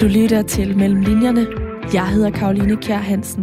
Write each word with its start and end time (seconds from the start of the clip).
Du 0.00 0.06
lytter 0.06 0.42
til 0.42 0.76
Mellem 0.76 1.00
Linjerne. 1.00 1.46
Jeg 1.94 2.08
hedder 2.08 2.30
Karoline 2.30 2.76
Kjær 2.76 2.96
Hansen. 2.96 3.42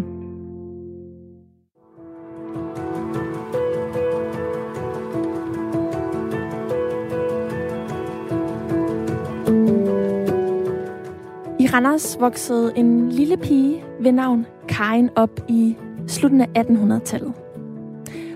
I 11.60 11.68
Randers 11.68 12.18
voksede 12.20 12.74
en 12.76 13.10
lille 13.10 13.38
pige 13.38 13.84
ved 14.00 14.12
navn 14.12 14.46
Karin 14.70 15.10
op 15.16 15.40
i 15.50 15.76
slutningen 16.08 16.56
af 16.56 16.64
1800-tallet. 16.64 17.34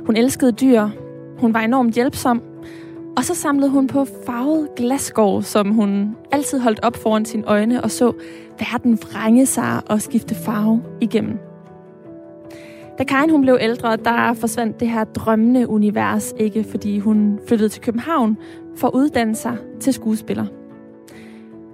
Hun 0.05 0.15
elskede 0.15 0.51
dyr, 0.51 0.89
hun 1.37 1.53
var 1.53 1.59
enormt 1.59 1.95
hjælpsom, 1.95 2.41
og 3.17 3.23
så 3.23 3.35
samlede 3.35 3.69
hun 3.69 3.87
på 3.87 4.05
farvet 4.25 4.69
glasgård, 4.75 5.43
som 5.43 5.71
hun 5.71 6.15
altid 6.31 6.59
holdt 6.59 6.79
op 6.83 6.95
foran 6.95 7.25
sine 7.25 7.43
øjne 7.47 7.83
og 7.83 7.91
så 7.91 8.13
verden 8.59 8.99
vrænge 9.01 9.45
sig 9.45 9.81
og 9.89 10.01
skifte 10.01 10.35
farve 10.35 10.83
igennem. 11.01 11.39
Da 12.97 13.03
Karin 13.03 13.29
hun 13.29 13.41
blev 13.41 13.57
ældre, 13.61 13.95
der 13.95 14.33
forsvandt 14.33 14.79
det 14.79 14.89
her 14.89 15.03
drømmende 15.03 15.69
univers 15.69 16.33
ikke, 16.37 16.63
fordi 16.63 16.99
hun 16.99 17.39
flyttede 17.47 17.69
til 17.69 17.81
København 17.81 18.37
for 18.75 18.87
at 18.87 18.93
uddanne 18.93 19.35
sig 19.35 19.57
til 19.79 19.93
skuespiller. 19.93 20.45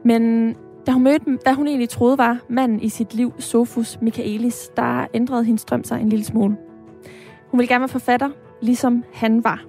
Men 0.05 0.53
da 0.87 0.91
hun 0.91 1.03
mødte, 1.03 1.37
hvad 1.43 1.53
hun 1.53 1.67
egentlig 1.67 1.89
troede 1.89 2.17
var 2.17 2.39
manden 2.49 2.81
i 2.81 2.89
sit 2.89 3.13
liv, 3.13 3.33
Sofus 3.39 3.97
Michaelis, 4.01 4.69
der 4.77 5.07
ændrede 5.13 5.43
hendes 5.43 5.65
drøm 5.65 5.83
sig 5.83 6.01
en 6.01 6.09
lille 6.09 6.25
smule. 6.25 6.57
Hun 7.51 7.57
ville 7.57 7.67
gerne 7.67 7.81
være 7.81 7.89
forfatter, 7.89 8.29
ligesom 8.61 9.03
han 9.13 9.43
var. 9.43 9.66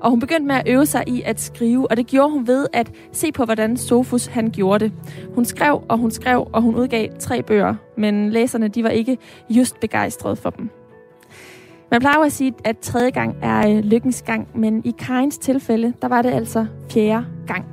Og 0.00 0.10
hun 0.10 0.20
begyndte 0.20 0.46
med 0.46 0.54
at 0.54 0.62
øve 0.66 0.86
sig 0.86 1.04
i 1.06 1.22
at 1.22 1.40
skrive, 1.40 1.90
og 1.90 1.96
det 1.96 2.06
gjorde 2.06 2.30
hun 2.30 2.46
ved 2.46 2.66
at 2.72 2.90
se 3.12 3.32
på, 3.32 3.44
hvordan 3.44 3.76
Sofus 3.76 4.26
han 4.26 4.50
gjorde 4.50 4.84
det. 4.84 4.92
Hun 5.34 5.44
skrev, 5.44 5.82
og 5.88 5.98
hun 5.98 6.10
skrev, 6.10 6.48
og 6.52 6.62
hun 6.62 6.76
udgav 6.76 7.08
tre 7.18 7.42
bøger, 7.42 7.74
men 7.96 8.30
læserne 8.30 8.68
de 8.68 8.84
var 8.84 8.90
ikke 8.90 9.18
just 9.50 9.80
begejstrede 9.80 10.36
for 10.36 10.50
dem. 10.50 10.70
Man 11.90 12.00
plejer 12.00 12.18
at 12.18 12.32
sige, 12.32 12.54
at 12.64 12.78
tredje 12.78 13.10
gang 13.10 13.36
er 13.42 13.68
øh, 13.70 13.78
lykkens 13.84 14.22
gang, 14.22 14.48
men 14.54 14.82
i 14.84 14.94
Karins 14.98 15.38
tilfælde, 15.38 15.92
der 16.02 16.08
var 16.08 16.22
det 16.22 16.30
altså 16.30 16.66
fjerde 16.90 17.26
gang. 17.46 17.64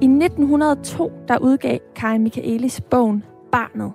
I 0.00 0.04
1902, 0.04 1.12
der 1.28 1.38
udgav 1.38 1.78
Karin 1.96 2.22
Michaelis 2.22 2.80
bogen 2.80 3.24
Barnet. 3.52 3.92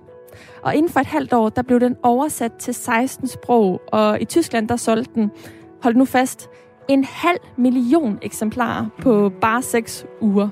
Og 0.61 0.75
inden 0.75 0.91
for 0.91 0.99
et 0.99 1.05
halvt 1.05 1.33
år, 1.33 1.49
der 1.49 1.61
blev 1.61 1.79
den 1.79 1.95
oversat 2.03 2.53
til 2.53 2.73
16 2.73 3.27
sprog, 3.27 3.81
og 3.91 4.21
i 4.21 4.25
Tyskland, 4.25 4.67
der 4.67 4.75
solgte 4.75 5.11
den, 5.15 5.31
hold 5.83 5.95
nu 5.95 6.05
fast, 6.05 6.49
en 6.87 7.03
halv 7.03 7.39
million 7.57 8.19
eksemplarer 8.21 8.85
på 9.01 9.31
bare 9.41 9.61
6 9.61 10.05
uger. 10.21 10.49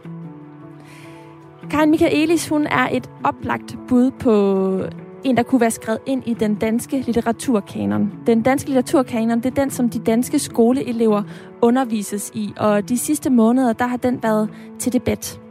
Karin 1.70 1.92
Michaelis, 1.92 2.50
hun 2.50 2.68
er 2.68 2.88
et 2.92 3.10
oplagt 3.24 3.78
bud 3.88 4.12
på 4.12 4.84
en, 5.24 5.38
der 5.38 5.44
kunne 5.44 5.62
være 5.62 5.72
skrevet 5.72 6.00
ind 6.06 6.24
i 6.26 6.34
den 6.34 6.56
danske 6.56 7.00
litteraturkanon. 7.02 8.12
Den 8.28 8.42
danske 8.42 8.70
litteraturkanon, 8.70 9.38
det 9.38 9.46
er 9.46 9.62
den, 9.62 9.70
som 9.70 9.90
de 9.90 10.00
danske 10.00 10.40
skoleelever 10.40 11.24
undervises 11.62 12.32
i, 12.34 12.54
og 12.58 12.90
de 12.90 12.98
sidste 12.98 13.30
måneder, 13.30 13.74
der 13.74 13.88
har 13.88 13.98
den 13.98 14.24
været 14.24 14.50
til 14.80 14.94
debat. 14.94 15.42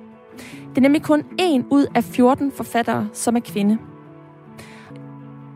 Det 0.69 0.79
er 0.79 0.81
nemlig 0.81 1.03
kun 1.03 1.25
en 1.39 1.67
ud 1.71 1.87
af 1.95 2.05
14 2.05 2.53
forfattere, 2.53 3.09
som 3.13 3.37
er 3.37 3.41
kvinde. 3.41 3.79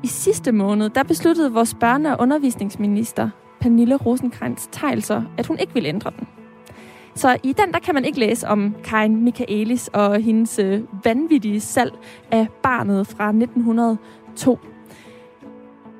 I 0.02 0.06
sidste 0.06 0.52
måned, 0.52 0.90
der 0.90 1.02
besluttede 1.02 1.52
vores 1.52 1.76
børne- 1.84 2.08
og 2.08 2.20
undervisningsminister, 2.20 3.30
Pernille 3.64 3.96
rosenkrantz 3.96 4.68
teilser 4.72 5.22
at 5.38 5.46
hun 5.46 5.58
ikke 5.58 5.74
vil 5.74 5.86
ændre 5.86 6.10
den. 6.18 6.26
Så 7.14 7.36
i 7.42 7.52
den, 7.52 7.72
der 7.72 7.78
kan 7.78 7.94
man 7.94 8.04
ikke 8.04 8.18
læse 8.18 8.48
om 8.48 8.74
Karin 8.84 9.24
Michaelis 9.24 9.88
og 9.88 10.20
hendes 10.20 10.58
øh, 10.58 10.80
vanvittige 11.04 11.60
salg 11.60 11.92
af 12.30 12.46
barnet 12.62 13.06
fra 13.06 13.28
1902. 13.28 14.58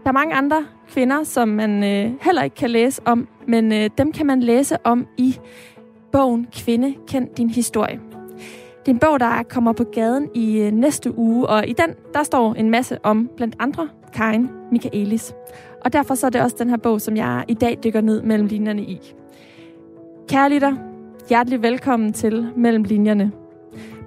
Der 0.04 0.08
er 0.08 0.12
mange 0.12 0.34
andre 0.34 0.64
kvinder, 0.88 1.24
som 1.24 1.48
man 1.48 1.84
øh, 1.84 2.12
heller 2.20 2.42
ikke 2.42 2.56
kan 2.56 2.70
læse 2.70 3.02
om, 3.04 3.28
men 3.48 3.72
øh, 3.72 3.90
dem 3.98 4.12
kan 4.12 4.26
man 4.26 4.40
læse 4.40 4.86
om 4.86 5.06
i 5.18 5.38
bogen 6.12 6.46
Kvinde, 6.52 6.94
kend 7.08 7.28
din 7.36 7.50
historie. 7.50 8.00
Det 8.78 8.88
er 8.88 8.94
en 8.94 8.98
bog, 8.98 9.20
der 9.20 9.42
kommer 9.42 9.72
på 9.72 9.84
gaden 9.84 10.28
i 10.34 10.58
øh, 10.58 10.72
næste 10.72 11.18
uge, 11.18 11.46
og 11.46 11.68
i 11.68 11.72
den, 11.72 11.94
der 12.14 12.22
står 12.22 12.54
en 12.54 12.70
masse 12.70 12.98
om 13.02 13.30
blandt 13.36 13.56
andre 13.58 13.88
Karin 14.14 14.48
Michaelis. 14.72 15.34
Og 15.84 15.92
derfor 15.92 16.14
så 16.14 16.26
er 16.26 16.30
det 16.30 16.40
også 16.40 16.56
den 16.58 16.70
her 16.70 16.76
bog, 16.76 17.00
som 17.00 17.16
jeg 17.16 17.44
i 17.48 17.54
dag 17.54 17.78
dykker 17.84 18.00
ned 18.00 18.22
mellem 18.22 18.46
linjerne 18.46 18.82
i. 18.82 19.00
Kære 20.28 20.50
lytter, 20.50 20.74
hjertelig 21.28 21.62
velkommen 21.62 22.12
til 22.12 22.48
Mellem 22.56 22.82
Linjerne. 22.82 23.32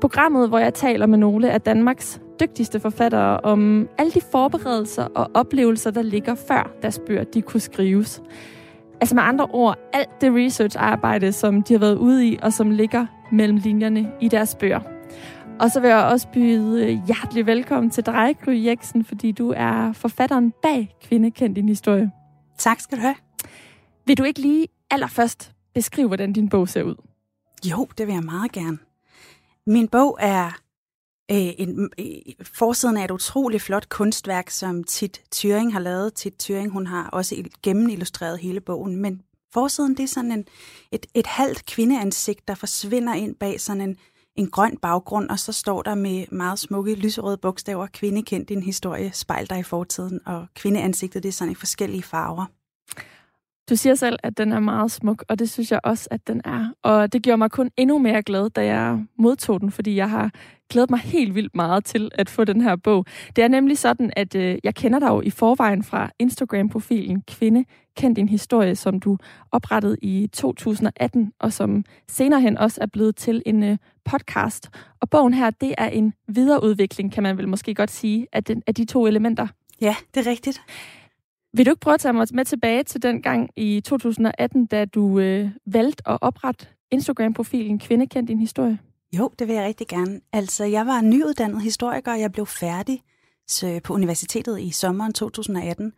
Programmet, 0.01 0.49
hvor 0.49 0.57
jeg 0.57 0.73
taler 0.73 1.05
med 1.05 1.17
nogle 1.17 1.51
af 1.51 1.61
Danmarks 1.61 2.21
dygtigste 2.39 2.79
forfattere 2.79 3.39
om 3.39 3.89
alle 3.97 4.11
de 4.11 4.21
forberedelser 4.31 5.03
og 5.03 5.31
oplevelser, 5.33 5.91
der 5.91 6.01
ligger 6.01 6.35
før 6.35 6.71
deres 6.81 6.99
bøger 7.07 7.23
de 7.23 7.41
kunne 7.41 7.61
skrives. 7.61 8.21
Altså 9.01 9.15
med 9.15 9.23
andre 9.23 9.45
ord, 9.45 9.77
alt 9.93 10.21
det 10.21 10.33
research-arbejde, 10.35 11.31
som 11.31 11.63
de 11.63 11.73
har 11.73 11.79
været 11.79 11.95
ude 11.95 12.27
i, 12.27 12.39
og 12.43 12.53
som 12.53 12.71
ligger 12.71 13.05
mellem 13.31 13.57
linjerne 13.57 14.11
i 14.21 14.27
deres 14.27 14.55
bøger. 14.55 14.96
Og 15.59 15.71
så 15.71 15.79
vil 15.79 15.87
jeg 15.87 16.03
også 16.03 16.27
byde 16.33 17.03
hjertelig 17.07 17.45
velkommen 17.45 17.89
til 17.89 18.05
dig, 18.05 18.35
Gry 18.45 18.65
Jeksen, 18.65 19.05
fordi 19.05 19.31
du 19.31 19.53
er 19.55 19.93
forfatteren 19.93 20.53
bag 20.63 20.95
Kvinde 21.01 21.31
kendt 21.31 21.55
din 21.55 21.69
historie. 21.69 22.11
Tak 22.57 22.79
skal 22.79 22.97
du 22.97 23.01
have. 23.01 23.15
Vil 24.05 24.17
du 24.17 24.23
ikke 24.23 24.39
lige 24.39 24.67
allerførst 24.91 25.51
beskrive, 25.73 26.07
hvordan 26.07 26.33
din 26.33 26.49
bog 26.49 26.69
ser 26.69 26.83
ud? 26.83 26.95
Jo, 27.65 27.87
det 27.97 28.07
vil 28.07 28.13
jeg 28.13 28.23
meget 28.23 28.51
gerne. 28.51 28.77
Min 29.67 29.87
bog 29.87 30.17
er 30.21 30.45
øh, 31.31 31.53
en, 31.57 31.89
øh, 31.99 32.05
forsiden 32.43 32.97
af 32.97 33.05
et 33.05 33.11
utroligt 33.11 33.63
flot 33.63 33.89
kunstværk, 33.89 34.49
som 34.49 34.83
Tit 34.83 35.21
Thyring 35.31 35.73
har 35.73 35.79
lavet. 35.79 36.13
Tit 36.13 36.33
Thyring, 36.39 36.71
hun 36.71 36.87
har 36.87 37.09
også 37.09 37.43
gennemillustreret 37.63 38.39
hele 38.39 38.59
bogen, 38.59 38.95
men 38.95 39.21
forsiden 39.53 39.97
det 39.97 40.03
er 40.03 40.07
sådan 40.07 40.31
en, 40.31 40.45
et, 40.91 41.05
et 41.13 41.27
halvt 41.27 41.65
kvindeansigt, 41.65 42.47
der 42.47 42.55
forsvinder 42.55 43.13
ind 43.13 43.35
bag 43.35 43.61
sådan 43.61 43.81
en 43.81 43.97
en 44.37 44.49
grøn 44.49 44.77
baggrund, 44.77 45.29
og 45.29 45.39
så 45.39 45.51
står 45.51 45.81
der 45.81 45.95
med 45.95 46.25
meget 46.31 46.59
smukke 46.59 46.95
lyserøde 46.95 47.37
bogstaver, 47.37 47.87
kvinde 47.87 48.23
kendt 48.23 48.49
din 48.49 48.63
historie, 48.63 49.11
spejl 49.13 49.49
dig 49.49 49.59
i 49.59 49.63
fortiden, 49.63 50.19
og 50.25 50.47
kvindeansigtet, 50.55 51.23
det 51.23 51.29
er 51.29 51.33
sådan 51.33 51.51
i 51.51 51.55
forskellige 51.55 52.03
farver. 52.03 52.45
Du 53.69 53.75
siger 53.75 53.95
selv, 53.95 54.19
at 54.23 54.37
den 54.37 54.51
er 54.51 54.59
meget 54.59 54.91
smuk, 54.91 55.23
og 55.29 55.39
det 55.39 55.49
synes 55.49 55.71
jeg 55.71 55.79
også, 55.83 56.07
at 56.11 56.27
den 56.27 56.41
er. 56.45 56.73
Og 56.83 57.13
det 57.13 57.23
gjorde 57.23 57.37
mig 57.37 57.51
kun 57.51 57.69
endnu 57.77 57.97
mere 57.97 58.23
glad, 58.23 58.49
da 58.49 58.65
jeg 58.65 59.05
modtog 59.17 59.61
den, 59.61 59.71
fordi 59.71 59.95
jeg 59.95 60.09
har 60.09 60.31
glædet 60.69 60.89
mig 60.89 60.99
helt 60.99 61.35
vildt 61.35 61.55
meget 61.55 61.85
til 61.85 62.09
at 62.15 62.29
få 62.29 62.43
den 62.43 62.61
her 62.61 62.75
bog. 62.75 63.05
Det 63.35 63.43
er 63.43 63.47
nemlig 63.47 63.77
sådan, 63.77 64.13
at 64.15 64.35
øh, 64.35 64.57
jeg 64.63 64.75
kender 64.75 64.99
dig 64.99 65.07
jo 65.07 65.21
i 65.21 65.29
forvejen 65.29 65.83
fra 65.83 66.09
Instagram-profilen 66.19 67.21
Kvinde 67.21 67.65
Kend 67.97 68.15
Din 68.15 68.29
Historie, 68.29 68.75
som 68.75 68.99
du 68.99 69.17
oprettede 69.51 69.97
i 70.01 70.27
2018, 70.33 71.31
og 71.39 71.53
som 71.53 71.83
senere 72.07 72.41
hen 72.41 72.57
også 72.57 72.81
er 72.81 72.87
blevet 72.87 73.15
til 73.15 73.43
en 73.45 73.63
øh, 73.63 73.77
podcast. 74.05 74.69
Og 75.01 75.09
bogen 75.09 75.33
her, 75.33 75.49
det 75.49 75.75
er 75.77 75.87
en 75.87 76.13
videreudvikling, 76.27 77.11
kan 77.11 77.23
man 77.23 77.37
vel 77.37 77.47
måske 77.47 77.75
godt 77.75 77.91
sige, 77.91 78.27
af, 78.33 78.43
den, 78.43 78.63
af 78.67 78.75
de 78.75 78.85
to 78.85 79.07
elementer. 79.07 79.47
Ja, 79.81 79.95
det 80.13 80.27
er 80.27 80.29
rigtigt. 80.29 80.61
Vil 81.53 81.65
du 81.65 81.71
ikke 81.71 81.79
prøve 81.79 81.93
at 81.93 81.99
tage 81.99 82.13
mig 82.13 82.27
med 82.33 82.45
tilbage 82.45 82.83
til 82.83 83.01
den 83.01 83.21
gang 83.21 83.49
i 83.55 83.81
2018, 83.85 84.65
da 84.65 84.85
du 84.85 85.19
øh, 85.19 85.49
valgte 85.65 86.09
at 86.09 86.17
oprette 86.21 86.67
Instagram-profilen 86.91 87.79
Kvinde 87.79 88.07
kendt 88.07 88.29
Din 88.29 88.39
Historie? 88.39 88.79
Jo, 89.17 89.31
det 89.39 89.47
vil 89.47 89.55
jeg 89.55 89.65
rigtig 89.65 89.87
gerne. 89.87 90.19
Altså, 90.33 90.63
jeg 90.63 90.85
var 90.85 91.01
nyuddannet 91.01 91.61
historiker, 91.61 92.11
og 92.11 92.19
jeg 92.19 92.31
blev 92.31 92.45
færdig 92.45 93.01
på 93.83 93.93
universitetet 93.93 94.59
i 94.59 94.71
sommeren 94.71 95.13
2018. 95.13 95.93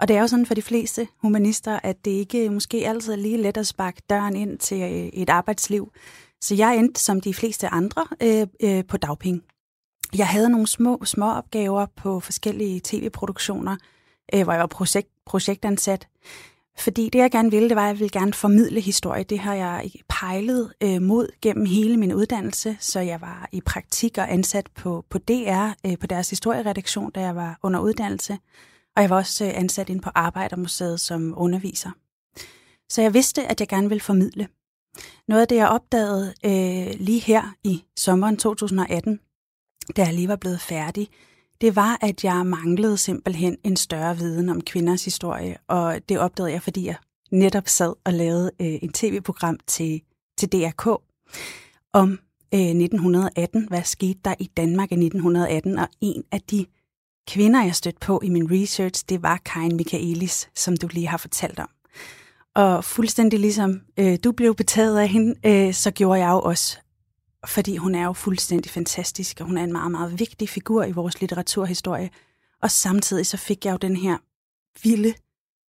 Og 0.00 0.08
det 0.08 0.16
er 0.16 0.20
jo 0.20 0.26
sådan 0.26 0.46
for 0.46 0.54
de 0.54 0.62
fleste 0.62 1.08
humanister, 1.16 1.80
at 1.82 2.04
det 2.04 2.10
ikke 2.10 2.50
måske 2.50 2.88
altid 2.88 3.12
er 3.12 3.16
lige 3.16 3.36
let 3.36 3.56
at 3.56 3.66
sparke 3.66 4.02
døren 4.10 4.36
ind 4.36 4.58
til 4.58 4.80
øh, 4.80 5.06
et 5.12 5.30
arbejdsliv. 5.30 5.92
Så 6.40 6.54
jeg 6.54 6.76
endte 6.76 7.00
som 7.00 7.20
de 7.20 7.34
fleste 7.34 7.68
andre 7.68 8.06
øh, 8.22 8.46
øh, 8.62 8.84
på 8.84 8.96
dagpenge. 8.96 9.40
Jeg 10.16 10.28
havde 10.28 10.50
nogle 10.50 10.66
små, 10.66 11.04
små 11.04 11.32
opgaver 11.32 11.86
på 11.86 12.20
forskellige 12.20 12.80
tv-produktioner, 12.84 13.76
øh, 14.34 14.42
hvor 14.42 14.52
jeg 14.52 14.60
var 14.60 14.66
projekt, 14.66 15.08
projektansat. 15.26 16.08
Fordi 16.78 17.08
det, 17.08 17.18
jeg 17.18 17.30
gerne 17.30 17.50
ville, 17.50 17.68
det 17.68 17.76
var, 17.76 17.82
at 17.82 17.88
jeg 17.88 17.98
ville 17.98 18.20
gerne 18.20 18.32
formidle 18.32 18.80
historie. 18.80 19.24
Det 19.24 19.38
har 19.38 19.54
jeg 19.54 19.90
pejlet 20.08 20.72
øh, 20.80 21.02
mod 21.02 21.28
gennem 21.42 21.66
hele 21.66 21.96
min 21.96 22.14
uddannelse, 22.14 22.76
så 22.80 23.00
jeg 23.00 23.20
var 23.20 23.48
i 23.52 23.60
praktik 23.60 24.18
og 24.18 24.32
ansat 24.32 24.66
på, 24.74 25.04
på 25.10 25.18
DR, 25.18 25.68
øh, 25.86 25.98
på 25.98 26.06
deres 26.06 26.30
historieredaktion, 26.30 27.10
da 27.10 27.20
jeg 27.20 27.36
var 27.36 27.58
under 27.62 27.80
uddannelse. 27.80 28.38
Og 28.96 29.02
jeg 29.02 29.10
var 29.10 29.16
også 29.16 29.44
øh, 29.44 29.50
ansat 29.54 29.88
ind 29.88 30.00
på 30.00 30.10
Arbejdermuseet 30.14 31.00
som 31.00 31.34
underviser. 31.36 31.90
Så 32.88 33.02
jeg 33.02 33.14
vidste, 33.14 33.46
at 33.46 33.60
jeg 33.60 33.68
gerne 33.68 33.88
ville 33.88 34.00
formidle. 34.00 34.48
Noget 35.28 35.42
af 35.42 35.48
det, 35.48 35.56
jeg 35.56 35.68
opdagede 35.68 36.34
øh, 36.44 37.00
lige 37.00 37.20
her 37.20 37.54
i 37.64 37.84
sommeren 37.96 38.36
2018, 38.36 39.20
da 39.96 40.04
jeg 40.04 40.14
lige 40.14 40.28
var 40.28 40.36
blevet 40.36 40.60
færdig, 40.60 41.08
det 41.60 41.76
var, 41.76 41.98
at 42.00 42.24
jeg 42.24 42.46
manglede 42.46 42.96
simpelthen 42.96 43.56
en 43.64 43.76
større 43.76 44.16
viden 44.16 44.48
om 44.48 44.60
kvinders 44.60 45.04
historie, 45.04 45.56
og 45.68 46.00
det 46.08 46.18
opdagede 46.18 46.52
jeg, 46.52 46.62
fordi 46.62 46.86
jeg 46.86 46.96
netop 47.30 47.68
sad 47.68 47.92
og 48.04 48.12
lavede 48.12 48.50
øh, 48.60 48.78
en 48.82 48.92
tv-program 48.92 49.58
til, 49.66 50.00
til 50.38 50.52
DRK 50.52 50.86
om 51.92 52.18
øh, 52.54 52.60
1918. 52.60 53.68
Hvad 53.68 53.82
skete 53.82 54.20
der 54.24 54.34
i 54.38 54.50
Danmark 54.56 54.92
i 54.92 54.94
1918? 54.94 55.78
Og 55.78 55.88
en 56.00 56.24
af 56.32 56.40
de 56.40 56.66
kvinder, 57.28 57.64
jeg 57.64 57.74
stødte 57.74 57.98
på 58.00 58.20
i 58.24 58.28
min 58.28 58.50
research, 58.52 59.04
det 59.08 59.22
var 59.22 59.40
Karin 59.44 59.76
Michaelis, 59.76 60.48
som 60.54 60.76
du 60.76 60.88
lige 60.92 61.08
har 61.08 61.18
fortalt 61.18 61.58
om. 61.58 61.68
Og 62.54 62.84
fuldstændig 62.84 63.40
ligesom 63.40 63.80
øh, 63.96 64.18
du 64.24 64.32
blev 64.32 64.54
betaget 64.54 64.98
af 64.98 65.08
hende, 65.08 65.34
øh, 65.46 65.74
så 65.74 65.90
gjorde 65.90 66.20
jeg 66.20 66.30
jo 66.30 66.40
også. 66.40 66.78
Fordi 67.46 67.76
hun 67.76 67.94
er 67.94 68.04
jo 68.04 68.12
fuldstændig 68.12 68.70
fantastisk, 68.70 69.40
og 69.40 69.46
hun 69.46 69.58
er 69.58 69.64
en 69.64 69.72
meget, 69.72 69.90
meget 69.90 70.18
vigtig 70.18 70.48
figur 70.48 70.84
i 70.84 70.92
vores 70.92 71.20
litteraturhistorie. 71.20 72.10
Og 72.62 72.70
samtidig 72.70 73.26
så 73.26 73.36
fik 73.36 73.64
jeg 73.64 73.72
jo 73.72 73.76
den 73.76 73.96
her 73.96 74.18
vilde 74.82 75.14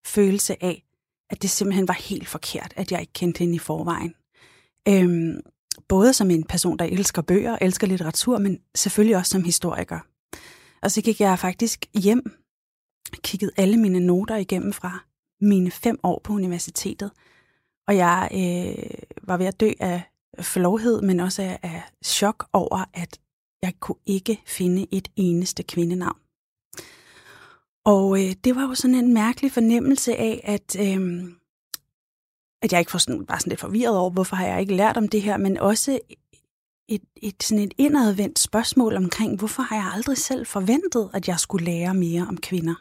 følelse 0.05 0.63
af, 0.63 0.83
at 1.29 1.41
det 1.41 1.49
simpelthen 1.49 1.87
var 1.87 1.93
helt 1.93 2.27
forkert, 2.27 2.73
at 2.75 2.91
jeg 2.91 3.01
ikke 3.01 3.13
kendte 3.13 3.39
hende 3.39 3.55
i 3.55 3.59
forvejen. 3.59 4.13
Øhm, 4.87 5.41
både 5.87 6.13
som 6.13 6.31
en 6.31 6.43
person, 6.43 6.79
der 6.79 6.85
elsker 6.85 7.21
bøger, 7.21 7.57
elsker 7.61 7.87
litteratur, 7.87 8.37
men 8.37 8.59
selvfølgelig 8.75 9.17
også 9.17 9.29
som 9.29 9.43
historiker. 9.43 9.99
Og 10.81 10.91
så 10.91 11.01
gik 11.01 11.21
jeg 11.21 11.39
faktisk 11.39 11.85
hjem, 11.93 12.39
kiggede 13.23 13.51
alle 13.57 13.77
mine 13.77 13.99
noter 13.99 14.35
igennem 14.35 14.73
fra 14.73 14.99
mine 15.41 15.71
fem 15.71 15.99
år 16.03 16.21
på 16.23 16.33
universitetet, 16.33 17.11
og 17.87 17.95
jeg 17.95 18.29
øh, 18.33 18.89
var 19.23 19.37
ved 19.37 19.45
at 19.45 19.59
dø 19.59 19.71
af 19.79 20.10
forlovhed, 20.39 21.01
men 21.01 21.19
også 21.19 21.41
af, 21.41 21.59
af 21.63 21.83
chok 22.05 22.47
over, 22.53 22.85
at 22.93 23.19
jeg 23.63 23.73
kunne 23.79 24.01
ikke 24.05 24.41
finde 24.47 24.87
et 24.91 25.07
eneste 25.15 25.63
kvindenavn. 25.63 26.17
Og 27.85 28.23
øh, 28.23 28.35
det 28.43 28.55
var 28.55 28.61
jo 28.61 28.75
sådan 28.75 28.95
en 28.95 29.13
mærkelig 29.13 29.51
fornemmelse 29.51 30.15
af, 30.15 30.41
at, 30.43 30.75
øh, 30.79 31.23
at 32.61 32.71
jeg 32.71 32.79
ikke 32.79 32.93
var 32.93 32.99
sådan, 32.99 33.25
var 33.27 33.37
sådan 33.37 33.49
lidt 33.49 33.59
forvirret 33.59 33.97
over, 33.97 34.09
hvorfor 34.09 34.35
har 34.35 34.47
jeg 34.47 34.61
ikke 34.61 34.75
lært 34.75 34.97
om 34.97 35.07
det 35.07 35.21
her, 35.21 35.37
men 35.37 35.57
også 35.57 35.99
et, 36.87 37.01
et, 37.15 37.43
sådan 37.43 37.63
et 37.63 37.73
indadvendt 37.77 38.39
spørgsmål 38.39 38.95
omkring, 38.95 39.37
hvorfor 39.37 39.61
har 39.61 39.75
jeg 39.75 39.91
aldrig 39.93 40.17
selv 40.17 40.45
forventet, 40.45 41.09
at 41.13 41.27
jeg 41.27 41.39
skulle 41.39 41.65
lære 41.65 41.93
mere 41.93 42.25
om 42.29 42.37
kvinder? 42.37 42.75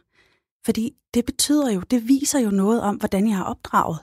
Fordi 0.64 0.94
det 1.14 1.25
betyder 1.25 1.73
jo, 1.73 1.81
det 1.81 2.08
viser 2.08 2.38
jo 2.38 2.50
noget 2.50 2.82
om, 2.82 2.97
hvordan 2.97 3.29
jeg 3.29 3.37
har 3.37 3.44
opdraget. 3.44 3.99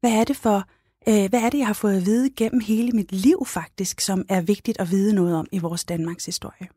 Hvad 0.00 0.12
er 0.12 0.24
det 0.24 0.36
for, 0.36 0.68
øh, 1.08 1.28
hvad 1.30 1.40
er 1.40 1.50
det, 1.50 1.58
jeg 1.58 1.66
har 1.66 1.74
fået 1.74 1.96
at 1.96 2.06
vide 2.06 2.30
gennem 2.36 2.60
hele 2.60 2.92
mit 2.92 3.12
liv 3.12 3.46
faktisk, 3.46 4.00
som 4.00 4.24
er 4.28 4.40
vigtigt 4.40 4.80
at 4.80 4.90
vide 4.90 5.14
noget 5.14 5.34
om 5.34 5.46
i 5.52 5.58
vores 5.58 5.84
Danmarks 5.84 6.26
historie? 6.26 6.68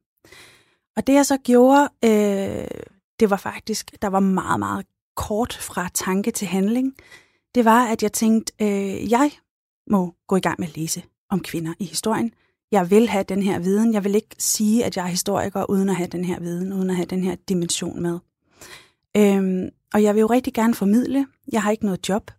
Og 0.96 1.08
det 1.08 1.14
jeg 1.14 1.26
så 1.26 1.38
gjorde, 1.38 1.90
øh, 2.06 2.68
det 3.20 3.30
var 3.30 3.38
faktisk, 3.38 3.92
der 4.02 4.08
var 4.08 4.20
meget, 4.20 4.60
meget 4.60 4.86
kort 5.16 5.54
fra 5.54 5.90
tanke 5.94 6.32
til 6.32 6.48
handling. 6.48 6.96
Det 7.56 7.66
var, 7.66 7.86
at 7.86 8.04
jeg 8.04 8.14
tænkte, 8.14 8.54
øh, 8.62 9.12
jeg 9.12 9.32
må 9.90 10.14
gå 10.28 10.36
i 10.36 10.40
gang 10.40 10.60
med 10.60 10.68
at 10.68 10.78
læse 10.78 11.04
om 11.30 11.40
kvinder 11.40 11.74
i 11.80 11.86
historien. 11.86 12.34
Jeg 12.72 12.92
vil 12.92 13.10
have 13.10 13.24
den 13.24 13.44
her 13.44 13.60
viden. 13.60 13.94
Jeg 13.94 14.04
vil 14.04 14.16
ikke 14.16 14.36
sige, 14.40 14.86
at 14.86 14.98
jeg 14.98 15.04
er 15.04 15.10
historiker, 15.10 15.70
uden 15.70 15.90
at 15.90 15.96
have 15.96 16.08
den 16.08 16.26
her 16.26 16.40
viden, 16.40 16.74
uden 16.74 16.90
at 16.90 16.96
have 16.96 17.06
den 17.06 17.24
her 17.24 17.36
dimension 17.50 18.02
med. 18.02 18.20
Øhm, 19.18 19.70
og 19.94 20.04
jeg 20.04 20.16
vil 20.16 20.22
jo 20.22 20.28
rigtig 20.28 20.54
gerne 20.54 20.74
formidle. 20.74 21.28
Jeg 21.52 21.62
har 21.62 21.72
ikke 21.72 21.86
noget 21.86 22.10
job, 22.10 22.32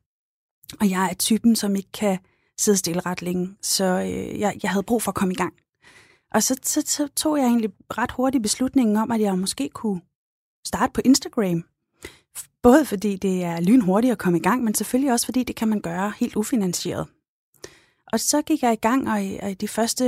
og 0.80 0.90
jeg 0.90 1.08
er 1.10 1.14
typen, 1.14 1.56
som 1.56 1.76
ikke 1.76 1.92
kan 1.92 2.18
sidde 2.58 2.78
stille 2.78 3.00
ret 3.00 3.22
længe. 3.22 3.56
Så 3.62 3.84
øh, 3.84 4.40
jeg, 4.40 4.56
jeg 4.62 4.70
havde 4.70 4.82
brug 4.82 5.02
for 5.02 5.10
at 5.10 5.14
komme 5.14 5.34
i 5.34 5.36
gang. 5.36 5.54
Og 6.34 6.42
så, 6.42 6.58
så, 6.62 6.82
så 6.86 7.08
tog 7.16 7.38
jeg 7.38 7.46
egentlig 7.46 7.70
ret 7.98 8.10
hurtigt 8.10 8.42
beslutningen 8.42 8.96
om, 8.96 9.10
at 9.10 9.20
jeg 9.20 9.38
måske 9.38 9.68
kunne 9.68 10.00
starte 10.66 10.92
på 10.92 11.00
Instagram. 11.04 11.64
Både 12.62 12.84
fordi 12.84 13.16
det 13.16 13.44
er 13.44 13.60
lynhurtigt 13.60 14.12
at 14.12 14.18
komme 14.18 14.38
i 14.38 14.42
gang, 14.42 14.64
men 14.64 14.74
selvfølgelig 14.74 15.12
også 15.12 15.26
fordi 15.26 15.42
det 15.42 15.56
kan 15.56 15.68
man 15.68 15.80
gøre 15.80 16.12
helt 16.16 16.36
ufinansieret. 16.36 17.06
Og 18.12 18.20
så 18.20 18.42
gik 18.42 18.62
jeg 18.62 18.72
i 18.72 18.76
gang, 18.76 19.10
og 19.10 19.24
i, 19.24 19.38
og 19.42 19.50
i 19.50 19.54
de 19.54 19.68
første, 19.68 20.04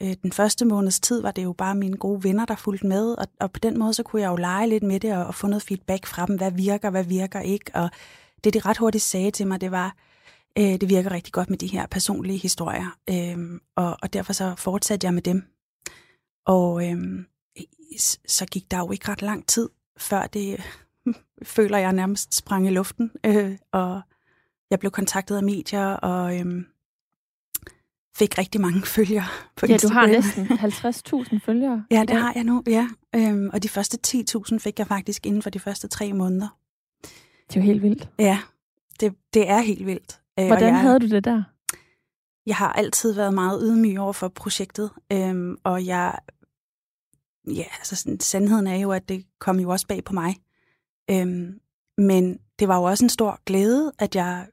øh, 0.00 0.14
den 0.22 0.32
første 0.32 0.64
måneds 0.64 1.00
tid 1.00 1.22
var 1.22 1.30
det 1.30 1.44
jo 1.44 1.52
bare 1.52 1.74
mine 1.74 1.96
gode 1.96 2.24
venner, 2.24 2.44
der 2.44 2.56
fulgte 2.56 2.86
med, 2.86 3.12
og, 3.12 3.26
og 3.40 3.52
på 3.52 3.60
den 3.60 3.78
måde 3.78 3.94
så 3.94 4.02
kunne 4.02 4.22
jeg 4.22 4.28
jo 4.28 4.36
lege 4.36 4.68
lidt 4.68 4.82
med 4.82 5.00
det 5.00 5.16
og, 5.16 5.26
og 5.26 5.34
få 5.34 5.46
noget 5.46 5.62
feedback 5.62 6.06
fra 6.06 6.26
dem, 6.26 6.36
hvad 6.36 6.50
virker, 6.50 6.90
hvad 6.90 7.04
virker 7.04 7.40
ikke, 7.40 7.70
og 7.74 7.90
det 8.44 8.54
de 8.54 8.58
ret 8.60 8.78
hurtigt 8.78 9.04
sagde 9.04 9.30
til 9.30 9.46
mig, 9.46 9.60
det 9.60 9.70
var, 9.70 9.96
øh, 10.58 10.64
det 10.64 10.88
virker 10.88 11.10
rigtig 11.10 11.32
godt 11.32 11.50
med 11.50 11.58
de 11.58 11.66
her 11.66 11.86
personlige 11.86 12.38
historier, 12.38 12.96
øh, 13.10 13.60
og, 13.76 13.96
og 14.02 14.12
derfor 14.12 14.32
så 14.32 14.54
fortsatte 14.58 15.04
jeg 15.04 15.14
med 15.14 15.22
dem. 15.22 15.44
Og 16.46 16.90
øh, 16.90 17.24
så 18.26 18.46
gik 18.46 18.70
der 18.70 18.78
jo 18.78 18.90
ikke 18.92 19.08
ret 19.08 19.22
lang 19.22 19.46
tid, 19.46 19.68
før 19.98 20.26
det 20.26 20.62
føler 21.42 21.78
jeg 21.78 21.92
nærmest 21.92 22.34
sprang 22.34 22.66
i 22.66 22.70
luften, 22.70 23.10
øh, 23.26 23.56
og 23.72 24.00
jeg 24.70 24.78
blev 24.78 24.90
kontaktet 24.90 25.36
af 25.36 25.42
medier, 25.42 25.86
og 25.86 26.38
øh, 26.38 26.64
fik 28.16 28.38
rigtig 28.38 28.60
mange 28.60 28.82
følgere 28.96 29.26
på 29.56 29.66
Ja, 29.66 29.72
Instagram. 29.72 29.94
du 29.94 30.00
har 30.00 30.06
næsten 30.06 30.46
50.000 31.36 31.38
følgere. 31.44 31.84
Ja, 31.90 32.04
det 32.08 32.16
har 32.16 32.32
jeg 32.34 32.44
nu, 32.44 32.62
ja. 32.66 32.88
Øhm, 33.14 33.50
og 33.52 33.62
de 33.62 33.68
første 33.68 33.98
10.000 34.06 34.58
fik 34.58 34.78
jeg 34.78 34.86
faktisk 34.86 35.26
inden 35.26 35.42
for 35.42 35.50
de 35.50 35.58
første 35.60 35.88
tre 35.88 36.12
måneder. 36.12 36.48
Det 37.50 37.56
er 37.56 37.60
jo 37.60 37.66
helt 37.66 37.82
vildt. 37.82 38.08
Ja, 38.18 38.38
det, 39.00 39.14
det 39.34 39.48
er 39.48 39.58
helt 39.58 39.86
vildt. 39.86 40.20
Øh, 40.38 40.46
Hvordan 40.46 40.74
jeg, 40.74 40.80
havde 40.80 41.00
du 41.00 41.08
det 41.08 41.24
der? 41.24 41.42
Jeg 42.46 42.56
har 42.56 42.72
altid 42.72 43.12
været 43.12 43.34
meget 43.34 43.60
ydmyg 43.64 43.98
over 43.98 44.12
for 44.12 44.28
projektet, 44.28 44.90
øhm, 45.12 45.56
og 45.64 45.86
jeg, 45.86 46.18
ja, 47.46 47.64
altså 47.78 47.96
sådan, 47.96 48.20
sandheden 48.20 48.66
er 48.66 48.76
jo, 48.76 48.92
at 48.92 49.08
det 49.08 49.24
kom 49.38 49.60
jo 49.60 49.70
også 49.70 49.86
bag 49.86 50.04
på 50.04 50.12
mig. 50.12 50.36
Øhm, 51.10 51.60
men 51.98 52.38
det 52.58 52.68
var 52.68 52.76
jo 52.76 52.82
også 52.82 53.04
en 53.04 53.08
stor 53.08 53.40
glæde, 53.46 53.92
at 53.98 54.16
jeg 54.16 54.46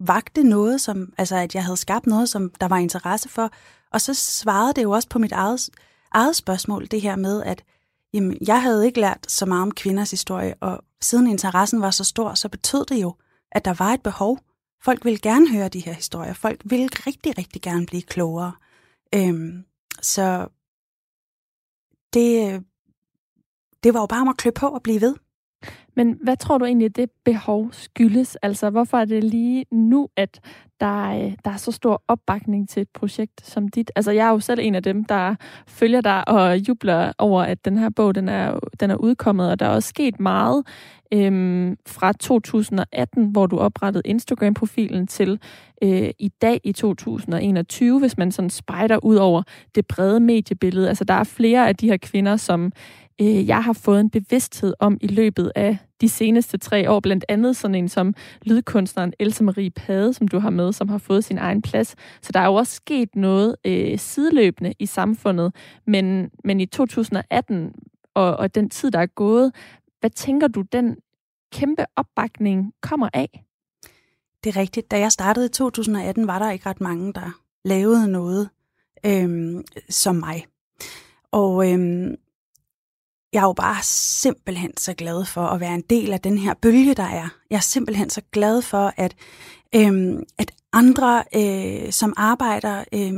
vagte 0.00 0.42
noget, 0.42 0.80
som, 0.80 1.12
altså 1.18 1.36
at 1.36 1.54
jeg 1.54 1.64
havde 1.64 1.76
skabt 1.76 2.06
noget, 2.06 2.28
som 2.28 2.50
der 2.60 2.68
var 2.68 2.76
interesse 2.76 3.28
for. 3.28 3.50
Og 3.92 4.00
så 4.00 4.14
svarede 4.14 4.72
det 4.74 4.82
jo 4.82 4.90
også 4.90 5.08
på 5.08 5.18
mit 5.18 5.32
eget, 5.32 5.70
eget 6.12 6.36
spørgsmål, 6.36 6.86
det 6.90 7.00
her 7.00 7.16
med, 7.16 7.42
at 7.42 7.64
jamen, 8.12 8.38
jeg 8.46 8.62
havde 8.62 8.86
ikke 8.86 9.00
lært 9.00 9.30
så 9.30 9.46
meget 9.46 9.62
om 9.62 9.70
kvinders 9.70 10.10
historie, 10.10 10.54
og 10.60 10.84
siden 11.02 11.26
interessen 11.26 11.80
var 11.80 11.90
så 11.90 12.04
stor, 12.04 12.34
så 12.34 12.48
betød 12.48 12.84
det 12.84 13.02
jo, 13.02 13.14
at 13.52 13.64
der 13.64 13.74
var 13.74 13.92
et 13.94 14.02
behov. 14.02 14.38
Folk 14.82 15.04
ville 15.04 15.18
gerne 15.18 15.52
høre 15.52 15.68
de 15.68 15.80
her 15.80 15.92
historier. 15.92 16.32
Folk 16.32 16.60
ville 16.64 16.88
rigtig, 17.06 17.38
rigtig 17.38 17.62
gerne 17.62 17.86
blive 17.86 18.02
klogere. 18.02 18.52
Øhm, 19.14 19.64
så 20.02 20.48
det, 22.12 22.54
øh, 22.54 22.60
det 23.84 23.94
var 23.94 24.00
jo 24.00 24.06
bare 24.06 24.20
om 24.20 24.28
at 24.28 24.36
klø 24.36 24.50
på 24.50 24.68
og 24.68 24.82
blive 24.82 25.00
ved. 25.00 25.16
Men 25.96 26.18
hvad 26.22 26.36
tror 26.36 26.58
du 26.58 26.64
egentlig, 26.64 26.96
det 26.96 27.10
behov 27.24 27.72
skyldes? 27.72 28.36
Altså, 28.36 28.70
hvorfor 28.70 28.98
er 28.98 29.04
det 29.04 29.24
lige 29.24 29.64
nu, 29.70 30.08
at 30.16 30.40
der, 30.80 31.10
er, 31.10 31.30
der 31.44 31.50
er 31.50 31.56
så 31.56 31.72
stor 31.72 32.02
opbakning 32.08 32.68
til 32.68 32.80
et 32.80 32.88
projekt 32.94 33.46
som 33.46 33.68
dit? 33.68 33.90
Altså, 33.96 34.10
jeg 34.10 34.26
er 34.26 34.30
jo 34.30 34.40
selv 34.40 34.60
en 34.62 34.74
af 34.74 34.82
dem, 34.82 35.04
der 35.04 35.34
følger 35.66 36.00
dig 36.00 36.28
og 36.28 36.58
jubler 36.68 37.12
over, 37.18 37.42
at 37.42 37.64
den 37.64 37.78
her 37.78 37.90
bog, 37.90 38.14
den 38.14 38.28
er, 38.28 38.58
den 38.80 38.90
er 38.90 38.96
udkommet, 38.96 39.50
og 39.50 39.60
der 39.60 39.66
er 39.66 39.70
også 39.70 39.88
sket 39.88 40.20
meget 40.20 40.64
øhm, 41.14 41.76
fra 41.86 42.12
2018, 42.12 43.26
hvor 43.26 43.46
du 43.46 43.58
oprettede 43.58 44.02
Instagram-profilen, 44.04 45.06
til 45.06 45.40
øh, 45.82 46.10
i 46.18 46.28
dag 46.42 46.60
i 46.64 46.72
2021, 46.72 48.00
hvis 48.00 48.18
man 48.18 48.32
sådan 48.32 48.50
spejder 48.50 49.04
ud 49.04 49.16
over 49.16 49.42
det 49.74 49.86
brede 49.86 50.20
mediebillede. 50.20 50.88
Altså, 50.88 51.04
der 51.04 51.14
er 51.14 51.24
flere 51.24 51.68
af 51.68 51.76
de 51.76 51.88
her 51.88 51.96
kvinder, 51.96 52.36
som 52.36 52.72
øh, 53.20 53.48
jeg 53.48 53.64
har 53.64 53.72
fået 53.72 54.00
en 54.00 54.10
bevidsthed 54.10 54.74
om 54.78 54.98
i 55.00 55.06
løbet 55.06 55.52
af 55.54 55.78
de 56.00 56.08
seneste 56.08 56.58
tre 56.58 56.90
år. 56.90 57.00
Blandt 57.00 57.24
andet 57.28 57.56
sådan 57.56 57.74
en 57.74 57.88
som 57.88 58.14
lydkunstneren 58.42 59.12
Elsa 59.18 59.44
Marie 59.44 59.70
Pade, 59.70 60.14
som 60.14 60.28
du 60.28 60.38
har 60.38 60.50
med, 60.50 60.72
som 60.72 60.88
har 60.88 60.98
fået 60.98 61.24
sin 61.24 61.38
egen 61.38 61.62
plads. 61.62 61.96
Så 62.22 62.32
der 62.32 62.40
er 62.40 62.46
jo 62.46 62.54
også 62.54 62.74
sket 62.74 63.16
noget 63.16 63.56
øh, 63.64 63.98
sideløbende 63.98 64.74
i 64.78 64.86
samfundet. 64.86 65.54
Men, 65.86 66.30
men 66.44 66.60
i 66.60 66.66
2018 66.66 67.72
og, 68.14 68.36
og 68.36 68.54
den 68.54 68.70
tid, 68.70 68.90
der 68.90 68.98
er 68.98 69.06
gået, 69.06 69.52
hvad 70.00 70.10
tænker 70.10 70.48
du, 70.48 70.62
den 70.72 70.96
kæmpe 71.52 71.84
opbakning 71.96 72.72
kommer 72.80 73.08
af? 73.14 73.44
Det 74.44 74.56
er 74.56 74.60
rigtigt. 74.60 74.90
Da 74.90 74.98
jeg 74.98 75.12
startede 75.12 75.46
i 75.46 75.48
2018, 75.48 76.26
var 76.26 76.38
der 76.38 76.50
ikke 76.50 76.66
ret 76.66 76.80
mange, 76.80 77.12
der 77.12 77.40
lavede 77.64 78.08
noget 78.08 78.48
øhm, 79.06 79.64
som 79.88 80.16
mig. 80.16 80.46
Og 81.30 81.72
øhm, 81.72 82.14
jeg 83.32 83.38
er 83.38 83.46
jo 83.46 83.52
bare 83.52 83.82
simpelthen 83.82 84.76
så 84.76 84.94
glad 84.94 85.24
for 85.24 85.46
at 85.46 85.60
være 85.60 85.74
en 85.74 85.84
del 85.90 86.12
af 86.12 86.20
den 86.20 86.38
her 86.38 86.54
bølge, 86.54 86.94
der 86.94 87.02
er. 87.02 87.28
Jeg 87.50 87.56
er 87.56 87.60
simpelthen 87.60 88.10
så 88.10 88.20
glad 88.32 88.62
for, 88.62 88.92
at, 88.96 89.14
øhm, 89.74 90.22
at 90.38 90.52
andre, 90.72 91.24
øh, 91.34 91.92
som 91.92 92.14
arbejder 92.16 92.84
øh, 92.92 93.12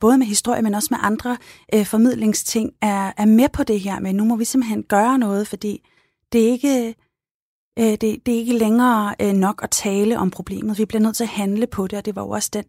både 0.00 0.18
med 0.18 0.26
historie, 0.26 0.62
men 0.62 0.74
også 0.74 0.88
med 0.90 0.98
andre 1.02 1.36
øh, 1.74 1.86
formidlingsting, 1.86 2.72
er, 2.82 3.12
er 3.16 3.24
med 3.24 3.48
på 3.48 3.62
det 3.62 3.80
her 3.80 4.00
Men 4.00 4.16
nu 4.16 4.24
må 4.24 4.36
vi 4.36 4.44
simpelthen 4.44 4.82
gøre 4.82 5.18
noget, 5.18 5.48
fordi 5.48 5.88
det 6.32 6.44
er 6.44 6.52
ikke, 6.52 6.94
øh, 7.78 7.84
det, 7.84 8.00
det 8.00 8.34
er 8.34 8.38
ikke 8.38 8.58
længere 8.58 9.14
øh, 9.20 9.32
nok 9.32 9.60
at 9.62 9.70
tale 9.70 10.18
om 10.18 10.30
problemet. 10.30 10.78
Vi 10.78 10.84
bliver 10.84 11.02
nødt 11.02 11.16
til 11.16 11.24
at 11.24 11.28
handle 11.28 11.66
på 11.66 11.86
det, 11.86 11.98
og 11.98 12.04
det 12.04 12.16
var 12.16 12.22
jo 12.22 12.30
også 12.30 12.50
den 12.52 12.64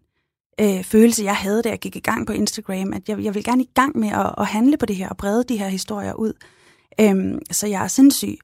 øh, 0.61 0.83
følelse, 0.83 1.23
jeg 1.23 1.35
havde, 1.35 1.61
da 1.61 1.69
jeg 1.69 1.79
gik 1.79 1.95
i 1.95 1.99
gang 1.99 2.27
på 2.27 2.33
Instagram, 2.33 2.93
at 2.93 3.09
jeg, 3.09 3.23
jeg 3.23 3.35
vil 3.35 3.43
gerne 3.43 3.63
i 3.63 3.69
gang 3.73 3.97
med 3.97 4.09
at, 4.09 4.35
at 4.37 4.45
handle 4.45 4.77
på 4.77 4.85
det 4.85 4.95
her 4.95 5.09
og 5.09 5.17
brede 5.17 5.43
de 5.43 5.57
her 5.57 5.67
historier 5.67 6.13
ud. 6.13 6.33
Øhm, 6.99 7.39
så 7.51 7.67
jeg 7.67 7.83
er 7.83 7.87
sindssygt 7.87 8.41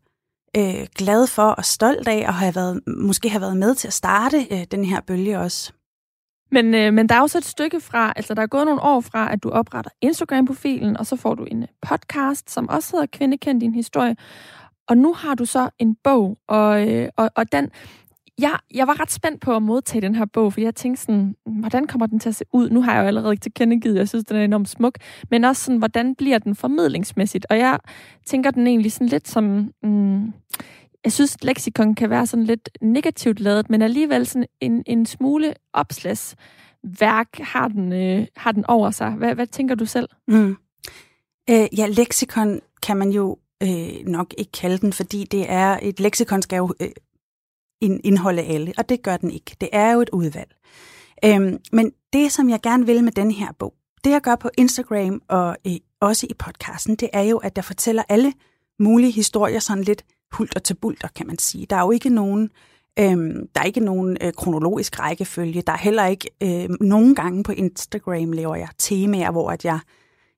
øh, 0.57 0.87
glad 0.95 1.27
for 1.27 1.43
og 1.43 1.65
stolt 1.65 2.07
af 2.07 2.25
at 2.27 2.33
have 2.33 2.55
været, 2.55 2.81
måske 2.87 3.29
have 3.29 3.41
været 3.41 3.57
med 3.57 3.75
til 3.75 3.87
at 3.87 3.93
starte 3.93 4.47
øh, 4.51 4.63
den 4.71 4.85
her 4.85 5.01
bølge 5.01 5.39
også. 5.39 5.73
Men, 6.51 6.73
øh, 6.75 6.93
men 6.93 7.09
der 7.09 7.15
er 7.15 7.21
også 7.21 7.37
et 7.37 7.45
stykke 7.45 7.81
fra, 7.81 8.13
altså 8.15 8.33
der 8.33 8.41
er 8.41 8.47
gået 8.47 8.65
nogle 8.65 8.81
år 8.81 9.01
fra, 9.01 9.33
at 9.33 9.43
du 9.43 9.49
opretter 9.49 9.91
Instagram-profilen, 10.01 10.97
og 10.97 11.05
så 11.05 11.15
får 11.15 11.35
du 11.35 11.43
en 11.43 11.63
øh, 11.63 11.69
podcast, 11.81 12.51
som 12.51 12.69
også 12.69 12.91
hedder 12.91 13.07
Kvindekend 13.11 13.61
din 13.61 13.73
historie. 13.73 14.15
Og 14.87 14.97
nu 14.97 15.13
har 15.13 15.35
du 15.35 15.45
så 15.45 15.69
en 15.79 15.95
bog, 16.03 16.37
og, 16.47 16.89
øh, 16.89 17.09
og, 17.17 17.31
og 17.35 17.51
den, 17.51 17.71
jeg, 18.41 18.59
jeg 18.73 18.87
var 18.87 19.01
ret 19.01 19.11
spændt 19.11 19.41
på 19.41 19.55
at 19.55 19.61
modtage 19.61 20.01
den 20.01 20.15
her 20.15 20.25
bog, 20.25 20.53
for 20.53 20.61
jeg 20.61 20.75
tænkte 20.75 21.01
sådan, 21.01 21.35
hvordan 21.45 21.87
kommer 21.87 22.05
den 22.05 22.19
til 22.19 22.29
at 22.29 22.35
se 22.35 22.45
ud? 22.53 22.69
Nu 22.69 22.81
har 22.81 22.93
jeg 22.93 23.01
jo 23.01 23.07
allerede 23.07 23.33
ikke 23.33 23.41
tilkendegivet, 23.41 23.95
jeg 23.95 24.09
synes, 24.09 24.25
den 24.25 24.37
er 24.37 24.43
enormt 24.43 24.69
smuk, 24.69 24.97
men 25.31 25.43
også 25.43 25.63
sådan, 25.63 25.77
hvordan 25.77 26.15
bliver 26.15 26.39
den 26.39 26.55
formidlingsmæssigt? 26.55 27.45
Og 27.49 27.57
jeg 27.57 27.79
tænker 28.25 28.51
den 28.51 28.67
egentlig 28.67 28.91
sådan 28.91 29.07
lidt 29.07 29.27
som, 29.27 29.71
mm, 29.83 30.33
jeg 31.03 31.11
synes, 31.11 31.43
leksikon 31.43 31.95
kan 31.95 32.09
være 32.09 32.27
sådan 32.27 32.45
lidt 32.45 32.69
negativt 32.81 33.39
lavet, 33.39 33.69
men 33.69 33.81
alligevel 33.81 34.25
sådan 34.25 34.47
en, 34.61 34.83
en 34.85 35.05
smule 35.05 35.53
opslagsværk 35.73 37.39
har 37.39 37.67
den, 37.67 37.93
øh, 37.93 38.27
har 38.35 38.51
den 38.51 38.65
over 38.65 38.91
sig. 38.91 39.11
Hvad, 39.11 39.35
hvad 39.35 39.47
tænker 39.47 39.75
du 39.75 39.85
selv? 39.85 40.09
Mm. 40.27 40.57
Øh, 41.49 41.67
ja, 41.77 41.87
leksikon 41.87 42.59
kan 42.83 42.97
man 42.97 43.09
jo 43.09 43.37
øh, 43.63 44.05
nok 44.05 44.33
ikke 44.37 44.51
kalde 44.51 44.77
den, 44.77 44.93
fordi 44.93 45.23
det 45.23 45.45
er 45.49 45.79
et 45.81 45.99
leksikon 45.99 46.41
skal 46.41 46.57
jo 46.57 46.73
øh, 46.81 46.87
indeholde 47.81 48.41
alle, 48.41 48.73
og 48.77 48.89
det 48.89 49.03
gør 49.03 49.17
den 49.17 49.31
ikke. 49.31 49.55
Det 49.61 49.69
er 49.71 49.91
jo 49.91 50.01
et 50.01 50.09
udvalg. 50.09 50.55
Øhm, 51.25 51.57
men 51.71 51.91
det, 52.13 52.31
som 52.31 52.49
jeg 52.49 52.59
gerne 52.61 52.85
vil 52.85 53.03
med 53.03 53.11
den 53.11 53.31
her 53.31 53.51
bog, 53.59 53.73
det 54.03 54.11
jeg 54.11 54.21
gør 54.21 54.35
på 54.35 54.49
Instagram 54.57 55.21
og 55.27 55.57
øh, 55.67 55.73
også 56.01 56.27
i 56.29 56.33
podcasten, 56.39 56.95
det 56.95 57.09
er 57.13 57.21
jo, 57.21 57.37
at 57.37 57.53
jeg 57.55 57.65
fortæller 57.65 58.03
alle 58.09 58.33
mulige 58.79 59.11
historier 59.11 59.59
sådan 59.59 59.83
lidt 59.83 60.05
hulter 60.31 60.59
til 60.59 60.73
bulter, 60.73 61.07
kan 61.15 61.27
man 61.27 61.37
sige. 61.37 61.65
Der 61.69 61.75
er 61.75 61.81
jo 61.81 61.91
ikke 61.91 62.09
nogen, 62.09 62.49
øhm, 62.99 63.47
der 63.55 63.61
er 63.61 63.65
ikke 63.65 63.79
nogen 63.79 64.17
øh, 64.21 64.33
kronologisk 64.33 64.99
rækkefølge. 64.99 65.61
Der 65.61 65.73
er 65.73 65.77
heller 65.77 66.05
ikke 66.05 66.29
øh, 66.43 66.69
nogen 66.81 67.15
gange 67.15 67.43
på 67.43 67.51
Instagram 67.51 68.31
laver 68.31 68.55
jeg 68.55 68.69
temaer, 68.77 69.31
hvor 69.31 69.51
at 69.51 69.65
jeg 69.65 69.79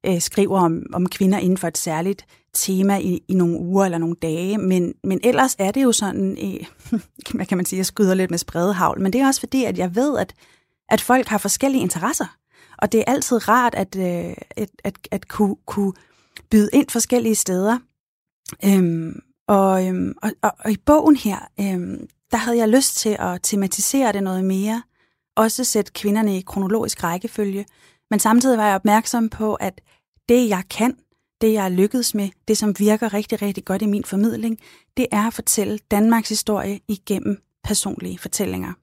øh, 0.05 0.22
skriver 0.22 0.60
om, 0.60 0.84
om 0.93 1.10
kvinder 1.10 1.38
inden 1.38 1.58
for 1.58 1.67
et 1.67 1.77
særligt 1.77 2.25
tema 2.53 2.98
i, 2.98 3.24
i 3.27 3.34
nogle 3.34 3.60
uger 3.60 3.86
eller 3.86 3.98
nogle 3.98 4.15
dage, 4.22 4.58
men, 4.58 4.94
men 5.03 5.20
ellers 5.24 5.56
er 5.60 5.72
det 5.72 5.84
jo 5.84 5.91
sådan, 5.91 6.38
øh, 6.41 6.65
hvad 7.36 7.46
kan 7.46 7.58
man 7.58 7.65
sige, 7.65 7.77
jeg 7.77 7.86
skyder 7.86 8.13
lidt 8.13 8.32
med 8.32 8.38
spredehavl, 8.38 9.01
men 9.01 9.13
det 9.13 9.22
er 9.22 9.27
også 9.27 9.39
fordi, 9.39 9.63
at 9.63 9.77
jeg 9.77 9.96
ved, 9.96 10.18
at, 10.18 10.34
at 10.89 11.01
folk 11.01 11.27
har 11.27 11.38
forskellige 11.38 11.82
interesser, 11.82 12.38
og 12.77 12.91
det 12.91 13.00
er 13.00 13.12
altid 13.12 13.48
rart 13.48 13.75
at, 13.75 13.96
øh, 13.96 14.34
at, 14.50 14.70
at, 14.84 14.98
at 15.12 15.27
kunne, 15.27 15.56
kunne 15.65 15.94
byde 16.51 16.70
ind 16.74 16.89
forskellige 16.89 17.36
steder. 17.36 17.77
Øhm, 18.65 19.20
og, 19.48 19.88
øhm, 19.88 20.13
og, 20.22 20.32
og, 20.41 20.51
og 20.60 20.72
i 20.72 20.77
bogen 20.86 21.15
her, 21.15 21.38
øhm, 21.60 22.08
der 22.32 22.38
havde 22.38 22.58
jeg 22.58 22.70
lyst 22.70 22.98
til 22.98 23.15
at 23.20 23.39
tematisere 23.44 24.12
det 24.12 24.24
noget 24.24 24.46
mere, 24.46 24.84
også 25.36 25.63
sætte 25.63 25.91
kvinderne 25.91 26.38
i 26.38 26.41
kronologisk 26.41 27.03
rækkefølge, 27.03 27.65
men 28.10 28.20
samtidig 28.20 28.58
var 28.58 28.65
jeg 28.65 28.75
opmærksom 28.75 29.29
på, 29.29 29.56
at 29.56 29.82
det 30.29 30.50
jeg 30.50 30.63
kan, 30.70 30.98
det 31.41 31.53
jeg 31.53 31.65
er 31.65 31.69
lykkedes 31.69 32.15
med, 32.15 32.29
det 32.48 32.58
som 32.58 32.79
virker 32.79 33.13
rigtig, 33.13 33.41
rigtig 33.41 33.65
godt 33.65 33.81
i 33.81 33.86
min 33.86 34.03
formidling, 34.03 34.60
det 34.98 35.08
er 35.12 35.27
at 35.27 35.34
fortælle 35.34 35.79
Danmarks 35.91 36.29
historie 36.29 36.79
igennem 36.88 37.41
personlige 37.63 38.19
fortællinger. 38.19 38.74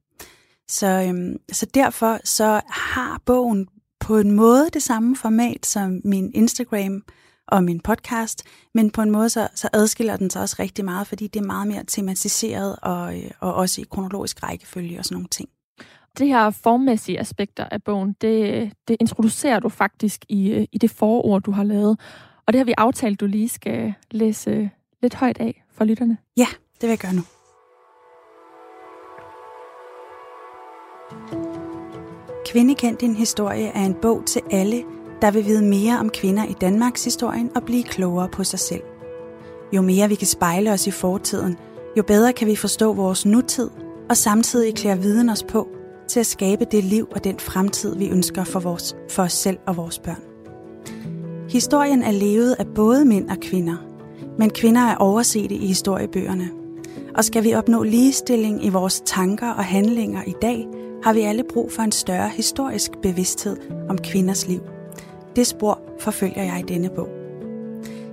Så, 0.69 0.87
øhm, 1.09 1.37
så 1.53 1.67
derfor 1.75 2.19
så 2.25 2.61
har 2.69 3.23
bogen 3.27 3.69
på 4.01 4.19
en 4.19 4.31
måde 4.31 4.69
det 4.73 4.83
samme 4.83 5.17
format 5.17 5.67
som 5.67 6.01
min 6.05 6.31
Instagram 6.35 7.03
og 7.49 7.65
min 7.65 7.81
podcast, 7.81 8.43
men 8.75 8.91
på 8.91 9.03
en 9.03 9.11
måde 9.11 9.29
så, 9.29 9.49
så 9.55 9.69
adskiller 9.73 10.17
den 10.17 10.31
sig 10.31 10.43
også 10.43 10.57
rigtig 10.59 10.85
meget, 10.85 11.07
fordi 11.07 11.27
det 11.27 11.41
er 11.41 11.47
meget 11.47 11.69
mere 11.69 11.85
tematiseret 11.85 12.77
og, 12.83 13.19
øh, 13.19 13.31
og 13.41 13.55
også 13.55 13.81
i 13.81 13.85
kronologisk 13.91 14.43
rækkefølge 14.43 14.99
og 14.99 15.05
sådan 15.05 15.15
nogle 15.15 15.29
ting. 15.29 15.49
Det 16.19 16.27
her 16.27 16.51
formmæssige 16.51 17.21
aspekter 17.21 17.65
af 17.65 17.83
bogen, 17.83 18.17
det, 18.21 18.73
det 18.89 18.97
introducerer 19.01 19.61
du 19.61 19.69
faktisk 19.69 20.25
i, 20.29 20.51
øh, 20.51 20.67
i 20.73 20.79
det 20.79 20.91
forord, 20.91 21.43
du 21.43 21.51
har 21.51 21.65
lavet. 21.65 21.99
Og 22.47 22.53
det 22.53 22.59
har 22.59 22.65
vi 22.65 22.75
aftalt, 22.79 23.21
du 23.21 23.27
lige 23.27 23.49
skal 23.49 23.95
læse 24.11 24.51
øh, 24.51 24.69
lidt 25.03 25.15
højt 25.15 25.41
af 25.41 25.65
for 25.73 25.85
lytterne. 25.85 26.19
Ja, 26.37 26.47
det 26.81 26.83
vil 26.83 26.89
jeg 26.89 26.99
gøre 26.99 27.15
nu. 27.15 27.23
Kvindekend 32.47 32.97
din 32.97 33.15
historie 33.15 33.67
er 33.67 33.85
en 33.85 33.95
bog 33.95 34.23
til 34.27 34.43
alle, 34.51 34.85
der 35.23 35.31
vil 35.31 35.45
vide 35.45 35.65
mere 35.65 35.99
om 35.99 36.11
kvinder 36.11 36.45
i 36.45 36.53
Danmarks 36.53 37.05
historien 37.05 37.51
og 37.57 37.63
blive 37.63 37.83
klogere 37.83 38.29
på 38.29 38.45
sig 38.45 38.59
selv. 38.59 38.83
Jo 39.73 39.83
mere 39.83 40.09
vi 40.09 40.15
kan 40.15 40.27
spejle 40.27 40.73
os 40.73 40.87
i 40.87 40.91
fortiden, 40.91 41.57
jo 41.97 42.03
bedre 42.03 42.33
kan 42.33 42.49
vi 42.49 42.57
forstå 42.57 42.93
vores 42.93 43.27
nutid 43.27 43.71
og 44.09 44.17
samtidig 44.17 44.75
klæde 44.75 44.99
viden 44.99 45.29
os 45.29 45.43
på 45.43 45.69
til 46.09 46.21
at 46.21 46.27
skabe 46.27 46.65
det 46.65 46.85
liv 46.85 47.09
og 47.11 47.25
den 47.25 47.39
fremtid, 47.39 47.97
vi 47.97 48.09
ønsker 48.09 48.45
for, 48.45 48.61
vores, 48.61 48.97
for 49.11 49.23
os 49.23 49.33
selv 49.33 49.59
og 49.67 49.77
vores 49.77 49.99
børn. 49.99 50.36
Historien 51.57 52.03
er 52.03 52.11
levet 52.11 52.57
af 52.59 52.67
både 52.67 53.05
mænd 53.05 53.31
og 53.31 53.37
kvinder, 53.41 53.77
men 54.39 54.51
kvinder 54.51 54.81
er 54.81 54.97
overset 54.97 55.53
i 55.53 55.67
historiebøgerne. 55.67 56.51
Og 57.15 57.25
skal 57.25 57.45
vi 57.45 57.55
opnå 57.55 57.83
ligestilling 57.83 58.65
i 58.65 58.69
vores 58.69 59.03
tanker 59.07 59.51
og 59.51 59.65
handlinger 59.65 60.23
i 60.27 60.35
dag, 60.43 60.67
har 61.05 61.13
vi 61.13 61.21
alle 61.21 61.45
brug 61.53 61.73
for 61.73 61.83
en 61.83 61.93
større 61.93 62.29
historisk 62.29 62.91
bevidsthed 63.03 63.57
om 63.89 63.99
kvinders 63.99 64.49
liv. 64.49 64.61
Det 65.37 65.47
spor 65.47 65.81
forfølger 66.01 66.43
jeg 66.43 66.61
i 66.61 66.73
denne 66.73 66.91
bog. 66.91 67.09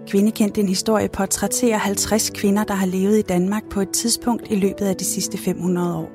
Kvindekendt 0.08 0.58
en 0.58 0.70
historie 0.70 1.10
portrætterer 1.10 1.78
50 1.78 2.30
kvinder, 2.30 2.64
der 2.64 2.74
har 2.74 2.88
levet 2.88 3.18
i 3.18 3.22
Danmark 3.22 3.70
på 3.70 3.82
et 3.82 3.90
tidspunkt 3.90 4.52
i 4.52 4.56
løbet 4.56 4.86
af 4.86 4.96
de 4.96 5.06
sidste 5.06 5.38
500 5.38 5.98
år. 5.98 6.12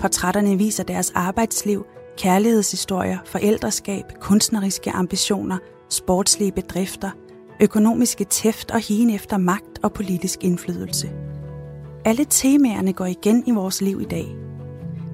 Portrætterne 0.00 0.58
viser 0.58 0.84
deres 0.84 1.12
arbejdsliv, 1.14 1.86
kærlighedshistorier, 2.18 3.18
forældreskab, 3.24 4.04
kunstneriske 4.20 4.90
ambitioner, 4.90 5.58
sportslige 5.92 6.52
bedrifter, 6.52 7.10
økonomiske 7.60 8.24
tæft 8.24 8.70
og 8.70 8.80
hien 8.80 9.10
efter 9.10 9.36
magt 9.36 9.78
og 9.82 9.92
politisk 9.92 10.44
indflydelse. 10.44 11.10
Alle 12.04 12.26
temaerne 12.30 12.92
går 12.92 13.06
igen 13.06 13.44
i 13.46 13.50
vores 13.50 13.80
liv 13.80 14.00
i 14.00 14.04
dag. 14.04 14.36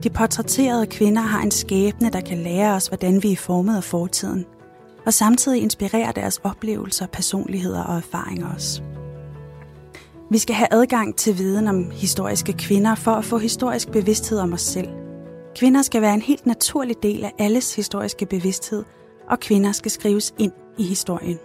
De 0.03 0.11
portrætterede 0.11 0.87
kvinder 0.87 1.23
har 1.23 1.43
en 1.43 1.51
skæbne, 1.51 2.11
der 2.11 2.21
kan 2.21 2.39
lære 2.39 2.75
os, 2.75 2.87
hvordan 2.87 3.23
vi 3.23 3.33
er 3.33 3.37
formet 3.37 3.77
af 3.77 3.85
fortiden, 3.85 4.45
og 5.07 5.15
samtidig 5.15 5.63
inspirere 5.63 6.13
deres 6.15 6.41
oplevelser, 6.45 7.07
personligheder 7.07 7.83
og 7.83 7.97
erfaringer 7.97 8.55
os. 8.55 8.83
Vi 10.31 10.39
skal 10.39 10.55
have 10.55 10.69
adgang 10.71 11.17
til 11.17 11.39
viden 11.39 11.69
om 11.69 11.91
historiske 11.91 12.53
kvinder 12.53 12.95
for 12.95 13.13
at 13.13 13.25
få 13.25 13.39
historisk 13.39 13.91
bevidsthed 13.91 14.39
om 14.39 14.53
os 14.53 14.63
selv. 14.63 14.89
Kvinder 15.57 15.83
skal 15.83 16.03
være 16.03 16.15
en 16.15 16.23
helt 16.23 16.47
naturlig 16.47 16.97
del 17.03 17.25
af 17.25 17.33
alles 17.39 17.77
historiske 17.77 18.27
bevidsthed, 18.27 18.85
og 19.31 19.41
kvinder 19.41 19.73
skal 19.73 19.91
skrives 19.91 20.35
ind 20.39 20.53
i 20.79 20.83
historien. 20.83 21.39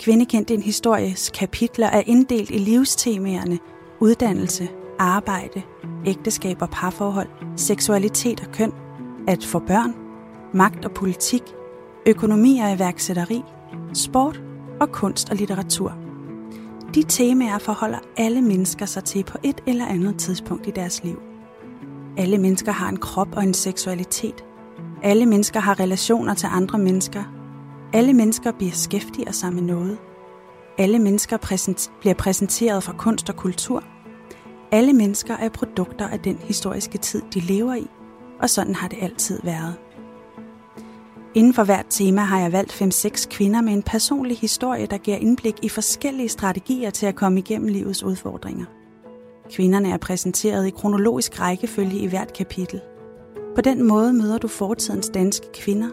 Kvindekendt 0.00 0.50
en 0.50 0.62
histories 0.62 1.30
kapitler 1.30 1.86
er 1.86 2.02
inddelt 2.06 2.50
i 2.50 2.58
livstemaerne 2.58 3.58
uddannelse, 4.00 4.68
arbejde, 4.98 5.62
ægteskab 6.06 6.62
og 6.62 6.70
parforhold, 6.70 7.28
seksualitet 7.56 8.40
og 8.40 8.52
køn, 8.52 8.72
at 9.28 9.44
få 9.44 9.58
børn, 9.58 9.94
magt 10.54 10.84
og 10.84 10.90
politik, 10.90 11.42
økonomi 12.06 12.58
og 12.58 12.72
iværksætteri, 12.72 13.42
sport 13.94 14.42
og 14.80 14.92
kunst 14.92 15.30
og 15.30 15.36
litteratur. 15.36 15.92
De 16.94 17.02
temaer 17.02 17.58
forholder 17.58 17.98
alle 18.16 18.42
mennesker 18.42 18.86
sig 18.86 19.04
til 19.04 19.24
på 19.24 19.38
et 19.42 19.60
eller 19.66 19.86
andet 19.86 20.18
tidspunkt 20.18 20.66
i 20.66 20.70
deres 20.70 21.04
liv. 21.04 21.22
Alle 22.16 22.38
mennesker 22.38 22.72
har 22.72 22.88
en 22.88 22.96
krop 22.96 23.36
og 23.36 23.42
en 23.42 23.54
seksualitet. 23.54 24.44
Alle 25.02 25.26
mennesker 25.26 25.60
har 25.60 25.80
relationer 25.80 26.34
til 26.34 26.48
andre 26.52 26.78
mennesker. 26.78 27.41
Alle 27.94 28.12
mennesker 28.12 28.52
beskæftiger 28.52 29.32
sig 29.32 29.52
med 29.52 29.62
noget. 29.62 29.98
Alle 30.78 30.98
mennesker 30.98 31.36
præsent- 31.36 31.90
bliver 32.00 32.14
præsenteret 32.14 32.82
for 32.82 32.92
kunst 32.92 33.28
og 33.28 33.36
kultur. 33.36 33.84
Alle 34.70 34.92
mennesker 34.92 35.36
er 35.36 35.48
produkter 35.48 36.08
af 36.08 36.20
den 36.20 36.38
historiske 36.38 36.98
tid, 36.98 37.22
de 37.34 37.40
lever 37.40 37.74
i, 37.74 37.86
og 38.40 38.50
sådan 38.50 38.74
har 38.74 38.88
det 38.88 38.98
altid 39.00 39.40
været. 39.44 39.74
Inden 41.34 41.54
for 41.54 41.64
hvert 41.64 41.86
tema 41.90 42.20
har 42.20 42.40
jeg 42.40 42.52
valgt 42.52 42.72
5-6 42.72 43.28
kvinder 43.30 43.60
med 43.60 43.72
en 43.72 43.82
personlig 43.82 44.38
historie, 44.38 44.86
der 44.86 44.98
giver 44.98 45.16
indblik 45.16 45.54
i 45.62 45.68
forskellige 45.68 46.28
strategier 46.28 46.90
til 46.90 47.06
at 47.06 47.14
komme 47.14 47.38
igennem 47.38 47.68
livets 47.68 48.02
udfordringer. 48.02 48.64
Kvinderne 49.50 49.90
er 49.90 49.96
præsenteret 49.96 50.66
i 50.66 50.70
kronologisk 50.70 51.40
rækkefølge 51.40 51.98
i 51.98 52.06
hvert 52.06 52.32
kapitel. 52.32 52.80
På 53.54 53.60
den 53.60 53.88
måde 53.88 54.12
møder 54.12 54.38
du 54.38 54.48
fortidens 54.48 55.08
danske 55.08 55.46
kvinder 55.54 55.88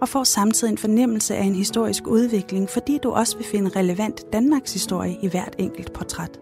og 0.00 0.08
får 0.08 0.24
samtidig 0.24 0.72
en 0.72 0.78
fornemmelse 0.78 1.36
af 1.36 1.42
en 1.42 1.54
historisk 1.54 2.06
udvikling, 2.06 2.68
fordi 2.68 2.98
du 3.02 3.10
også 3.10 3.36
vil 3.36 3.46
finde 3.46 3.70
relevant 3.76 4.32
Danmarks 4.32 4.72
historie 4.72 5.18
i 5.22 5.28
hvert 5.28 5.54
enkelt 5.58 5.92
portræt. 5.92 6.40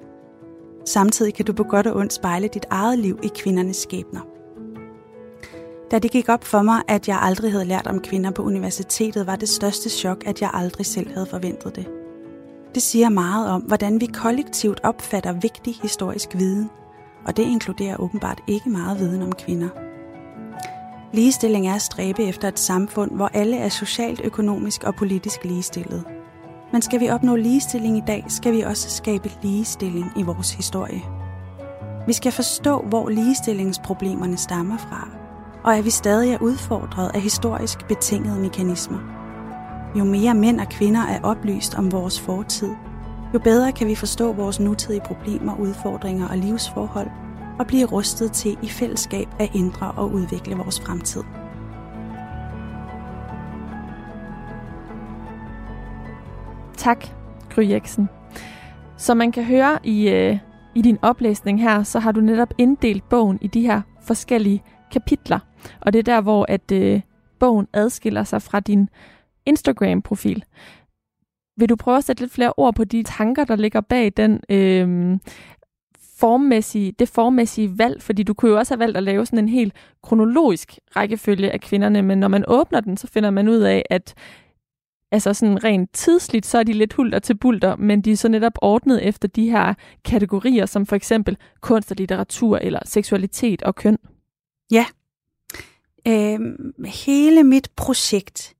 Samtidig 0.84 1.34
kan 1.34 1.44
du 1.44 1.52
på 1.52 1.62
godt 1.62 1.86
og 1.86 1.96
ondt 1.96 2.12
spejle 2.12 2.48
dit 2.48 2.66
eget 2.70 2.98
liv 2.98 3.18
i 3.22 3.30
kvindernes 3.36 3.76
skæbner. 3.76 4.20
Da 5.90 5.98
det 5.98 6.10
gik 6.10 6.28
op 6.28 6.44
for 6.44 6.62
mig, 6.62 6.82
at 6.88 7.08
jeg 7.08 7.18
aldrig 7.22 7.52
havde 7.52 7.64
lært 7.64 7.86
om 7.86 8.00
kvinder 8.00 8.30
på 8.30 8.42
universitetet, 8.42 9.26
var 9.26 9.36
det 9.36 9.48
største 9.48 9.90
chok, 9.90 10.26
at 10.26 10.40
jeg 10.40 10.50
aldrig 10.52 10.86
selv 10.86 11.12
havde 11.12 11.26
forventet 11.26 11.76
det. 11.76 11.86
Det 12.74 12.82
siger 12.82 13.08
meget 13.08 13.50
om, 13.50 13.60
hvordan 13.60 14.00
vi 14.00 14.06
kollektivt 14.06 14.80
opfatter 14.82 15.32
vigtig 15.32 15.74
historisk 15.82 16.28
viden, 16.34 16.70
og 17.26 17.36
det 17.36 17.42
inkluderer 17.42 17.96
åbenbart 18.00 18.40
ikke 18.46 18.70
meget 18.70 18.98
viden 18.98 19.22
om 19.22 19.32
kvinder. 19.32 19.87
Ligestilling 21.12 21.68
er 21.68 21.74
at 21.74 21.82
stræbe 21.82 22.24
efter 22.24 22.48
et 22.48 22.58
samfund, 22.58 23.10
hvor 23.10 23.30
alle 23.34 23.56
er 23.56 23.68
socialt, 23.68 24.20
økonomisk 24.24 24.84
og 24.84 24.94
politisk 24.94 25.44
ligestillet. 25.44 26.04
Men 26.72 26.82
skal 26.82 27.00
vi 27.00 27.10
opnå 27.10 27.36
ligestilling 27.36 27.96
i 27.96 28.02
dag, 28.06 28.24
skal 28.28 28.52
vi 28.52 28.60
også 28.60 28.90
skabe 28.90 29.30
ligestilling 29.42 30.12
i 30.16 30.22
vores 30.22 30.52
historie. 30.52 31.02
Vi 32.06 32.12
skal 32.12 32.32
forstå, 32.32 32.84
hvor 32.88 33.08
ligestillingsproblemerne 33.08 34.36
stammer 34.36 34.78
fra, 34.78 35.08
og 35.64 35.76
at 35.76 35.84
vi 35.84 35.90
stadig 35.90 36.32
er 36.32 36.42
udfordret 36.42 37.10
af 37.14 37.20
historisk 37.20 37.88
betingede 37.88 38.40
mekanismer. 38.40 38.98
Jo 39.98 40.04
mere 40.04 40.34
mænd 40.34 40.60
og 40.60 40.68
kvinder 40.68 41.00
er 41.00 41.20
oplyst 41.22 41.74
om 41.74 41.92
vores 41.92 42.20
fortid, 42.20 42.70
jo 43.34 43.38
bedre 43.38 43.72
kan 43.72 43.86
vi 43.86 43.94
forstå 43.94 44.32
vores 44.32 44.60
nutidige 44.60 45.02
problemer, 45.04 45.56
udfordringer 45.56 46.28
og 46.28 46.38
livsforhold, 46.38 47.10
og 47.58 47.66
blive 47.66 47.86
rustet 47.86 48.32
til 48.32 48.56
i 48.62 48.68
fællesskab 48.68 49.28
at 49.40 49.50
ændre 49.54 49.92
og 49.92 50.12
udvikle 50.12 50.56
vores 50.56 50.80
fremtid. 50.80 51.22
Tak, 56.76 57.04
Gry 57.54 57.70
Jeksen. 57.70 58.08
Som 58.96 59.16
man 59.16 59.32
kan 59.32 59.44
høre 59.44 59.78
i, 59.84 60.08
øh, 60.08 60.38
i 60.74 60.82
din 60.82 60.98
oplæsning 61.02 61.62
her, 61.62 61.82
så 61.82 61.98
har 61.98 62.12
du 62.12 62.20
netop 62.20 62.54
inddelt 62.58 63.08
bogen 63.08 63.38
i 63.40 63.46
de 63.46 63.62
her 63.62 63.80
forskellige 64.02 64.62
kapitler. 64.92 65.38
Og 65.80 65.92
det 65.92 65.98
er 65.98 66.02
der, 66.02 66.20
hvor 66.20 66.46
at 66.48 66.72
øh, 66.72 67.00
bogen 67.40 67.66
adskiller 67.72 68.24
sig 68.24 68.42
fra 68.42 68.60
din 68.60 68.88
Instagram-profil. 69.46 70.44
Vil 71.56 71.68
du 71.68 71.76
prøve 71.76 71.96
at 71.96 72.04
sætte 72.04 72.22
lidt 72.22 72.32
flere 72.32 72.52
ord 72.56 72.74
på 72.74 72.84
de 72.84 73.02
tanker, 73.02 73.44
der 73.44 73.56
ligger 73.56 73.80
bag 73.80 74.12
den 74.16 74.40
øh, 74.48 75.18
formmæssige, 76.20 76.92
det 76.92 77.08
formmæssige 77.08 77.78
valg? 77.78 78.02
Fordi 78.02 78.22
du 78.22 78.34
kunne 78.34 78.50
jo 78.50 78.58
også 78.58 78.74
have 78.74 78.78
valgt 78.78 78.96
at 78.96 79.02
lave 79.02 79.26
sådan 79.26 79.38
en 79.38 79.48
helt 79.48 79.74
kronologisk 80.02 80.78
rækkefølge 80.96 81.50
af 81.50 81.60
kvinderne, 81.60 82.02
men 82.02 82.18
når 82.18 82.28
man 82.28 82.44
åbner 82.48 82.80
den, 82.80 82.96
så 82.96 83.06
finder 83.06 83.30
man 83.30 83.48
ud 83.48 83.58
af, 83.60 83.84
at 83.90 84.14
altså 85.12 85.34
sådan 85.34 85.64
rent 85.64 85.90
tidsligt, 85.92 86.46
så 86.46 86.58
er 86.58 86.62
de 86.62 86.72
lidt 86.72 86.92
hulter 86.92 87.18
til 87.18 87.34
bulter, 87.34 87.76
men 87.76 88.00
de 88.00 88.12
er 88.12 88.16
så 88.16 88.28
netop 88.28 88.58
ordnet 88.62 89.08
efter 89.08 89.28
de 89.28 89.50
her 89.50 89.74
kategorier, 90.04 90.66
som 90.66 90.86
for 90.86 90.96
eksempel 90.96 91.36
kunst 91.60 91.90
og 91.90 91.96
litteratur, 91.96 92.58
eller 92.58 92.80
seksualitet 92.84 93.62
og 93.62 93.74
køn. 93.74 93.98
Ja. 94.70 94.86
Øh, 96.08 96.40
hele 96.86 97.44
mit 97.44 97.70
projekt, 97.76 98.54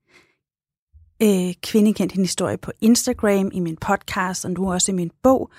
øh, 1.22 1.54
Kvindekendt 1.62 2.12
en 2.12 2.22
historie 2.22 2.56
på 2.56 2.72
Instagram, 2.80 3.50
i 3.54 3.60
min 3.60 3.76
podcast, 3.76 4.44
og 4.44 4.50
nu 4.50 4.72
også 4.72 4.92
i 4.92 4.94
min 4.94 5.10
bog, 5.22 5.50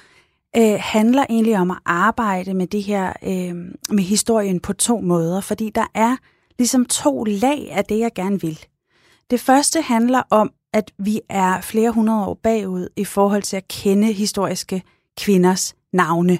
øh, 0.57 0.79
handler 0.79 1.25
egentlig 1.29 1.57
om 1.57 1.71
at 1.71 1.77
arbejde 1.85 2.53
med 2.53 2.67
det 2.67 2.83
her, 2.83 3.13
øh, 3.23 3.55
med 3.95 4.03
historien 4.03 4.59
på 4.59 4.73
to 4.73 4.99
måder, 4.99 5.41
fordi 5.41 5.69
der 5.75 5.85
er 5.93 6.15
ligesom 6.57 6.85
to 6.85 7.23
lag 7.23 7.71
af 7.71 7.85
det, 7.85 7.99
jeg 7.99 8.11
gerne 8.15 8.41
vil. 8.41 8.59
Det 9.29 9.39
første 9.39 9.81
handler 9.81 10.21
om 10.29 10.51
at 10.73 10.91
vi 10.99 11.21
er 11.29 11.61
flere 11.61 11.91
hundrede 11.91 12.25
år 12.25 12.39
bagud 12.43 12.87
i 12.95 13.05
forhold 13.05 13.43
til 13.43 13.57
at 13.57 13.67
kende 13.67 14.13
historiske 14.13 14.83
kvinders 15.17 15.75
navne. 15.93 16.39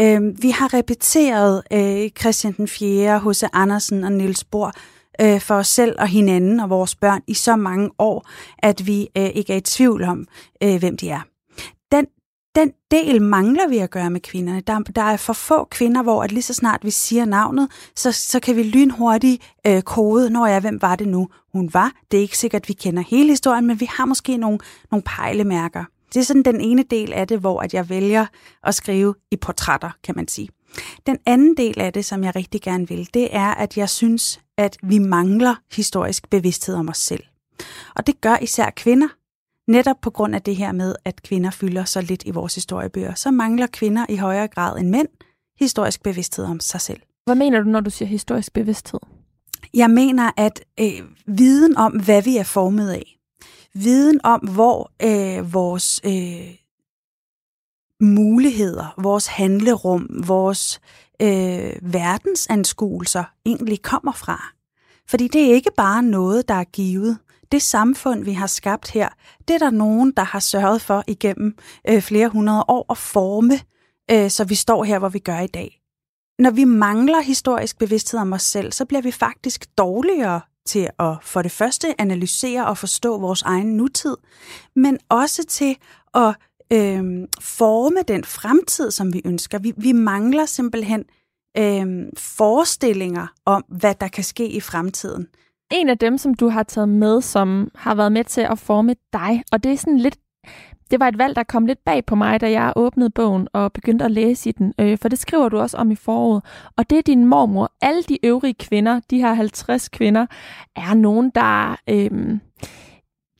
Øh, 0.00 0.42
vi 0.42 0.50
har 0.50 0.74
repeteret 0.74 1.62
øh, 1.72 2.10
Christian 2.20 2.52
den 2.52 2.68
4., 2.68 3.20
H.C. 3.20 3.42
Andersen 3.52 4.04
og 4.04 4.12
Niels 4.12 4.44
Bohr 4.44 4.72
øh, 5.20 5.40
for 5.40 5.54
os 5.54 5.68
selv 5.68 5.96
og 5.98 6.08
hinanden 6.08 6.60
og 6.60 6.70
vores 6.70 6.94
børn 6.94 7.22
i 7.26 7.34
så 7.34 7.56
mange 7.56 7.90
år, 7.98 8.28
at 8.58 8.86
vi 8.86 9.08
øh, 9.16 9.30
ikke 9.34 9.52
er 9.52 9.56
i 9.56 9.60
tvivl 9.60 10.02
om, 10.02 10.26
øh, 10.62 10.78
hvem 10.78 10.96
de 10.96 11.10
er. 11.10 11.20
Den 12.54 12.72
del 12.90 13.22
mangler 13.22 13.68
vi 13.68 13.78
at 13.78 13.90
gøre 13.90 14.10
med 14.10 14.20
kvinderne. 14.20 14.60
Der, 14.60 14.78
der 14.78 15.02
er 15.02 15.16
for 15.16 15.32
få 15.32 15.64
kvinder, 15.64 16.02
hvor 16.02 16.22
at 16.22 16.32
lige 16.32 16.42
så 16.42 16.54
snart 16.54 16.84
vi 16.84 16.90
siger 16.90 17.24
navnet, 17.24 17.68
så, 17.96 18.12
så 18.12 18.40
kan 18.40 18.56
vi 18.56 18.62
lynhurtigt 18.62 19.42
øh, 19.66 19.82
kode, 19.82 20.30
når 20.30 20.46
jeg, 20.46 20.60
hvem 20.60 20.82
var 20.82 20.96
det 20.96 21.08
nu, 21.08 21.28
hun 21.52 21.70
var. 21.72 21.92
Det 22.10 22.16
er 22.16 22.22
ikke 22.22 22.38
sikkert, 22.38 22.62
at 22.62 22.68
vi 22.68 22.72
kender 22.72 23.02
hele 23.08 23.28
historien, 23.28 23.66
men 23.66 23.80
vi 23.80 23.88
har 23.90 24.04
måske 24.04 24.36
nogle, 24.36 24.58
nogle 24.90 25.02
pejlemærker. 25.02 25.84
Det 26.14 26.20
er 26.20 26.24
sådan 26.24 26.42
den 26.42 26.60
ene 26.60 26.82
del 26.82 27.12
af 27.12 27.28
det, 27.28 27.38
hvor 27.38 27.60
at 27.60 27.74
jeg 27.74 27.88
vælger 27.88 28.26
at 28.62 28.74
skrive 28.74 29.14
i 29.30 29.36
portrætter, 29.36 29.90
kan 30.04 30.16
man 30.16 30.28
sige. 30.28 30.48
Den 31.06 31.18
anden 31.26 31.56
del 31.56 31.80
af 31.80 31.92
det, 31.92 32.04
som 32.04 32.24
jeg 32.24 32.36
rigtig 32.36 32.62
gerne 32.62 32.88
vil, 32.88 33.08
det 33.14 33.28
er, 33.36 33.54
at 33.54 33.76
jeg 33.76 33.90
synes, 33.90 34.40
at 34.58 34.76
vi 34.82 34.98
mangler 34.98 35.54
historisk 35.72 36.30
bevidsthed 36.30 36.74
om 36.74 36.88
os 36.88 36.98
selv. 36.98 37.24
Og 37.96 38.06
det 38.06 38.20
gør 38.20 38.36
især 38.36 38.70
kvinder, 38.70 39.08
Netop 39.72 39.96
på 40.00 40.10
grund 40.10 40.34
af 40.34 40.42
det 40.42 40.56
her 40.56 40.72
med, 40.72 40.94
at 41.04 41.22
kvinder 41.22 41.50
fylder 41.50 41.84
så 41.84 42.00
lidt 42.00 42.22
i 42.26 42.30
vores 42.30 42.54
historiebøger, 42.54 43.14
så 43.14 43.30
mangler 43.30 43.66
kvinder 43.66 44.06
i 44.08 44.16
højere 44.16 44.48
grad 44.48 44.78
end 44.78 44.88
mænd 44.88 45.08
historisk 45.58 46.02
bevidsthed 46.02 46.44
om 46.44 46.60
sig 46.60 46.80
selv. 46.80 47.00
Hvad 47.24 47.34
mener 47.34 47.60
du, 47.60 47.68
når 47.68 47.80
du 47.80 47.90
siger 47.90 48.08
historisk 48.08 48.52
bevidsthed? 48.52 49.00
Jeg 49.74 49.90
mener, 49.90 50.30
at 50.36 50.64
øh, 50.80 51.02
viden 51.26 51.76
om, 51.76 51.92
hvad 51.92 52.22
vi 52.22 52.36
er 52.36 52.44
formet 52.44 52.90
af, 52.90 53.18
viden 53.74 54.20
om, 54.24 54.40
hvor 54.40 54.90
øh, 55.02 55.52
vores 55.52 56.00
øh, 56.04 56.54
muligheder, 58.00 58.94
vores 58.98 59.26
handlerum, 59.26 60.08
vores 60.26 60.80
øh, 61.22 61.72
verdensanskuelser 61.82 63.24
egentlig 63.46 63.82
kommer 63.82 64.12
fra. 64.12 64.52
Fordi 65.08 65.28
det 65.28 65.50
er 65.50 65.54
ikke 65.54 65.70
bare 65.76 66.02
noget, 66.02 66.48
der 66.48 66.54
er 66.54 66.64
givet 66.64 67.18
det 67.52 67.62
samfund, 67.62 68.24
vi 68.24 68.32
har 68.32 68.46
skabt 68.46 68.90
her, 68.90 69.08
det 69.48 69.54
er 69.54 69.58
der 69.58 69.70
nogen, 69.70 70.12
der 70.16 70.22
har 70.22 70.40
sørget 70.40 70.82
for 70.82 71.04
igennem 71.06 71.56
øh, 71.88 72.02
flere 72.02 72.28
hundrede 72.28 72.64
år 72.68 72.92
at 72.92 72.98
forme, 72.98 73.60
øh, 74.10 74.30
så 74.30 74.44
vi 74.44 74.54
står 74.54 74.84
her, 74.84 74.98
hvor 74.98 75.08
vi 75.08 75.18
gør 75.18 75.38
i 75.38 75.46
dag. 75.46 75.80
Når 76.38 76.50
vi 76.50 76.64
mangler 76.64 77.20
historisk 77.20 77.78
bevidsthed 77.78 78.20
om 78.20 78.32
os 78.32 78.42
selv, 78.42 78.72
så 78.72 78.84
bliver 78.84 79.02
vi 79.02 79.10
faktisk 79.10 79.78
dårligere 79.78 80.40
til 80.66 80.88
at 80.98 81.16
for 81.22 81.42
det 81.42 81.52
første 81.52 82.00
analysere 82.00 82.66
og 82.66 82.78
forstå 82.78 83.18
vores 83.18 83.42
egen 83.42 83.76
nutid, 83.76 84.16
men 84.76 84.98
også 85.08 85.44
til 85.44 85.76
at 86.14 86.34
øh, 86.72 87.28
forme 87.40 88.02
den 88.08 88.24
fremtid, 88.24 88.90
som 88.90 89.12
vi 89.12 89.22
ønsker. 89.24 89.58
Vi, 89.58 89.72
vi 89.76 89.92
mangler 89.92 90.46
simpelthen 90.46 91.04
øh, 91.56 92.06
forestillinger 92.16 93.26
om, 93.44 93.64
hvad 93.68 93.94
der 93.94 94.08
kan 94.08 94.24
ske 94.24 94.48
i 94.48 94.60
fremtiden 94.60 95.26
en 95.72 95.88
af 95.88 95.98
dem, 95.98 96.18
som 96.18 96.34
du 96.34 96.48
har 96.48 96.62
taget 96.62 96.88
med, 96.88 97.20
som 97.20 97.70
har 97.74 97.94
været 97.94 98.12
med 98.12 98.24
til 98.24 98.40
at 98.40 98.58
forme 98.58 98.94
dig. 99.12 99.42
Og 99.52 99.64
det 99.64 99.72
er 99.72 99.76
sådan 99.76 99.98
lidt 99.98 100.18
det 100.92 101.00
var 101.00 101.08
et 101.08 101.18
valg, 101.18 101.36
der 101.36 101.42
kom 101.42 101.66
lidt 101.66 101.84
bag 101.84 102.06
på 102.06 102.14
mig, 102.14 102.40
da 102.40 102.50
jeg 102.50 102.72
åbnede 102.76 103.10
bogen 103.10 103.48
og 103.52 103.72
begyndte 103.72 104.04
at 104.04 104.10
læse 104.10 104.48
i 104.48 104.52
den. 104.52 104.74
Øh, 104.78 104.98
for 104.98 105.08
det 105.08 105.18
skriver 105.18 105.48
du 105.48 105.58
også 105.58 105.76
om 105.76 105.90
i 105.90 105.94
foråret. 105.94 106.42
Og 106.76 106.90
det 106.90 106.98
er 106.98 107.02
din 107.02 107.26
mormor. 107.26 107.72
Alle 107.80 108.02
de 108.02 108.26
øvrige 108.26 108.54
kvinder, 108.54 109.00
de 109.10 109.18
her 109.18 109.34
50 109.34 109.88
kvinder, 109.88 110.26
er 110.76 110.94
nogen, 110.94 111.30
der... 111.34 111.76
Øh, 111.90 112.38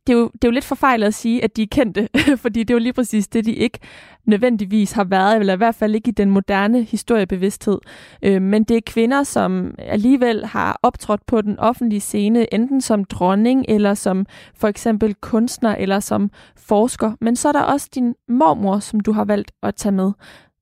det 0.07 0.12
er, 0.12 0.17
jo, 0.17 0.31
det 0.33 0.45
er 0.45 0.49
jo 0.49 0.53
lidt 0.53 0.65
forfejlet 0.65 1.07
at 1.07 1.15
sige, 1.15 1.45
at 1.45 1.57
de 1.57 1.62
er 1.62 1.67
kendte, 1.71 2.09
fordi 2.43 2.61
det 2.61 2.71
er 2.71 2.75
jo 2.75 2.79
lige 2.79 2.93
præcis 2.93 3.29
det, 3.29 3.45
de 3.45 3.53
ikke 3.53 3.79
nødvendigvis 4.25 4.93
har 4.93 5.05
været, 5.05 5.37
eller 5.41 5.55
i 5.55 5.57
hvert 5.57 5.75
fald 5.75 5.95
ikke 5.95 6.09
i 6.09 6.12
den 6.12 6.31
moderne 6.31 6.83
historiebevidsthed. 6.83 7.79
Øh, 8.23 8.43
men 8.43 8.65
det 8.65 8.77
er 8.77 8.81
kvinder, 8.87 9.23
som 9.23 9.75
alligevel 9.79 10.47
har 10.47 10.81
optrådt 10.83 11.27
på 11.27 11.41
den 11.41 11.59
offentlige 11.59 12.01
scene, 12.01 12.55
enten 12.55 12.81
som 12.81 13.05
dronning, 13.05 13.65
eller 13.69 13.95
som 13.95 14.27
for 14.55 14.69
eksempel 14.69 15.15
kunstner, 15.15 15.75
eller 15.75 16.01
som 16.01 16.31
forsker. 16.57 17.12
Men 17.21 17.37
så 17.37 17.49
er 17.49 17.53
der 17.53 17.62
også 17.62 17.88
din 17.95 18.15
mormor, 18.29 18.79
som 18.79 19.01
du 19.01 19.12
har 19.12 19.25
valgt 19.25 19.53
at 19.62 19.75
tage 19.75 19.93
med. 19.93 20.12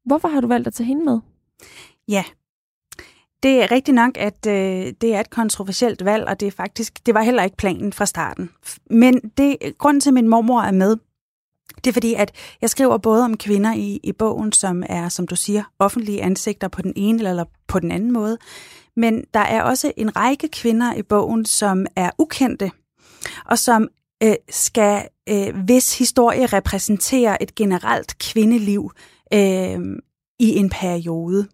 Hvorfor 0.04 0.28
har 0.28 0.40
du 0.40 0.46
valgt 0.46 0.66
at 0.66 0.74
tage 0.74 0.86
hende 0.86 1.04
med? 1.04 1.18
Ja, 2.08 2.24
det 3.42 3.62
er 3.62 3.70
rigtigt 3.70 3.94
nok, 3.94 4.16
at 4.16 4.46
øh, 4.46 4.92
det 5.00 5.14
er 5.14 5.20
et 5.20 5.30
kontroversielt 5.30 6.04
valg, 6.04 6.24
og 6.28 6.40
det 6.40 6.46
er 6.46 6.52
faktisk 6.52 7.06
det 7.06 7.14
var 7.14 7.22
heller 7.22 7.42
ikke 7.42 7.56
planen 7.56 7.92
fra 7.92 8.06
starten. 8.06 8.50
Men 8.90 9.20
det 9.36 9.56
grunden 9.78 10.00
til, 10.00 10.10
at 10.10 10.14
min 10.14 10.28
mormor 10.28 10.60
er 10.60 10.70
med, 10.70 10.96
det 11.76 11.86
er 11.86 11.92
fordi, 11.92 12.14
at 12.14 12.32
jeg 12.60 12.70
skriver 12.70 12.98
både 12.98 13.24
om 13.24 13.36
kvinder 13.36 13.74
i, 13.74 14.00
i 14.02 14.12
bogen, 14.12 14.52
som 14.52 14.82
er, 14.88 15.08
som 15.08 15.26
du 15.26 15.36
siger, 15.36 15.62
offentlige 15.78 16.22
ansigter 16.22 16.68
på 16.68 16.82
den 16.82 16.92
ene 16.96 17.28
eller 17.28 17.44
på 17.68 17.78
den 17.78 17.90
anden 17.90 18.12
måde. 18.12 18.38
Men 18.96 19.24
der 19.34 19.40
er 19.40 19.62
også 19.62 19.92
en 19.96 20.16
række 20.16 20.48
kvinder 20.48 20.94
i 20.94 21.02
bogen, 21.02 21.44
som 21.44 21.86
er 21.96 22.10
ukendte, 22.18 22.70
og 23.46 23.58
som 23.58 23.88
øh, 24.22 24.34
skal, 24.50 25.08
øh, 25.28 25.64
hvis 25.64 25.98
historie 25.98 26.46
repræsenterer 26.46 27.36
et 27.40 27.54
generelt 27.54 28.18
kvindeliv 28.18 28.90
øh, 29.34 29.80
i 30.38 30.56
en 30.56 30.70
periode. 30.70 31.48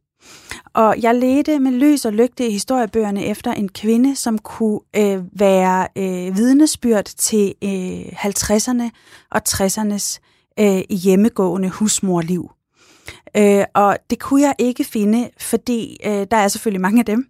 Og 0.72 0.96
jeg 1.02 1.14
ledte 1.14 1.58
med 1.58 1.72
lys 1.72 2.04
og 2.04 2.12
lygte 2.12 2.46
i 2.48 2.50
historiebøgerne 2.50 3.24
efter 3.24 3.52
en 3.52 3.68
kvinde, 3.68 4.16
som 4.16 4.38
kunne 4.38 4.80
øh, 4.96 5.22
være 5.32 5.88
øh, 5.96 6.36
vidnesbyrd 6.36 7.04
til 7.04 7.54
øh, 7.64 8.00
50'erne 8.00 8.90
og 9.30 9.40
60'ernes 9.48 10.18
øh, 10.60 10.82
hjemmegående 10.90 11.70
husmorliv. 11.70 12.50
Øh, 13.36 13.64
og 13.74 13.96
det 14.10 14.20
kunne 14.20 14.42
jeg 14.42 14.54
ikke 14.58 14.84
finde, 14.84 15.30
fordi 15.40 15.96
øh, 16.06 16.26
der 16.30 16.36
er 16.36 16.48
selvfølgelig 16.48 16.80
mange 16.80 16.98
af 16.98 17.04
dem, 17.04 17.28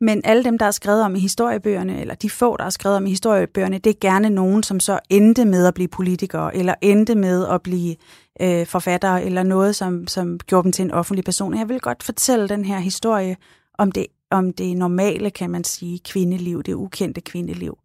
men 0.00 0.20
alle 0.24 0.44
dem, 0.44 0.58
der 0.58 0.66
er 0.66 0.70
skrevet 0.70 1.02
om 1.02 1.14
i 1.14 1.18
historiebøgerne, 1.18 2.00
eller 2.00 2.14
de 2.14 2.30
få, 2.30 2.56
der 2.56 2.64
er 2.64 2.70
skrevet 2.70 2.96
om 2.96 3.06
i 3.06 3.10
historiebøgerne, 3.10 3.78
det 3.78 3.90
er 3.90 4.00
gerne 4.00 4.30
nogen, 4.30 4.62
som 4.62 4.80
så 4.80 4.98
endte 5.10 5.44
med 5.44 5.66
at 5.66 5.74
blive 5.74 5.88
politikere, 5.88 6.56
eller 6.56 6.74
endte 6.80 7.14
med 7.14 7.46
at 7.46 7.62
blive 7.62 7.96
øh, 8.40 8.66
forfattere, 8.66 9.24
eller 9.24 9.42
noget, 9.42 9.76
som, 9.76 10.06
som 10.06 10.40
gjorde 10.46 10.64
dem 10.64 10.72
til 10.72 10.84
en 10.84 10.90
offentlig 10.90 11.24
person. 11.24 11.58
Jeg 11.58 11.68
vil 11.68 11.80
godt 11.80 12.02
fortælle 12.02 12.48
den 12.48 12.64
her 12.64 12.78
historie 12.78 13.36
om 13.78 13.92
det, 13.92 14.06
om 14.30 14.52
det 14.52 14.76
normale, 14.76 15.30
kan 15.30 15.50
man 15.50 15.64
sige, 15.64 16.00
kvindeliv, 16.04 16.62
det 16.62 16.74
ukendte 16.74 17.20
kvindeliv. 17.20 17.78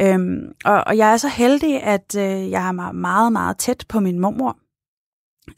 Øhm, 0.00 0.52
og, 0.64 0.84
og 0.86 0.96
jeg 0.96 1.12
er 1.12 1.16
så 1.16 1.28
heldig, 1.28 1.82
at 1.82 2.16
øh, 2.18 2.50
jeg 2.50 2.68
er 2.68 2.92
meget, 2.92 3.32
meget 3.32 3.58
tæt 3.58 3.84
på 3.88 4.00
min 4.00 4.18
mormor. 4.18 4.56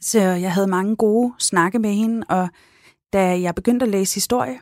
Så 0.01 0.19
jeg 0.19 0.53
havde 0.53 0.67
mange 0.67 0.95
gode 0.95 1.33
snakke 1.39 1.79
med 1.79 1.93
hende, 1.93 2.23
og 2.29 2.49
da 3.13 3.41
jeg 3.41 3.55
begyndte 3.55 3.83
at 3.83 3.89
læse 3.89 4.15
historie, 4.15 4.59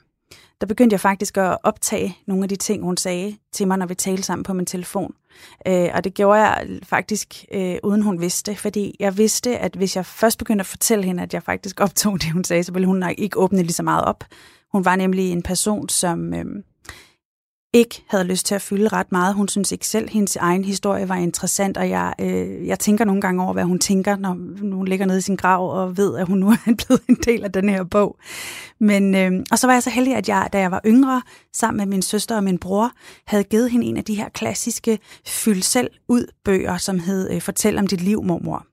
der 0.61 0.67
begyndte 0.67 0.93
jeg 0.93 0.99
faktisk 0.99 1.37
at 1.37 1.57
optage 1.63 2.17
nogle 2.27 2.43
af 2.43 2.49
de 2.49 2.55
ting, 2.55 2.83
hun 2.83 2.97
sagde 2.97 3.37
til 3.51 3.67
mig, 3.67 3.77
når 3.77 3.85
vi 3.85 3.95
talte 3.95 4.23
sammen 4.23 4.43
på 4.43 4.53
min 4.53 4.65
telefon. 4.65 5.13
Øh, 5.67 5.89
og 5.93 6.03
det 6.03 6.13
gjorde 6.13 6.39
jeg 6.39 6.79
faktisk 6.83 7.45
øh, 7.51 7.77
uden 7.83 8.01
hun 8.01 8.21
vidste, 8.21 8.55
fordi 8.55 8.95
jeg 8.99 9.17
vidste, 9.17 9.57
at 9.57 9.75
hvis 9.75 9.95
jeg 9.95 10.05
først 10.05 10.37
begyndte 10.37 10.61
at 10.61 10.65
fortælle 10.65 11.05
hende, 11.05 11.23
at 11.23 11.33
jeg 11.33 11.43
faktisk 11.43 11.79
optog 11.79 12.13
det, 12.21 12.31
hun 12.31 12.43
sagde, 12.43 12.63
så 12.63 12.71
ville 12.71 12.85
hun 12.87 12.97
nok 12.97 13.13
ikke 13.17 13.39
åbne 13.39 13.61
lige 13.61 13.73
så 13.73 13.83
meget 13.83 14.05
op. 14.05 14.23
Hun 14.71 14.85
var 14.85 14.95
nemlig 14.95 15.31
en 15.31 15.43
person, 15.43 15.89
som... 15.89 16.33
Øh, 16.33 16.45
ikke 17.73 18.03
havde 18.07 18.23
lyst 18.23 18.45
til 18.45 18.55
at 18.55 18.61
fylde 18.61 18.87
ret 18.87 19.11
meget. 19.11 19.35
Hun 19.35 19.47
synes 19.47 19.71
ikke 19.71 19.87
selv, 19.87 20.05
at 20.05 20.09
hendes 20.09 20.35
egen 20.35 20.63
historie 20.63 21.09
var 21.09 21.15
interessant, 21.15 21.77
og 21.77 21.89
jeg, 21.89 22.13
øh, 22.19 22.67
jeg 22.67 22.79
tænker 22.79 23.05
nogle 23.05 23.21
gange 23.21 23.43
over, 23.43 23.53
hvad 23.53 23.63
hun 23.63 23.79
tænker, 23.79 24.15
når 24.15 24.29
hun 24.75 24.87
ligger 24.87 25.05
nede 25.05 25.17
i 25.17 25.21
sin 25.21 25.35
grav 25.35 25.81
og 25.81 25.97
ved, 25.97 26.17
at 26.17 26.27
hun 26.27 26.37
nu 26.37 26.51
er 26.67 26.75
blevet 26.85 27.01
en 27.09 27.17
del 27.25 27.43
af 27.43 27.51
den 27.51 27.69
her 27.69 27.83
bog. 27.83 28.17
Men, 28.79 29.15
øh, 29.15 29.31
og 29.51 29.59
så 29.59 29.67
var 29.67 29.73
jeg 29.73 29.83
så 29.83 29.89
heldig, 29.89 30.15
at 30.15 30.29
jeg, 30.29 30.49
da 30.53 30.59
jeg 30.59 30.71
var 30.71 30.81
yngre, 30.85 31.21
sammen 31.53 31.77
med 31.77 31.85
min 31.85 32.01
søster 32.01 32.35
og 32.35 32.43
min 32.43 32.57
bror, 32.57 32.91
havde 33.27 33.43
givet 33.43 33.71
hende 33.71 33.85
en 33.85 33.97
af 33.97 34.03
de 34.03 34.15
her 34.15 34.29
klassiske 34.29 34.99
fyld 35.27 35.61
selv 35.61 35.89
ud 36.07 36.25
bøger, 36.45 36.77
som 36.77 36.99
hed 36.99 37.31
øh, 37.31 37.41
Fortæl 37.41 37.77
om 37.77 37.87
dit 37.87 38.01
liv, 38.01 38.23
mormor. 38.23 38.65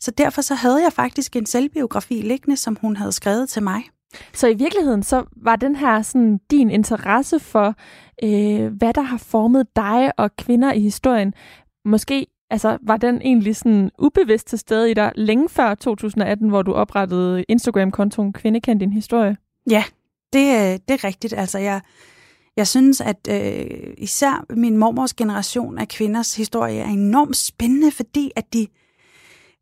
Så 0.00 0.10
derfor 0.10 0.42
så 0.42 0.54
havde 0.54 0.82
jeg 0.82 0.92
faktisk 0.92 1.36
en 1.36 1.46
selvbiografi 1.46 2.14
liggende, 2.14 2.56
som 2.56 2.76
hun 2.80 2.96
havde 2.96 3.12
skrevet 3.12 3.48
til 3.48 3.62
mig. 3.62 3.82
Så 4.32 4.48
i 4.48 4.54
virkeligheden, 4.54 5.02
så 5.02 5.24
var 5.36 5.56
den 5.56 5.76
her 5.76 6.02
sådan 6.02 6.40
din 6.50 6.70
interesse 6.70 7.40
for, 7.40 7.74
øh, 8.22 8.72
hvad 8.72 8.92
der 8.92 9.02
har 9.02 9.18
formet 9.18 9.76
dig 9.76 10.18
og 10.18 10.36
kvinder 10.36 10.72
i 10.72 10.80
historien, 10.80 11.34
måske 11.84 12.26
altså, 12.50 12.78
var 12.82 12.96
den 12.96 13.22
egentlig 13.22 13.56
sådan 13.56 13.90
ubevidst 13.98 14.46
til 14.46 14.58
stede 14.58 14.90
i 14.90 14.94
dig 14.94 15.12
længe 15.14 15.48
før 15.48 15.74
2018, 15.74 16.48
hvor 16.48 16.62
du 16.62 16.72
oprettede 16.72 17.44
Instagram-kontoen 17.48 18.32
Kvinde 18.32 18.60
kendt 18.60 18.80
din 18.80 18.92
historie? 18.92 19.36
Ja, 19.70 19.84
det, 20.32 20.54
øh, 20.54 20.78
det 20.88 20.90
er 20.90 21.04
rigtigt. 21.04 21.32
Altså, 21.32 21.58
jeg, 21.58 21.80
jeg 22.56 22.68
synes, 22.68 23.00
at 23.00 23.28
øh, 23.30 23.94
især 23.98 24.44
min 24.50 24.76
mormors 24.76 25.14
generation 25.14 25.78
af 25.78 25.88
kvinders 25.88 26.36
historie 26.36 26.78
er 26.78 26.88
enormt 26.88 27.36
spændende, 27.36 27.90
fordi 27.90 28.30
at 28.36 28.52
de 28.52 28.62
øh, 28.62 28.81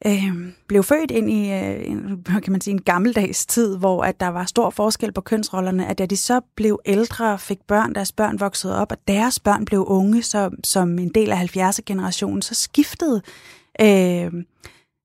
Øhm, 0.06 0.52
blev 0.68 0.82
født 0.82 1.10
ind 1.10 1.30
i 1.30 1.52
øh, 1.52 1.90
en, 1.90 2.24
kan 2.24 2.52
man 2.52 2.60
sige, 2.60 2.72
en 2.72 2.82
gammeldags 2.82 3.46
tid, 3.46 3.76
hvor 3.76 4.02
at 4.02 4.20
der 4.20 4.28
var 4.28 4.44
stor 4.44 4.70
forskel 4.70 5.12
på 5.12 5.20
kønsrollerne, 5.20 5.86
at 5.86 5.98
da 5.98 6.06
de 6.06 6.16
så 6.16 6.40
blev 6.56 6.80
ældre 6.86 7.32
og 7.32 7.40
fik 7.40 7.58
børn, 7.68 7.94
deres 7.94 8.12
børn 8.12 8.40
voksede 8.40 8.78
op, 8.78 8.92
og 8.92 8.98
deres 9.08 9.40
børn 9.40 9.64
blev 9.64 9.84
unge 9.88 10.22
så, 10.22 10.50
som 10.64 10.98
en 10.98 11.08
del 11.08 11.30
af 11.30 11.56
70'er-generationen, 11.56 12.42
så 12.42 12.54
skiftede 12.54 13.22
øh, 13.80 14.32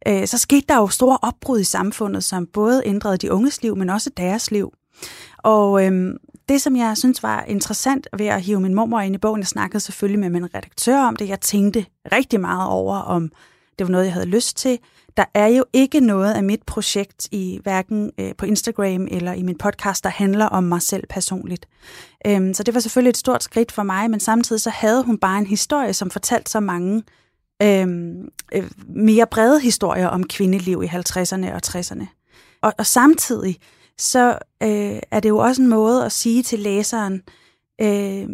øh, 0.07 0.27
så 0.27 0.37
skete 0.37 0.65
der 0.69 0.77
jo 0.77 0.87
store 0.87 1.17
opbrud 1.21 1.59
i 1.59 1.63
samfundet, 1.63 2.23
som 2.23 2.47
både 2.47 2.81
ændrede 2.85 3.17
de 3.17 3.31
unges 3.31 3.63
liv, 3.63 3.75
men 3.75 3.89
også 3.89 4.09
deres 4.17 4.51
liv. 4.51 4.73
Og 5.37 5.85
øh, 5.85 6.15
det, 6.49 6.61
som 6.61 6.75
jeg 6.75 6.97
synes 6.97 7.23
var 7.23 7.43
interessant 7.43 8.07
ved 8.17 8.25
at 8.25 8.41
hive 8.41 8.59
min 8.59 8.73
mormor 8.73 8.99
ind 8.99 9.15
i 9.15 9.17
bogen, 9.17 9.39
jeg 9.39 9.47
snakkede 9.47 9.79
selvfølgelig 9.79 10.19
med 10.19 10.29
min 10.29 10.55
redaktør 10.55 10.99
om 10.99 11.15
det, 11.15 11.29
jeg 11.29 11.41
tænkte 11.41 11.85
rigtig 12.11 12.39
meget 12.39 12.69
over, 12.69 12.97
om 12.97 13.31
det 13.79 13.87
var 13.87 13.91
noget, 13.91 14.05
jeg 14.05 14.13
havde 14.13 14.25
lyst 14.25 14.57
til. 14.57 14.79
Der 15.17 15.25
er 15.33 15.47
jo 15.47 15.65
ikke 15.73 15.99
noget 15.99 16.33
af 16.33 16.43
mit 16.43 16.63
projekt 16.63 17.27
i 17.31 17.59
hverken 17.63 18.11
øh, 18.19 18.35
på 18.37 18.45
Instagram 18.45 19.07
eller 19.11 19.33
i 19.33 19.43
min 19.43 19.57
podcast, 19.57 20.03
der 20.03 20.09
handler 20.09 20.45
om 20.45 20.63
mig 20.63 20.81
selv 20.81 21.03
personligt. 21.09 21.67
Øhm, 22.27 22.53
så 22.53 22.63
det 22.63 22.73
var 22.73 22.79
selvfølgelig 22.79 23.09
et 23.09 23.17
stort 23.17 23.43
skridt 23.43 23.71
for 23.71 23.83
mig, 23.83 24.11
men 24.11 24.19
samtidig 24.19 24.61
så 24.61 24.69
havde 24.69 25.03
hun 25.03 25.17
bare 25.17 25.37
en 25.37 25.47
historie, 25.47 25.93
som 25.93 26.09
fortalte 26.09 26.51
så 26.51 26.59
mange 26.59 27.03
øhm, 27.61 28.27
øh, 28.53 28.71
mere 28.87 29.27
brede 29.31 29.61
historier 29.61 30.07
om 30.07 30.23
kvindeliv 30.23 30.83
i 30.83 30.87
50'erne 30.87 31.53
og 31.53 31.61
60'erne. 31.65 32.05
Og, 32.61 32.73
og 32.77 32.85
samtidig 32.85 33.59
så 33.97 34.37
øh, 34.63 34.99
er 35.11 35.19
det 35.19 35.29
jo 35.29 35.37
også 35.37 35.61
en 35.61 35.67
måde 35.67 36.05
at 36.05 36.11
sige 36.11 36.43
til 36.43 36.59
læseren, 36.59 37.21
øh, 37.81 38.27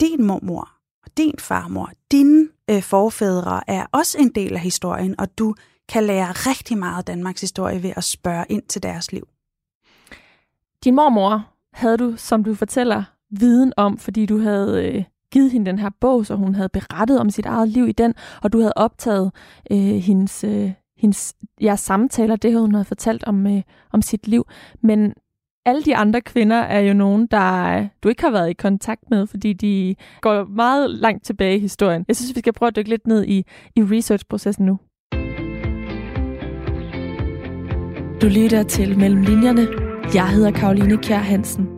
din 0.00 0.24
mormor 0.24 0.70
og 1.04 1.10
din 1.16 1.34
farmor, 1.38 1.90
dine 2.10 2.48
øh, 2.70 2.82
forfædre 2.82 3.60
er 3.66 3.86
også 3.92 4.18
en 4.18 4.28
del 4.28 4.54
af 4.54 4.60
historien, 4.60 5.20
og 5.20 5.38
du 5.38 5.54
kan 5.88 6.04
lære 6.04 6.32
rigtig 6.32 6.78
meget 6.78 6.98
af 6.98 7.04
Danmarks 7.04 7.40
historie 7.40 7.82
ved 7.82 7.92
at 7.96 8.04
spørge 8.04 8.44
ind 8.48 8.62
til 8.62 8.82
deres 8.82 9.12
liv. 9.12 9.28
Din 10.84 10.94
mormor 10.94 11.46
havde 11.72 11.96
du, 11.96 12.16
som 12.16 12.44
du 12.44 12.54
fortæller, 12.54 13.04
viden 13.30 13.72
om, 13.76 13.98
fordi 13.98 14.26
du 14.26 14.38
havde 14.38 14.86
øh, 14.86 15.04
givet 15.32 15.50
hende 15.50 15.66
den 15.66 15.78
her 15.78 15.90
bog, 16.00 16.26
så 16.26 16.34
hun 16.34 16.54
havde 16.54 16.68
berettet 16.68 17.20
om 17.20 17.30
sit 17.30 17.46
eget 17.46 17.68
liv 17.68 17.88
i 17.88 17.92
den, 17.92 18.14
og 18.42 18.52
du 18.52 18.58
havde 18.58 18.72
optaget 18.76 19.32
øh, 19.70 19.78
hendes, 19.78 20.44
øh, 20.44 20.72
hendes 20.96 21.34
jeres 21.60 21.80
samtaler, 21.80 22.36
det 22.36 22.58
hun 22.58 22.74
havde 22.74 22.84
fortalt 22.84 23.24
om, 23.24 23.46
øh, 23.46 23.62
om 23.92 24.02
sit 24.02 24.28
liv. 24.28 24.46
Men 24.82 25.14
alle 25.68 25.82
de 25.82 25.96
andre 25.96 26.20
kvinder 26.20 26.56
er 26.56 26.80
jo 26.80 26.94
nogen, 26.94 27.26
der 27.26 27.78
øh, 27.78 27.86
du 28.02 28.08
ikke 28.08 28.22
har 28.22 28.30
været 28.30 28.50
i 28.50 28.52
kontakt 28.52 29.02
med, 29.10 29.26
fordi 29.26 29.52
de 29.52 29.94
går 30.20 30.44
meget 30.44 30.90
langt 30.90 31.24
tilbage 31.24 31.56
i 31.56 31.60
historien. 31.60 32.04
Jeg 32.08 32.16
synes, 32.16 32.34
vi 32.34 32.40
skal 32.40 32.52
prøve 32.52 32.68
at 32.68 32.76
dykke 32.76 32.90
lidt 32.90 33.06
ned 33.06 33.24
i, 33.24 33.44
i 33.76 33.82
researchprocessen 33.82 34.66
nu. 34.66 34.78
Du 38.22 38.26
lytter 38.26 38.62
til 38.62 38.98
Mellem 38.98 39.22
Linjerne. 39.22 39.66
Jeg 40.14 40.28
hedder 40.28 40.50
Karoline 40.50 40.96
Kjær 40.96 41.18
Hansen. 41.18 41.77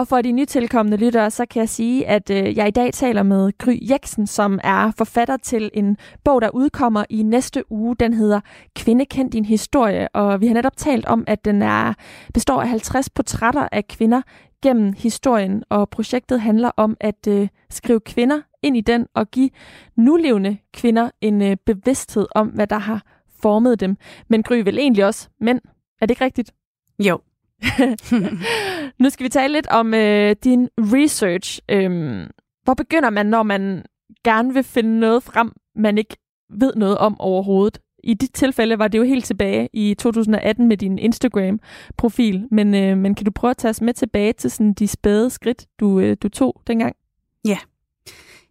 Og 0.00 0.08
for 0.08 0.22
de 0.22 0.32
nytilkommende 0.32 0.96
lyttere, 0.96 1.30
så 1.30 1.46
kan 1.46 1.60
jeg 1.60 1.68
sige, 1.68 2.06
at 2.06 2.30
øh, 2.30 2.56
jeg 2.56 2.68
i 2.68 2.70
dag 2.70 2.92
taler 2.92 3.22
med 3.22 3.58
Gry 3.58 3.78
Jeksen, 3.90 4.26
som 4.26 4.60
er 4.64 4.92
forfatter 4.98 5.36
til 5.36 5.70
en 5.74 5.96
bog, 6.24 6.42
der 6.42 6.50
udkommer 6.54 7.04
i 7.10 7.22
næste 7.22 7.72
uge. 7.72 7.96
Den 7.96 8.14
hedder 8.14 8.40
Kvinde 8.76 9.04
kend 9.04 9.30
din 9.30 9.44
historie, 9.44 10.08
og 10.08 10.40
vi 10.40 10.46
har 10.46 10.54
netop 10.54 10.76
talt 10.76 11.06
om, 11.06 11.24
at 11.26 11.44
den 11.44 11.62
er 11.62 11.94
består 12.34 12.62
af 12.62 12.68
50 12.68 13.10
portrætter 13.10 13.68
af 13.72 13.88
kvinder 13.88 14.22
gennem 14.62 14.94
historien, 14.98 15.62
og 15.70 15.90
projektet 15.90 16.40
handler 16.40 16.70
om 16.76 16.96
at 17.00 17.26
øh, 17.28 17.48
skrive 17.70 18.00
kvinder 18.00 18.40
ind 18.62 18.76
i 18.76 18.80
den 18.80 19.06
og 19.14 19.30
give 19.30 19.50
nulevende 19.96 20.58
kvinder 20.74 21.10
en 21.20 21.42
øh, 21.42 21.56
bevidsthed 21.66 22.26
om, 22.34 22.48
hvad 22.48 22.66
der 22.66 22.78
har 22.78 23.02
formet 23.42 23.80
dem. 23.80 23.96
Men 24.28 24.42
Gry 24.42 24.62
vil 24.64 24.78
egentlig 24.78 25.04
også 25.04 25.28
mænd. 25.40 25.60
Er 26.00 26.06
det 26.06 26.10
ikke 26.10 26.24
rigtigt? 26.24 26.52
Jo, 26.98 27.20
nu 29.00 29.10
skal 29.10 29.24
vi 29.24 29.28
tale 29.28 29.52
lidt 29.52 29.66
om 29.66 29.94
øh, 29.94 30.36
din 30.44 30.68
research. 30.78 31.60
Øhm, 31.68 32.26
hvor 32.64 32.74
begynder 32.74 33.10
man, 33.10 33.26
når 33.26 33.42
man 33.42 33.84
gerne 34.24 34.54
vil 34.54 34.64
finde 34.64 35.00
noget 35.00 35.22
frem, 35.22 35.52
man 35.76 35.98
ikke 35.98 36.16
ved 36.50 36.72
noget 36.76 36.98
om 36.98 37.20
overhovedet? 37.20 37.78
I 38.04 38.14
dit 38.14 38.30
tilfælde 38.34 38.78
var 38.78 38.88
det 38.88 38.98
jo 38.98 39.04
helt 39.04 39.24
tilbage 39.24 39.68
i 39.72 39.94
2018 39.94 40.68
med 40.68 40.76
din 40.76 40.98
Instagram-profil, 40.98 42.48
men, 42.50 42.74
øh, 42.74 42.98
men 42.98 43.14
kan 43.14 43.24
du 43.24 43.30
prøve 43.30 43.50
at 43.50 43.56
tage 43.56 43.70
os 43.70 43.80
med 43.80 43.94
tilbage 43.94 44.32
til 44.32 44.50
sådan 44.50 44.72
de 44.72 44.88
spæde 44.88 45.30
skridt, 45.30 45.66
du, 45.80 46.00
øh, 46.00 46.16
du 46.22 46.28
tog 46.28 46.62
dengang? 46.66 46.96
Ja, 47.44 47.58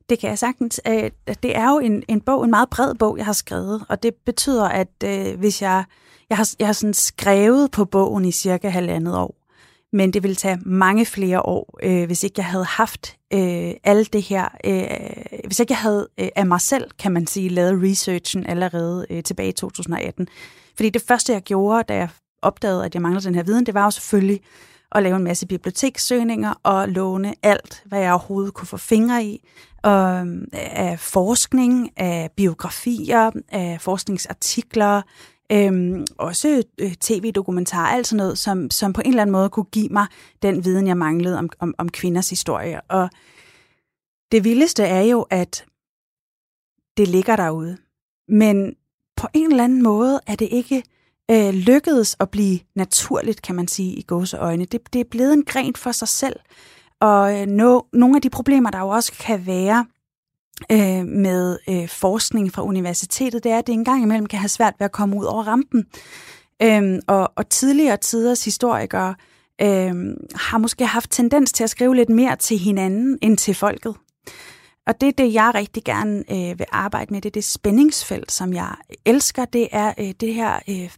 det 0.09 0.19
kan 0.19 0.29
jeg 0.29 0.39
sagtens. 0.39 0.81
Øh, 0.87 1.11
det 1.43 1.57
er 1.57 1.71
jo 1.71 1.79
en, 1.79 2.03
en 2.07 2.21
bog, 2.21 2.43
en 2.43 2.49
meget 2.49 2.69
bred 2.69 2.95
bog, 2.95 3.17
jeg 3.17 3.25
har 3.25 3.33
skrevet, 3.33 3.85
og 3.89 4.03
det 4.03 4.15
betyder, 4.25 4.65
at 4.65 5.03
øh, 5.03 5.39
hvis 5.39 5.61
jeg 5.61 5.83
jeg 6.29 6.37
har, 6.37 6.49
jeg 6.59 6.67
har 6.67 6.73
sådan 6.73 6.93
skrevet 6.93 7.71
på 7.71 7.85
bogen 7.85 8.25
i 8.25 8.31
cirka 8.31 8.69
halvandet 8.69 9.17
år, 9.17 9.38
men 9.93 10.13
det 10.13 10.23
ville 10.23 10.35
tage 10.35 10.59
mange 10.65 11.05
flere 11.05 11.41
år, 11.41 11.79
øh, 11.83 12.05
hvis 12.05 12.23
ikke 12.23 12.33
jeg 12.37 12.45
havde 12.45 12.65
haft 12.65 13.17
øh, 13.33 13.71
alt 13.83 14.13
det 14.13 14.21
her, 14.21 14.47
øh, 14.65 15.39
hvis 15.45 15.59
ikke 15.59 15.71
jeg 15.71 15.77
havde 15.77 16.07
øh, 16.19 16.27
af 16.35 16.45
mig 16.45 16.61
selv, 16.61 16.91
kan 16.99 17.11
man 17.11 17.27
sige, 17.27 17.49
lavet 17.49 17.83
researchen 17.83 18.45
allerede 18.45 19.05
øh, 19.09 19.23
tilbage 19.23 19.49
i 19.49 19.51
2018. 19.51 20.27
Fordi 20.75 20.89
det 20.89 21.01
første, 21.07 21.33
jeg 21.33 21.41
gjorde, 21.41 21.83
da 21.83 21.95
jeg 21.95 22.09
opdagede, 22.41 22.85
at 22.85 22.93
jeg 22.93 23.01
manglede 23.01 23.25
den 23.25 23.35
her 23.35 23.43
viden, 23.43 23.65
det 23.65 23.73
var 23.73 23.83
jo 23.83 23.91
selvfølgelig 23.91 24.41
at 24.91 25.03
lave 25.03 25.15
en 25.15 25.23
masse 25.23 25.47
bibliotekssøgninger 25.47 26.53
og 26.63 26.89
låne 26.89 27.33
alt, 27.43 27.83
hvad 27.85 27.99
jeg 27.99 28.11
overhovedet 28.11 28.53
kunne 28.53 28.67
få 28.67 28.77
fingre 28.77 29.23
i, 29.25 29.47
og, 29.83 30.27
øh, 30.27 30.41
af 30.53 30.99
forskning, 30.99 31.89
af 31.97 32.29
biografier, 32.37 33.31
af 33.49 33.81
forskningsartikler, 33.81 35.01
Øhm, 35.51 36.05
også 36.17 36.63
øh, 36.77 36.93
tv-dokumentar, 36.93 37.87
alt 37.87 38.07
sådan 38.07 38.17
noget, 38.17 38.37
som, 38.37 38.71
som 38.71 38.93
på 38.93 39.01
en 39.01 39.09
eller 39.09 39.21
anden 39.21 39.31
måde 39.31 39.49
kunne 39.49 39.65
give 39.65 39.89
mig 39.89 40.07
den 40.41 40.65
viden, 40.65 40.87
jeg 40.87 40.97
manglede 40.97 41.37
om, 41.37 41.49
om, 41.59 41.75
om 41.77 41.89
kvinders 41.89 42.29
historie. 42.29 42.81
Og 42.81 43.09
det 44.31 44.43
vildeste 44.43 44.83
er 44.83 45.01
jo, 45.01 45.21
at 45.29 45.65
det 46.97 47.07
ligger 47.07 47.35
derude. 47.35 47.77
Men 48.27 48.75
på 49.15 49.27
en 49.33 49.51
eller 49.51 49.63
anden 49.63 49.83
måde 49.83 50.19
er 50.27 50.35
det 50.35 50.47
ikke 50.51 50.83
øh, 51.31 51.53
lykkedes 51.53 52.15
at 52.19 52.29
blive 52.29 52.59
naturligt, 52.75 53.41
kan 53.41 53.55
man 53.55 53.67
sige, 53.67 53.93
i 53.93 54.01
gåseøjne. 54.01 54.65
Det, 54.65 54.93
det 54.93 55.01
er 55.01 55.09
blevet 55.11 55.33
en 55.33 55.45
gren 55.45 55.75
for 55.75 55.91
sig 55.91 56.07
selv. 56.07 56.39
Og 56.99 57.41
øh, 57.41 57.47
no, 57.47 57.81
nogle 57.93 58.15
af 58.15 58.21
de 58.21 58.29
problemer, 58.29 58.69
der 58.69 58.79
jo 58.79 58.89
også 58.89 59.13
kan 59.13 59.45
være 59.45 59.85
øh, 60.71 61.05
med 61.05 61.57
øh, 61.69 61.87
forskning 61.87 62.53
fra 62.53 62.63
universitetet, 62.63 63.43
det 63.43 63.51
er, 63.51 63.57
at 63.57 63.67
det 63.67 63.73
engang 63.73 64.03
imellem 64.03 64.25
kan 64.25 64.39
have 64.39 64.49
svært 64.49 64.73
ved 64.79 64.85
at 64.85 64.91
komme 64.91 65.15
ud 65.17 65.25
over 65.25 65.43
rampen. 65.43 65.85
Øhm, 66.61 66.99
og, 67.07 67.31
og 67.35 67.49
tidligere 67.49 67.97
tiders 67.97 68.45
historikere 68.45 69.15
øh, 69.61 70.15
har 70.35 70.57
måske 70.57 70.85
haft 70.85 71.11
tendens 71.11 71.51
til 71.51 71.63
at 71.63 71.69
skrive 71.69 71.95
lidt 71.95 72.09
mere 72.09 72.35
til 72.35 72.57
hinanden 72.57 73.17
end 73.21 73.37
til 73.37 73.55
folket. 73.55 73.95
Og 74.87 75.01
det 75.01 75.07
er 75.07 75.13
det, 75.17 75.33
jeg 75.33 75.51
rigtig 75.55 75.83
gerne 75.83 76.23
øh, 76.31 76.59
vil 76.59 76.65
arbejde 76.71 77.13
med. 77.13 77.21
Det 77.21 77.29
er 77.29 77.33
det 77.33 77.43
spændingsfelt, 77.43 78.31
som 78.31 78.53
jeg 78.53 78.75
elsker. 79.05 79.45
Det 79.45 79.67
er 79.71 79.93
øh, 79.99 80.13
det 80.19 80.33
her, 80.33 80.59
øh, 80.69 80.89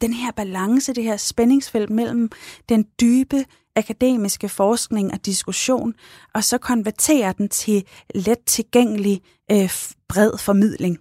den 0.00 0.12
her 0.12 0.32
balance, 0.32 0.92
det 0.92 1.04
her 1.04 1.16
spændingsfelt 1.16 1.90
mellem 1.90 2.30
den 2.68 2.86
dybe 3.00 3.44
akademiske 3.76 4.48
forskning 4.48 5.12
og 5.12 5.26
diskussion, 5.26 5.94
og 6.34 6.44
så 6.44 6.58
konvertere 6.58 7.34
den 7.38 7.48
til 7.48 7.84
let 8.14 8.38
tilgængelig 8.46 9.22
øh, 9.50 9.70
bred 10.08 10.38
formidling, 10.38 10.98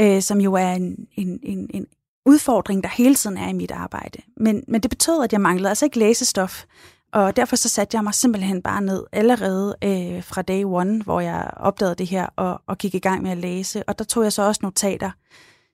øh, 0.00 0.22
som 0.22 0.40
jo 0.40 0.54
er 0.54 0.72
en, 0.72 1.06
en, 1.16 1.40
en, 1.42 1.70
en 1.74 1.86
udfordring, 2.26 2.82
der 2.82 2.88
hele 2.88 3.14
tiden 3.14 3.36
er 3.36 3.48
i 3.48 3.52
mit 3.52 3.70
arbejde. 3.70 4.18
Men, 4.36 4.64
men 4.68 4.80
det 4.80 4.90
betød, 4.90 5.24
at 5.24 5.32
jeg 5.32 5.40
manglede 5.40 5.68
altså 5.68 5.84
ikke 5.84 5.98
læsestof, 5.98 6.64
og 7.12 7.36
derfor 7.36 7.56
så 7.56 7.68
satte 7.68 7.96
jeg 7.96 8.04
mig 8.04 8.14
simpelthen 8.14 8.62
bare 8.62 8.82
ned 8.82 9.04
allerede 9.12 9.76
øh, 9.84 10.24
fra 10.24 10.42
day 10.42 10.64
one, 10.64 11.02
hvor 11.02 11.20
jeg 11.20 11.50
opdagede 11.56 11.94
det 11.94 12.06
her 12.06 12.26
og, 12.36 12.62
og 12.66 12.78
gik 12.78 12.94
i 12.94 12.98
gang 12.98 13.22
med 13.22 13.30
at 13.30 13.38
læse. 13.38 13.88
Og 13.88 13.98
der 13.98 14.04
tog 14.04 14.24
jeg 14.24 14.32
så 14.32 14.42
også 14.42 14.60
notater. 14.62 15.10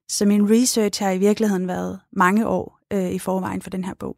Så 0.09 0.27
min 0.27 0.51
research 0.51 1.03
har 1.03 1.11
i 1.11 1.19
virkeligheden 1.19 1.69
været 1.69 2.01
mange 2.13 2.47
år 2.47 2.79
øh, 2.93 3.11
i 3.11 3.19
forvejen 3.19 3.63
for 3.63 3.71
den 3.71 3.85
her 3.85 3.95
bog. 3.95 4.17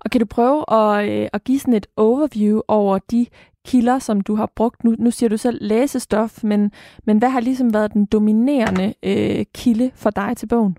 Og 0.00 0.10
kan 0.10 0.20
du 0.20 0.26
prøve 0.26 0.72
at, 0.72 1.08
øh, 1.08 1.28
at 1.32 1.44
give 1.44 1.60
sådan 1.60 1.74
et 1.74 1.86
overview 1.96 2.60
over 2.68 2.98
de 2.98 3.26
kilder, 3.66 3.98
som 3.98 4.20
du 4.20 4.34
har 4.34 4.52
brugt? 4.56 4.84
Nu, 4.84 4.94
nu 4.98 5.10
siger 5.10 5.30
du 5.30 5.36
selv 5.36 5.58
læsestof, 5.60 6.44
men, 6.44 6.72
men 7.04 7.18
hvad 7.18 7.28
har 7.28 7.40
ligesom 7.40 7.74
været 7.74 7.92
den 7.92 8.04
dominerende 8.04 8.94
øh, 9.02 9.44
kilde 9.54 9.90
for 9.94 10.10
dig 10.10 10.36
til 10.36 10.46
bogen? 10.46 10.76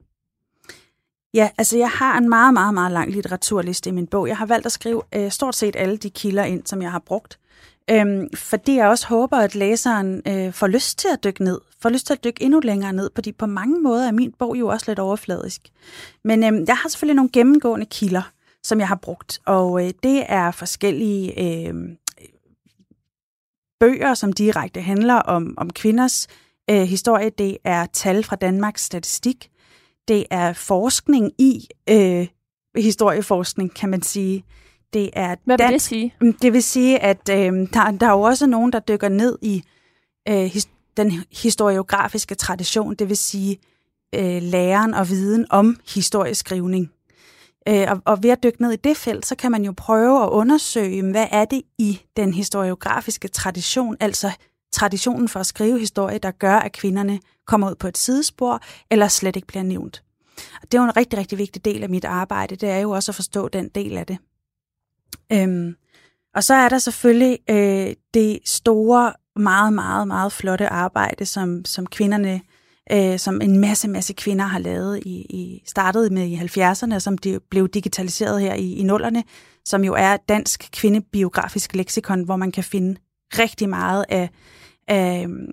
Ja, 1.34 1.50
altså 1.58 1.78
jeg 1.78 1.90
har 1.90 2.18
en 2.18 2.30
meget, 2.30 2.54
meget, 2.54 2.74
meget 2.74 2.92
lang 2.92 3.12
litteraturliste 3.12 3.90
i 3.90 3.94
min 3.94 4.08
bog. 4.08 4.28
Jeg 4.28 4.38
har 4.38 4.46
valgt 4.46 4.66
at 4.66 4.72
skrive 4.72 5.02
øh, 5.16 5.32
stort 5.32 5.56
set 5.56 5.76
alle 5.76 5.98
de 5.98 6.10
kilder 6.10 6.44
ind, 6.44 6.66
som 6.66 6.82
jeg 6.82 6.92
har 6.92 7.00
brugt. 7.00 7.40
Øhm, 7.92 8.28
fordi 8.36 8.76
jeg 8.76 8.88
også 8.88 9.08
håber, 9.08 9.38
at 9.38 9.56
læseren 9.56 10.22
øh, 10.28 10.54
får 10.54 10.68
lyst 10.68 11.00
til 11.00 11.08
at 11.14 11.24
dykke 11.24 11.44
ned, 11.44 11.60
får 11.82 11.90
lyst 11.90 12.06
til 12.06 12.14
at 12.14 12.24
dykke 12.24 12.44
endnu 12.44 12.60
længere 12.60 12.94
ned, 12.94 13.10
fordi 13.16 13.32
på 13.32 13.46
mange 13.46 13.80
måder 13.82 14.08
er 14.08 14.12
min 14.12 14.34
bog 14.40 14.60
jo 14.60 14.68
også 14.68 14.86
lidt 14.88 15.00
overfladisk. 15.00 15.62
Men 16.24 16.44
øhm, 16.44 16.66
jeg 16.68 16.78
har 16.78 16.90
selvfølgelig 16.90 17.16
nogle 17.16 17.30
gennemgående 17.34 17.86
kilder, 17.86 18.32
som 18.64 18.80
jeg 18.80 18.88
har 18.88 18.96
brugt, 18.96 19.40
og 19.46 19.86
øh, 19.86 19.94
det 20.04 20.26
er 20.28 20.52
forskellige 20.52 21.40
øh, 21.40 21.76
bøger, 23.80 24.14
som 24.14 24.34
direkte 24.34 24.82
handler 24.82 25.16
om, 25.16 25.54
om 25.58 25.70
kvinders 25.70 26.28
øh, 26.70 26.82
historie. 26.82 27.30
Det 27.30 27.58
er 27.64 27.86
tal 27.86 28.24
fra 28.24 28.36
Danmarks 28.36 28.84
Statistik, 28.84 29.50
det 30.08 30.26
er 30.32 30.54
forskning 30.54 31.32
i 31.38 31.68
øh, 31.90 32.28
historieforskning, 32.76 33.74
kan 33.74 33.90
man 33.90 34.02
sige. 34.02 34.44
Det 34.94 35.10
er 35.14 35.36
Hvad 35.46 35.58
vil 35.58 35.68
det 35.68 35.82
sige? 35.82 36.16
Mm, 36.22 36.34
det 36.34 36.54
vil 36.54 36.64
sige, 36.64 37.00
at 37.00 37.30
øh, 37.30 37.54
der, 37.74 37.92
der 38.00 38.08
er 38.08 38.12
jo 38.12 38.22
også 38.22 38.48
nogen, 38.48 38.72
der 38.72 38.80
dykker 38.80 39.10
ned 39.10 39.38
i 39.42 39.64
øh, 40.30 40.46
his, 40.46 40.70
den 40.98 41.12
historiografiske 41.32 42.36
tradition, 42.36 42.96
det 42.96 43.10
vil 43.10 43.18
sige 43.18 43.58
øh, 44.16 44.42
læren 44.42 44.94
og 44.94 45.10
viden 45.10 45.46
om 45.50 45.80
historieskrivning. 45.94 46.92
Øh, 47.70 47.88
og, 47.92 48.02
og 48.06 48.24
ved 48.24 48.30
at 48.30 48.44
dykke 48.44 48.62
ned 48.62 48.72
i 48.72 48.76
det 48.76 48.98
felt, 48.98 49.26
så 49.26 49.36
kan 49.36 49.52
man 49.52 49.66
jo 49.66 49.74
prøve 49.78 50.24
at 50.24 50.30
undersøge, 50.30 51.12
hvad 51.12 51.28
er 51.32 51.46
det 51.46 51.62
i 51.78 52.02
den 52.18 52.34
historiografiske 52.34 53.28
tradition, 53.28 53.98
altså 54.00 54.32
traditionen 54.72 55.30
for 55.30 55.40
at 55.40 55.46
skrive 55.46 55.80
historie, 55.80 56.18
der 56.18 56.32
gør, 56.32 56.56
at 56.56 56.72
kvinderne 56.72 57.20
kommer 57.48 57.70
ud 57.70 57.76
på 57.76 57.88
et 57.88 57.98
sidespor, 57.98 58.62
eller 58.92 59.08
slet 59.08 59.36
ikke 59.36 59.48
bliver 59.48 59.64
nævnt. 59.64 60.04
Og 60.62 60.72
det 60.72 60.78
er 60.78 60.82
jo 60.82 60.86
en 60.86 60.98
rigtig, 60.98 61.20
rigtig 61.20 61.38
vigtig 61.38 61.66
del 61.66 61.84
af 61.84 61.90
mit 61.90 62.06
arbejde, 62.06 62.56
det 62.56 62.70
er 62.70 62.78
jo 62.78 62.92
også 62.92 63.12
at 63.12 63.16
forstå 63.16 63.48
den 63.48 63.70
del 63.70 63.98
af 63.98 64.06
det. 64.06 64.18
Øhm, 65.32 65.76
og 66.36 66.44
så 66.44 66.54
er 66.54 66.70
der 66.70 66.78
selvfølgelig 66.78 67.40
øh, 67.50 67.96
det 68.14 68.40
store, 68.46 69.14
meget, 69.36 69.74
meget, 69.74 70.08
meget 70.08 70.32
flotte 70.32 70.68
arbejde, 70.68 71.26
som, 71.26 71.66
som 71.66 71.88
kvinderne, 71.88 72.42
øh, 72.92 73.20
som 73.20 73.42
en 73.42 73.60
masse, 73.60 73.88
masse 73.88 74.14
kvinder 74.14 74.46
har 74.46 74.60
lavet 74.60 75.04
i, 75.06 75.22
i 75.30 75.64
startet 75.66 76.12
med 76.12 76.28
i 76.28 76.36
70'erne, 76.36 77.00
som 77.00 77.18
de 77.18 77.40
blev 77.50 77.70
digitaliseret 77.70 78.42
her 78.42 78.54
i, 78.54 78.74
i 78.74 78.84
nullerne, 78.84 79.24
som 79.66 79.84
jo 79.84 79.94
er 79.94 80.18
dansk 80.18 80.70
kvindebiografisk 80.72 81.76
leksikon, 81.76 82.24
hvor 82.24 82.36
man 82.36 82.52
kan 82.52 82.64
finde 82.64 83.00
rigtig 83.40 83.70
meget 83.70 84.06
af, 84.10 84.30
af, 84.88 85.26
øh, 85.28 85.48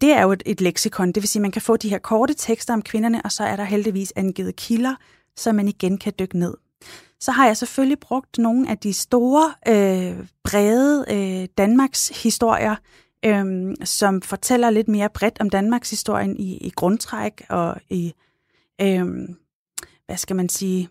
det 0.00 0.12
er 0.12 0.22
jo 0.22 0.32
et, 0.32 0.42
et 0.46 0.60
leksikon, 0.60 1.12
det 1.12 1.22
vil 1.22 1.28
sige, 1.28 1.40
at 1.40 1.42
man 1.42 1.50
kan 1.50 1.62
få 1.62 1.76
de 1.76 1.88
her 1.88 1.98
korte 1.98 2.34
tekster 2.34 2.74
om 2.74 2.82
kvinderne, 2.82 3.22
og 3.24 3.32
så 3.32 3.44
er 3.44 3.56
der 3.56 3.64
heldigvis 3.64 4.12
angivet 4.16 4.56
kilder, 4.56 4.94
så 5.36 5.52
man 5.52 5.68
igen 5.68 5.98
kan 5.98 6.12
dykke 6.18 6.38
ned. 6.38 6.54
Så 7.20 7.32
har 7.32 7.46
jeg 7.46 7.56
selvfølgelig 7.56 7.98
brugt 7.98 8.38
nogle 8.38 8.70
af 8.70 8.78
de 8.78 8.92
store, 8.92 9.54
øh, 9.68 10.26
brede 10.44 11.04
øh, 11.10 11.48
Danmarks 11.58 12.22
historier, 12.22 12.76
øh, 13.26 13.74
som 13.84 14.22
fortæller 14.22 14.70
lidt 14.70 14.88
mere 14.88 15.08
bredt 15.08 15.40
om 15.40 15.50
Danmarks 15.50 15.90
historien 15.90 16.36
i, 16.36 16.56
i 16.56 16.70
grundtræk 16.70 17.42
og 17.48 17.76
i, 17.90 18.14
øh, 18.80 19.06
hvad 20.06 20.16
skal 20.16 20.36
man 20.36 20.48
sige, 20.48 20.88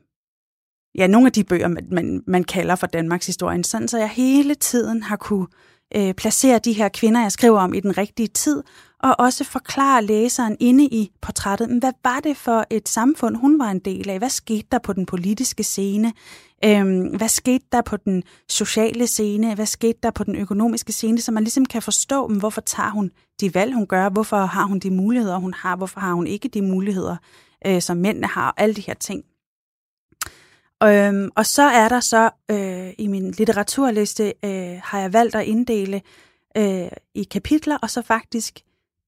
ja, 0.96 1.08
nogle 1.08 1.28
af 1.28 1.32
de 1.32 1.44
bøger, 1.44 1.68
man, 1.68 1.88
man, 1.92 2.24
man 2.28 2.44
kalder 2.44 2.76
for 2.76 2.88
Danmarks 2.88 3.26
historien, 3.26 3.64
sådan 3.64 3.88
så 3.88 3.98
jeg 3.98 4.10
hele 4.10 4.56
tiden 4.56 5.04
har 5.04 5.16
kunne 5.16 5.48
øh, 5.96 6.14
placere 6.14 6.60
de 6.60 6.74
her 6.74 6.90
kvinder, 6.90 7.22
jeg 7.22 7.32
skriver 7.32 7.60
om, 7.60 7.74
i 7.74 7.80
den 7.80 7.98
rigtige 7.98 8.28
tid, 8.28 8.64
og 9.00 9.16
også 9.20 9.44
forklare 9.44 10.06
læseren 10.06 10.58
inde 10.60 10.86
i 10.86 11.12
portrættet, 11.22 11.80
hvad 11.80 11.94
var 12.04 12.20
det 12.20 12.38
for 12.38 12.66
et 12.70 12.90
samfund, 12.90 13.36
hun 13.36 13.60
var 13.60 13.72
en 13.72 13.80
del 13.80 14.10
af? 14.10 14.18
Hvad 14.18 14.30
skete 14.30 14.68
der 14.72 14.80
på 14.80 14.94
den 14.94 15.06
politiske 15.06 15.64
scene? 15.64 16.14
Øhm, 16.66 17.08
hvad 17.18 17.30
skete 17.30 17.66
der 17.72 17.82
på 17.82 17.98
den 17.98 18.24
sociale 18.50 19.08
scene? 19.08 19.56
Hvad 19.56 19.66
skete 19.66 20.00
der 20.04 20.12
på 20.12 20.24
den 20.24 20.36
økonomiske 20.36 20.92
scene? 20.92 21.22
Så 21.22 21.32
man 21.32 21.44
ligesom 21.44 21.66
kan 21.66 21.82
forstå, 21.82 22.28
hvorfor 22.28 22.62
tager 22.62 22.90
hun 22.90 23.12
de 23.42 23.54
valg, 23.54 23.74
hun 23.74 23.88
gør? 23.88 24.10
Hvorfor 24.10 24.38
har 24.38 24.64
hun 24.66 24.80
de 24.80 24.92
muligheder, 24.92 25.38
hun 25.38 25.54
har? 25.54 25.76
Hvorfor 25.76 26.00
har 26.00 26.14
hun 26.14 26.28
ikke 26.28 26.48
de 26.48 26.62
muligheder, 26.62 27.18
øh, 27.66 27.82
som 27.82 27.98
mændene 27.98 28.28
har? 28.28 28.54
Alle 28.58 28.76
de 28.76 28.82
her 28.82 28.94
ting. 28.94 29.24
Øhm, 30.84 31.30
og 31.36 31.46
så 31.46 31.64
er 31.64 31.90
der 31.90 32.00
så 32.00 32.30
øh, 32.52 32.94
i 32.98 33.08
min 33.08 33.32
litteraturliste, 33.32 34.34
øh, 34.46 34.80
har 34.84 35.00
jeg 35.00 35.14
valgt 35.14 35.36
at 35.36 35.46
inddele 35.46 36.02
øh, 36.58 36.88
i 37.16 37.24
kapitler, 37.24 37.78
og 37.78 37.90
så 37.90 38.02
faktisk 38.02 38.60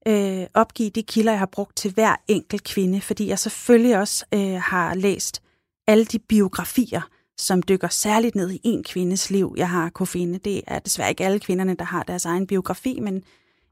øh, 0.07 0.47
opgive 0.53 0.89
de 0.89 1.03
kilder, 1.03 1.31
jeg 1.31 1.39
har 1.39 1.49
brugt 1.51 1.77
til 1.77 1.93
hver 1.93 2.15
enkelt 2.27 2.63
kvinde, 2.63 3.01
fordi 3.01 3.27
jeg 3.27 3.39
selvfølgelig 3.39 3.97
også 3.97 4.25
øh, 4.33 4.61
har 4.61 4.95
læst 4.95 5.41
alle 5.87 6.05
de 6.05 6.19
biografier, 6.19 7.01
som 7.37 7.61
dykker 7.61 7.87
særligt 7.87 8.35
ned 8.35 8.51
i 8.51 8.59
en 8.63 8.83
kvindes 8.83 9.29
liv, 9.29 9.53
jeg 9.57 9.69
har 9.69 9.89
kunne 9.89 10.07
finde. 10.07 10.39
Det 10.39 10.61
er 10.67 10.79
desværre 10.79 11.09
ikke 11.09 11.25
alle 11.25 11.39
kvinderne, 11.39 11.75
der 11.75 11.85
har 11.85 12.03
deres 12.03 12.25
egen 12.25 12.47
biografi, 12.47 12.99
men, 12.99 13.13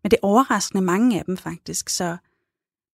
men 0.03 0.11
det 0.11 0.13
er 0.13 0.27
overraskende 0.27 0.81
mange 0.81 1.19
af 1.19 1.25
dem 1.25 1.37
faktisk. 1.37 1.89
Så, 1.89 2.17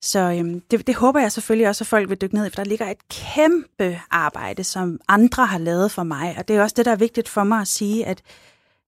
så 0.01 0.19
øhm, 0.19 0.61
det, 0.71 0.87
det 0.87 0.95
håber 0.95 1.19
jeg 1.19 1.31
selvfølgelig 1.31 1.67
også, 1.67 1.83
at 1.83 1.87
folk 1.87 2.09
vil 2.09 2.21
dykke 2.21 2.35
ned 2.35 2.45
i, 2.45 2.49
for 2.49 2.55
der 2.55 2.69
ligger 2.69 2.89
et 2.89 3.07
kæmpe 3.07 4.01
arbejde, 4.11 4.63
som 4.63 4.99
andre 5.07 5.45
har 5.45 5.57
lavet 5.57 5.91
for 5.91 6.03
mig. 6.03 6.35
Og 6.37 6.47
det 6.47 6.55
er 6.55 6.61
også 6.61 6.73
det, 6.77 6.85
der 6.85 6.91
er 6.91 6.95
vigtigt 6.95 7.29
for 7.29 7.43
mig 7.43 7.61
at 7.61 7.67
sige, 7.67 8.05
at 8.05 8.21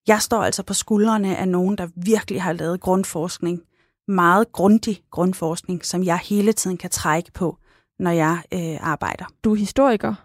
jeg 0.08 0.22
står 0.22 0.44
altså 0.44 0.64
på 0.64 0.74
skuldrene 0.74 1.38
af 1.38 1.48
nogen, 1.48 1.78
der 1.78 1.88
virkelig 1.96 2.42
har 2.42 2.54
lavet 2.54 2.82
grundforskning 2.82 3.64
meget 4.08 4.52
grundig 4.52 5.04
grundforskning, 5.12 5.86
som 5.86 6.04
jeg 6.04 6.18
hele 6.18 6.54
tiden 6.54 6.78
kan 6.78 6.90
trække 6.90 7.32
på, 7.32 7.58
når 8.00 8.12
jeg 8.12 8.42
øh, 8.54 8.78
arbejder. 8.82 9.26
Du 9.44 9.52
er 9.52 9.56
historiker, 9.56 10.16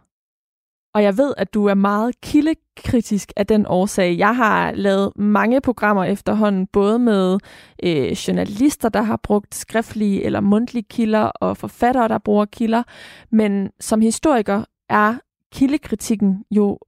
og 0.99 1.05
jeg 1.05 1.19
ved, 1.19 1.35
at 1.37 1.55
du 1.55 1.67
er 1.67 1.75
meget 1.75 2.21
kildekritisk 2.21 3.33
af 3.37 3.47
den 3.47 3.67
årsag. 3.69 4.19
Jeg 4.19 4.37
har 4.37 4.73
lavet 4.73 5.13
mange 5.17 5.61
programmer 5.61 6.05
efterhånden, 6.05 6.67
både 6.67 6.99
med 6.99 7.39
øh, 7.83 8.11
journalister, 8.11 8.89
der 8.89 9.03
har 9.03 9.21
brugt 9.23 9.55
skriftlige 9.55 10.25
eller 10.25 10.41
mundtlige 10.41 10.87
kilder, 10.91 11.21
og 11.21 11.57
forfattere, 11.57 12.09
der 12.09 12.19
bruger 12.19 12.45
kilder. 12.45 12.83
Men 13.31 13.71
som 13.81 14.01
historiker 14.01 14.65
er 14.89 15.15
kildekritikken 15.53 16.45
jo 16.51 16.79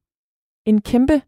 en 0.66 0.80
kæmpe 0.80 1.22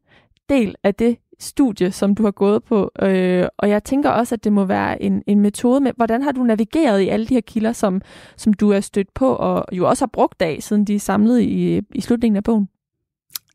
del 0.49 0.75
af 0.85 0.95
det, 0.95 1.17
studie, 1.39 1.93
som 1.93 2.15
du 2.15 2.23
har 2.25 2.31
gået 2.31 2.65
på. 2.65 2.91
Øh, 3.03 3.47
og 3.59 3.69
jeg 3.69 3.85
tænker 3.85 4.11
også, 4.11 4.35
at 4.35 4.45
det 4.45 4.53
må 4.53 4.65
være 4.65 5.03
en, 5.03 5.23
en 5.27 5.41
metode 5.41 5.81
med, 5.81 5.93
hvordan 5.97 6.23
har 6.23 6.33
du 6.33 6.43
navigeret 6.43 7.01
i 7.01 7.09
alle 7.09 7.27
de 7.27 7.35
her 7.35 7.41
kilder, 7.41 7.73
som, 7.73 8.01
som 8.37 8.53
du 8.53 8.71
er 8.71 8.81
stødt 8.81 9.15
på, 9.15 9.35
og 9.35 9.65
jo 9.73 9.89
også 9.89 10.03
har 10.03 10.11
brugt 10.13 10.43
af, 10.43 10.59
siden 10.61 10.85
de 10.85 10.95
er 10.95 10.99
samlet 10.99 11.41
i, 11.41 11.81
i 11.95 12.01
slutningen 12.01 12.37
af 12.37 12.45
bogen? 12.45 12.69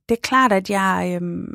Det 0.09 0.17
er 0.17 0.21
klart, 0.21 0.51
at 0.51 0.69
jeg, 0.69 1.19
øh, 1.21 1.47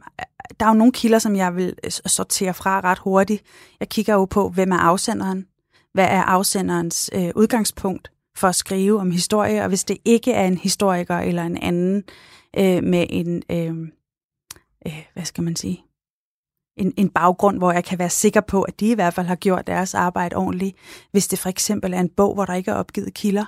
der 0.61 0.67
er 0.67 0.71
jo 0.71 0.79
nogle 0.79 0.93
kilder, 0.93 1.19
som 1.19 1.37
jeg 1.37 1.57
vil 1.57 1.75
sortere 2.07 2.55
fra 2.55 2.81
ret 2.81 2.99
hurtigt. 2.99 3.43
Jeg 3.81 3.89
kigger 3.89 4.15
jo 4.15 4.25
på, 4.25 4.49
hvem 4.49 4.73
er 4.73 4.79
afsenderen? 4.79 5.47
Hvad 5.95 6.05
er 6.05 6.23
afsenderens 6.23 7.11
øh, 7.15 7.31
udgangspunkt 7.35 8.13
for 8.37 8.49
at 8.49 8.55
skrive 8.55 9.01
om 9.01 9.11
historie? 9.11 9.63
Og 9.63 9.69
hvis 9.69 9.85
det 9.85 9.99
ikke 10.05 10.33
er 10.33 10.47
en 10.47 10.59
historiker 10.59 11.19
eller 11.19 11.43
en 11.43 11.57
anden 11.57 12.05
øh, 12.59 12.85
med 12.85 13.07
en, 13.11 13.43
øh, 13.51 13.89
øh, 14.87 15.07
hvad 15.13 15.25
skal 15.25 15.45
man 15.45 15.57
sige, 15.57 15.85
en, 16.77 16.95
en 16.97 17.09
baggrund, 17.09 17.59
hvor 17.59 17.73
jeg 17.73 17.85
kan 17.85 17.99
være 17.99 18.11
sikker 18.11 18.41
på, 18.41 18.63
at 18.63 18.81
de 18.81 18.91
i 18.91 18.95
hvert 18.95 19.15
fald 19.15 19.27
har 19.27 19.37
gjort 19.37 19.67
deres 19.67 19.95
arbejde 19.95 20.37
ordentligt. 20.37 20.77
Hvis 21.11 21.29
det 21.29 21.39
for 21.39 21.49
eksempel 21.49 21.95
er 21.95 22.01
en 22.01 22.09
bog, 22.09 22.35
hvor 22.35 22.45
der 22.45 22.55
ikke 22.55 22.71
er 22.71 22.75
opgivet 22.75 23.15
kilder, 23.15 23.45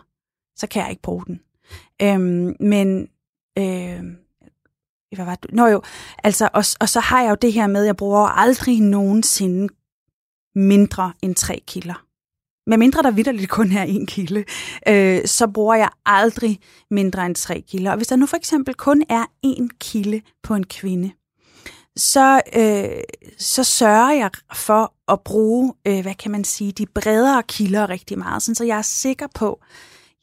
så 0.56 0.66
kan 0.66 0.82
jeg 0.82 0.90
ikke 0.90 1.02
bruge 1.02 1.24
den. 1.26 1.40
Øhm, 2.02 2.56
men 2.60 3.08
øh, 3.58 4.23
hvad 5.14 5.24
var 5.24 5.34
det? 5.34 5.52
Nå 5.52 5.66
jo, 5.66 5.82
altså, 6.24 6.48
og, 6.54 6.64
og 6.80 6.88
så 6.88 7.00
har 7.00 7.22
jeg 7.22 7.30
jo 7.30 7.36
det 7.42 7.52
her 7.52 7.66
med, 7.66 7.80
at 7.80 7.86
jeg 7.86 7.96
bruger 7.96 8.26
aldrig 8.26 8.80
nogensinde 8.80 9.68
mindre 10.54 11.12
end 11.22 11.34
tre 11.34 11.62
kilder. 11.66 12.04
Med 12.66 12.78
mindre 12.78 13.02
der 13.02 13.10
vidderligt 13.10 13.50
kun 13.50 13.72
er 13.72 13.82
en 13.82 14.06
kilde, 14.06 14.44
øh, 14.88 15.26
så 15.26 15.46
bruger 15.46 15.74
jeg 15.74 15.88
aldrig 16.06 16.60
mindre 16.90 17.26
end 17.26 17.34
tre 17.34 17.64
kilder. 17.68 17.90
Og 17.90 17.96
hvis 17.96 18.06
der 18.06 18.16
nu 18.16 18.26
for 18.26 18.36
eksempel 18.36 18.74
kun 18.74 19.04
er 19.08 19.24
en 19.42 19.70
kilde 19.80 20.20
på 20.42 20.54
en 20.54 20.64
kvinde, 20.64 21.12
så, 21.96 22.40
øh, 22.56 23.02
så 23.38 23.64
sørger 23.64 24.12
jeg 24.12 24.30
for 24.54 24.94
at 25.12 25.20
bruge, 25.20 25.74
øh, 25.86 26.02
hvad 26.02 26.14
kan 26.14 26.30
man 26.30 26.44
sige, 26.44 26.72
de 26.72 26.86
bredere 26.86 27.42
kilder 27.42 27.90
rigtig 27.90 28.18
meget, 28.18 28.42
sådan, 28.42 28.54
så 28.54 28.64
jeg 28.64 28.78
er 28.78 28.82
sikker 28.82 29.26
på, 29.34 29.60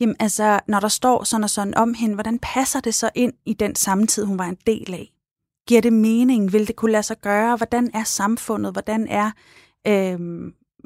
jamen 0.01 0.15
altså, 0.19 0.59
når 0.67 0.79
der 0.79 0.87
står 0.87 1.23
sådan 1.23 1.43
og 1.43 1.49
sådan 1.49 1.77
om 1.77 1.93
hende, 1.93 2.15
hvordan 2.15 2.39
passer 2.39 2.79
det 2.79 2.95
så 2.95 3.09
ind 3.15 3.33
i 3.45 3.53
den 3.53 3.75
samtid, 3.75 4.25
hun 4.25 4.37
var 4.37 4.45
en 4.45 4.57
del 4.67 4.93
af? 4.93 5.11
Giver 5.67 5.81
det 5.81 5.93
mening? 5.93 6.53
Vil 6.53 6.67
det 6.67 6.75
kunne 6.75 6.91
lade 6.91 7.03
sig 7.03 7.17
gøre? 7.21 7.55
Hvordan 7.55 7.91
er 7.93 8.03
samfundet? 8.03 8.73
Hvordan 8.73 9.07
er, 9.07 9.31
øh, 9.87 10.19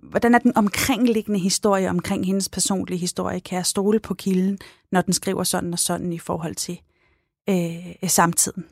hvordan 0.04 0.36
er 0.36 0.40
den 0.40 0.58
omkringliggende 0.58 1.40
historie 1.40 1.90
omkring 1.90 2.26
hendes 2.26 2.50
personlige 2.50 2.98
historie? 2.98 3.40
Kan 3.40 3.56
jeg 3.56 3.66
stole 3.66 4.00
på 4.00 4.14
kilden, 4.14 4.60
når 4.92 5.02
den 5.02 5.14
skriver 5.14 5.44
sådan 5.44 5.74
og 5.74 5.80
sådan 5.80 6.14
i 6.14 6.20
forhold 6.20 6.56
til 6.56 6.82
øh, 7.50 8.10
samtiden? 8.10 8.66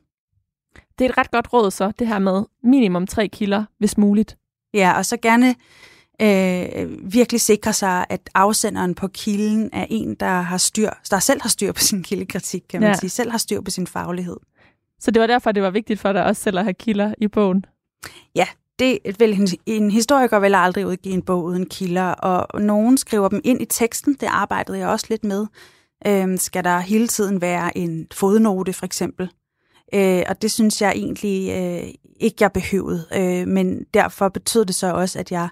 Det 1.00 1.06
er 1.06 1.10
et 1.10 1.18
ret 1.18 1.32
godt 1.32 1.54
råd 1.54 1.72
så, 1.72 1.92
det 2.00 2.08
her 2.08 2.20
med 2.20 2.44
minimum 2.64 3.08
tre 3.08 3.28
kilder, 3.28 3.66
hvis 3.78 3.98
muligt. 3.98 4.38
Ja, 4.74 4.98
og 4.98 5.06
så 5.06 5.18
gerne 5.18 5.56
øh, 6.22 7.14
virkelig 7.14 7.42
sikre 7.42 7.74
sig, 7.74 8.06
at 8.10 8.30
afsenderen 8.34 8.96
på 8.96 9.08
kilden 9.08 9.70
er 9.74 9.86
en, 9.90 10.16
der 10.16 10.42
har 10.42 10.58
styr, 10.58 10.90
der 11.12 11.20
selv 11.20 11.42
har 11.42 11.50
styr 11.50 11.72
på 11.72 11.82
sin 11.82 12.04
kildekritik, 12.04 12.64
kan 12.70 12.82
man 12.82 12.90
ja. 12.90 12.96
sige, 12.96 13.10
selv 13.10 13.32
har 13.32 13.38
styr 13.38 13.62
på 13.62 13.72
sin 13.72 13.88
faglighed. 13.88 14.38
Så 15.00 15.12
det 15.12 15.22
var 15.22 15.28
derfor, 15.28 15.52
det 15.52 15.64
var 15.64 15.70
vigtigt 15.70 16.00
for 16.00 16.14
dig 16.14 16.26
også 16.26 16.42
selv 16.42 16.58
at 16.58 16.64
have 16.64 16.74
kilder 16.74 17.14
i 17.18 17.28
bogen? 17.28 17.66
Ja, 18.36 18.48
det 18.80 19.00
vil 19.20 19.42
en, 19.42 19.48
en 19.66 19.92
historiker 19.92 20.40
vil 20.40 20.56
aldrig 20.56 20.88
udgive 20.88 21.14
en 21.14 21.22
bog 21.22 21.44
uden 21.44 21.66
kilder, 21.66 22.04
og 22.06 22.62
nogen 22.62 22.98
skriver 22.98 23.30
dem 23.30 23.42
ind 23.44 23.62
i 23.62 23.66
teksten, 23.66 24.14
det 24.14 24.28
arbejdede 24.32 24.78
jeg 24.78 24.88
også 24.88 25.06
lidt 25.10 25.24
med. 25.24 25.46
Øh, 26.08 26.40
skal 26.40 26.64
der 26.64 26.80
hele 26.80 27.08
tiden 27.08 27.42
være 27.42 27.78
en 27.78 28.08
fodnote, 28.14 28.74
for 28.74 28.86
eksempel? 28.86 29.30
Øh, 29.94 30.24
og 30.30 30.42
det 30.42 30.52
synes 30.52 30.82
jeg 30.82 30.92
egentlig 30.96 31.52
øh, 31.52 31.94
ikke, 32.20 32.38
jeg 32.40 32.52
behøvede. 32.52 33.06
Øh, 33.16 33.48
men 33.48 33.84
derfor 33.94 34.30
betød 34.30 34.66
det 34.66 34.76
så 34.76 34.94
også, 34.94 35.20
at 35.20 35.32
jeg 35.32 35.50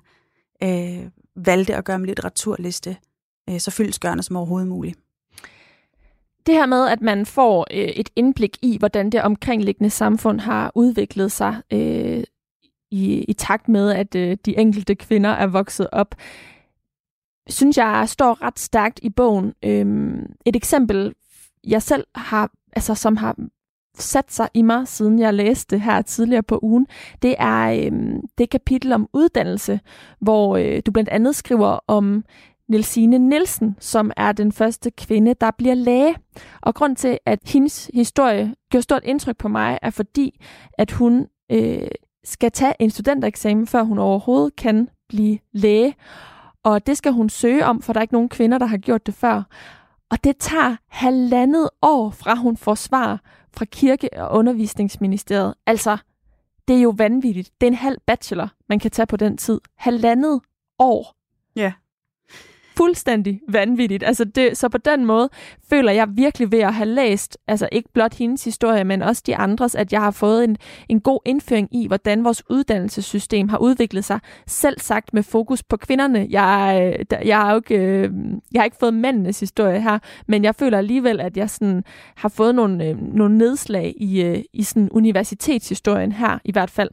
øh, 0.63 1.09
valgte 1.35 1.75
at 1.75 1.85
gøre 1.85 1.99
min 1.99 2.05
litteraturliste 2.05 2.97
øh, 3.49 3.59
så 3.59 3.71
fyldsgørende 3.71 4.23
som 4.23 4.35
overhovedet 4.35 4.67
muligt. 4.67 4.99
Det 6.45 6.53
her 6.53 6.65
med, 6.65 6.87
at 6.87 7.01
man 7.01 7.25
får 7.25 7.67
øh, 7.71 7.77
et 7.77 8.09
indblik 8.15 8.57
i, 8.61 8.77
hvordan 8.77 9.09
det 9.09 9.21
omkringliggende 9.21 9.89
samfund 9.89 10.39
har 10.39 10.71
udviklet 10.75 11.31
sig 11.31 11.61
øh, 11.73 12.23
i, 12.91 13.23
i 13.23 13.33
takt 13.33 13.69
med, 13.69 13.91
at 13.91 14.15
øh, 14.15 14.37
de 14.45 14.57
enkelte 14.57 14.95
kvinder 14.95 15.29
er 15.29 15.47
vokset 15.47 15.87
op, 15.91 16.15
synes 17.49 17.77
jeg 17.77 18.09
står 18.09 18.41
ret 18.41 18.59
stærkt 18.59 18.99
i 19.03 19.09
bogen. 19.09 19.53
Øh, 19.63 20.13
et 20.45 20.55
eksempel, 20.55 21.13
jeg 21.67 21.81
selv 21.81 22.07
har, 22.15 22.51
altså 22.73 22.95
som 22.95 23.17
har 23.17 23.35
sat 23.97 24.31
sig 24.33 24.49
i 24.53 24.61
mig, 24.61 24.87
siden 24.87 25.19
jeg 25.19 25.33
læste 25.33 25.75
det 25.75 25.81
her 25.81 26.01
tidligere 26.01 26.43
på 26.43 26.59
ugen, 26.61 26.87
det 27.21 27.35
er 27.37 27.71
øh, 27.71 28.13
det 28.37 28.49
kapitel 28.49 28.93
om 28.93 29.09
uddannelse, 29.13 29.79
hvor 30.19 30.57
øh, 30.57 30.81
du 30.85 30.91
blandt 30.91 31.09
andet 31.09 31.35
skriver 31.35 31.79
om 31.87 32.23
Nelsine 32.69 33.17
Nielsen, 33.17 33.75
som 33.79 34.11
er 34.17 34.31
den 34.31 34.51
første 34.51 34.91
kvinde, 34.91 35.33
der 35.41 35.51
bliver 35.51 35.75
læge. 35.75 36.15
Og 36.61 36.75
grund 36.75 36.95
til, 36.95 37.19
at 37.25 37.39
hendes 37.45 37.91
historie 37.93 38.55
gør 38.71 38.79
stort 38.79 39.03
indtryk 39.03 39.37
på 39.37 39.47
mig, 39.47 39.79
er 39.81 39.89
fordi, 39.89 40.41
at 40.73 40.91
hun 40.91 41.27
øh, 41.51 41.87
skal 42.23 42.51
tage 42.51 42.73
en 42.79 42.89
studentereksamen, 42.89 43.67
før 43.67 43.83
hun 43.83 43.97
overhovedet 43.97 44.55
kan 44.55 44.89
blive 45.09 45.39
læge. 45.53 45.95
Og 46.63 46.87
det 46.87 46.97
skal 46.97 47.11
hun 47.11 47.29
søge 47.29 47.65
om, 47.65 47.81
for 47.81 47.93
der 47.93 47.99
er 47.99 48.01
ikke 48.01 48.13
nogen 48.13 48.29
kvinder, 48.29 48.57
der 48.57 48.65
har 48.65 48.77
gjort 48.77 49.05
det 49.05 49.13
før. 49.13 49.43
Og 50.11 50.23
det 50.23 50.37
tager 50.37 50.75
halvandet 50.89 51.69
år, 51.81 52.09
fra 52.09 52.35
hun 52.35 52.57
får 52.57 52.75
svar 52.75 53.21
fra 53.53 53.65
Kirke- 53.65 54.09
og 54.13 54.37
Undervisningsministeriet. 54.37 55.53
Altså, 55.65 55.97
det 56.67 56.75
er 56.75 56.81
jo 56.81 56.93
vanvittigt. 56.97 57.51
Det 57.61 57.67
er 57.67 57.71
en 57.71 57.77
halv 57.77 57.97
bachelor, 58.07 58.49
man 58.69 58.79
kan 58.79 58.91
tage 58.91 59.05
på 59.05 59.17
den 59.17 59.37
tid. 59.37 59.61
Halvandet 59.75 60.41
år. 60.79 61.15
Fuldstændig 62.81 63.41
vanvittigt. 63.47 64.03
Altså 64.03 64.25
det, 64.25 64.57
så 64.57 64.69
på 64.69 64.77
den 64.77 65.05
måde 65.05 65.29
føler 65.69 65.91
jeg 65.91 66.07
virkelig 66.09 66.51
ved 66.51 66.59
at 66.59 66.73
have 66.73 66.89
læst, 66.89 67.37
altså 67.47 67.69
ikke 67.71 67.89
blot 67.93 68.13
hendes 68.13 68.43
historie, 68.43 68.83
men 68.83 69.01
også 69.01 69.23
de 69.25 69.35
andres, 69.35 69.75
at 69.75 69.93
jeg 69.93 70.01
har 70.01 70.11
fået 70.11 70.43
en, 70.43 70.57
en 70.89 71.01
god 71.01 71.19
indføring 71.25 71.75
i, 71.75 71.87
hvordan 71.87 72.23
vores 72.23 72.43
uddannelsessystem 72.49 73.49
har 73.49 73.57
udviklet 73.57 74.05
sig, 74.05 74.19
selv 74.47 74.79
sagt 74.79 75.13
med 75.13 75.23
fokus 75.23 75.63
på 75.63 75.77
kvinderne. 75.77 76.27
Jeg, 76.29 77.05
jeg, 77.25 77.37
har, 77.37 77.51
jo 77.51 77.55
ikke, 77.55 77.75
øh, 77.75 78.11
jeg 78.51 78.61
har 78.61 78.65
ikke 78.65 78.77
fået 78.79 78.93
mændenes 78.93 79.39
historie 79.39 79.81
her, 79.81 79.99
men 80.27 80.43
jeg 80.43 80.55
føler 80.55 80.77
alligevel, 80.77 81.19
at 81.19 81.37
jeg 81.37 81.49
sådan 81.49 81.83
har 82.15 82.29
fået 82.29 82.55
nogle, 82.55 82.85
øh, 82.85 83.13
nogle 83.13 83.37
nedslag 83.37 83.93
i, 83.97 84.21
øh, 84.21 84.39
i 84.53 84.63
sådan 84.63 84.89
universitetshistorien 84.91 86.11
her 86.11 86.39
i 86.45 86.51
hvert 86.51 86.71
fald. 86.71 86.89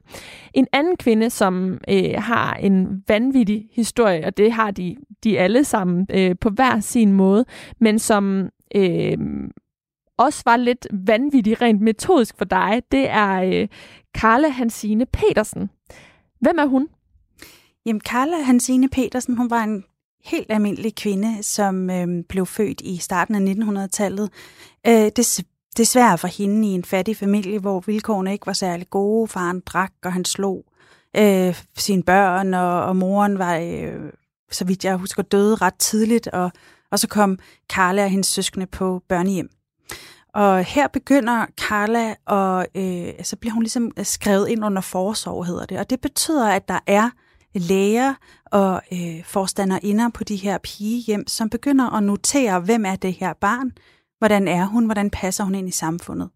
En 0.54 0.66
anden 0.72 0.96
kvinde, 0.96 1.30
som 1.30 1.78
øh, 1.90 2.14
har 2.16 2.54
en 2.54 3.02
vanvittig 3.08 3.66
historie, 3.72 4.26
og 4.26 4.36
det 4.36 4.52
har 4.52 4.70
de, 4.70 4.96
de 5.24 5.38
alle 5.38 5.64
sammen 5.64 5.77
øh, 6.10 6.36
på 6.40 6.50
hver 6.50 6.80
sin 6.80 7.12
måde, 7.12 7.44
men 7.78 7.98
som 7.98 8.48
øh, 8.74 9.18
også 10.16 10.42
var 10.46 10.56
lidt 10.56 10.86
vanvittig 10.92 11.62
rent 11.62 11.80
metodisk 11.80 12.38
for 12.38 12.44
dig, 12.44 12.82
det 12.92 13.08
er 13.08 13.42
øh, 13.42 13.68
Karla 14.14 14.48
Hansine 14.48 15.06
Petersen. 15.06 15.70
Hvem 16.40 16.58
er 16.58 16.66
hun? 16.66 16.88
Jamen, 17.86 18.00
Karla 18.00 18.42
Hansine 18.42 18.88
Petersen, 18.88 19.36
hun 19.36 19.50
var 19.50 19.62
en 19.62 19.84
helt 20.24 20.52
almindelig 20.52 20.94
kvinde, 20.94 21.42
som 21.42 21.90
øh, 21.90 22.24
blev 22.28 22.46
født 22.46 22.80
i 22.80 22.96
starten 22.96 23.34
af 23.34 23.54
1900-tallet. 23.54 24.30
Øh, 24.86 25.10
det, 25.16 25.44
desværre 25.76 26.18
for 26.18 26.28
hende 26.28 26.68
i 26.68 26.70
en 26.70 26.84
fattig 26.84 27.16
familie, 27.16 27.58
hvor 27.58 27.80
vilkårene 27.86 28.32
ikke 28.32 28.46
var 28.46 28.52
særlig 28.52 28.90
gode. 28.90 29.28
Faren 29.28 29.62
drak, 29.66 29.92
og 30.04 30.12
han 30.12 30.24
slog 30.24 30.64
øh, 31.16 31.62
sine 31.76 32.02
børn, 32.02 32.54
og, 32.54 32.84
og 32.84 32.96
moren 32.96 33.38
var 33.38 33.56
øh, 33.56 34.12
så 34.50 34.64
vidt 34.64 34.84
jeg 34.84 34.96
husker, 34.96 35.22
døde 35.22 35.54
ret 35.54 35.74
tidligt, 35.74 36.26
og, 36.26 36.50
og 36.90 36.98
så 36.98 37.08
kom 37.08 37.38
Carla 37.72 38.04
og 38.04 38.10
hendes 38.10 38.26
søskende 38.26 38.66
på 38.66 39.02
børnehjem. 39.08 39.48
Og 40.34 40.64
her 40.64 40.88
begynder 40.88 41.46
Carla, 41.56 42.14
og 42.26 42.66
øh, 42.74 43.08
så 43.22 43.36
bliver 43.36 43.52
hun 43.54 43.62
ligesom 43.62 43.90
skrevet 44.02 44.48
ind 44.48 44.64
under 44.64 44.82
forsorg, 44.82 45.46
hedder 45.46 45.66
det. 45.66 45.78
Og 45.78 45.90
det 45.90 46.00
betyder, 46.00 46.48
at 46.48 46.68
der 46.68 46.78
er 46.86 47.10
læger 47.54 48.14
og 48.44 48.82
øh, 48.92 49.24
forstanderinder 49.24 50.08
på 50.08 50.24
de 50.24 50.36
her 50.36 50.58
pigehjem, 50.58 51.26
som 51.26 51.50
begynder 51.50 51.90
at 51.90 52.02
notere, 52.02 52.60
hvem 52.60 52.84
er 52.84 52.96
det 52.96 53.12
her 53.12 53.32
barn, 53.32 53.72
hvordan 54.18 54.48
er 54.48 54.64
hun, 54.64 54.84
hvordan 54.84 55.10
passer 55.10 55.44
hun 55.44 55.54
ind 55.54 55.68
i 55.68 55.72
samfundet. 55.72 56.30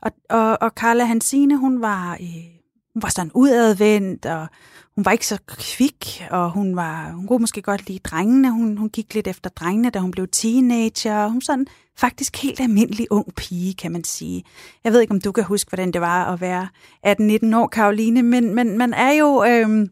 Og, 0.00 0.10
og, 0.30 0.58
og 0.60 0.70
Carla 0.70 1.04
Hansine, 1.04 1.56
hun 1.56 1.80
var, 1.80 2.12
øh, 2.12 2.53
hun 2.94 3.02
var 3.02 3.08
sådan 3.08 3.30
udadvendt, 3.34 4.26
og 4.26 4.46
hun 4.94 5.04
var 5.04 5.12
ikke 5.12 5.26
så 5.26 5.38
kvik, 5.46 6.22
og 6.30 6.50
hun 6.50 6.76
var 6.76 7.12
hun 7.12 7.26
kunne 7.26 7.38
måske 7.38 7.62
godt 7.62 7.88
lide 7.88 7.98
drengene. 7.98 8.50
Hun, 8.50 8.76
hun 8.76 8.88
gik 8.88 9.14
lidt 9.14 9.26
efter 9.26 9.50
drengene, 9.50 9.90
da 9.90 9.98
hun 9.98 10.10
blev 10.10 10.28
teenager. 10.28 11.26
Hun 11.26 11.34
var 11.34 11.40
sådan 11.40 11.66
faktisk 11.96 12.42
helt 12.42 12.60
almindelig 12.60 13.06
ung 13.12 13.34
pige, 13.34 13.74
kan 13.74 13.92
man 13.92 14.04
sige. 14.04 14.44
Jeg 14.84 14.92
ved 14.92 15.00
ikke, 15.00 15.10
om 15.10 15.20
du 15.20 15.32
kan 15.32 15.44
huske, 15.44 15.68
hvordan 15.68 15.92
det 15.92 16.00
var 16.00 16.32
at 16.32 16.40
være 16.40 16.68
18-19 17.06 17.56
år, 17.56 17.66
Karoline, 17.66 18.22
men, 18.22 18.54
men 18.54 18.78
man 18.78 18.94
er 18.94 19.12
jo... 19.12 19.44
Øh, 19.44 19.88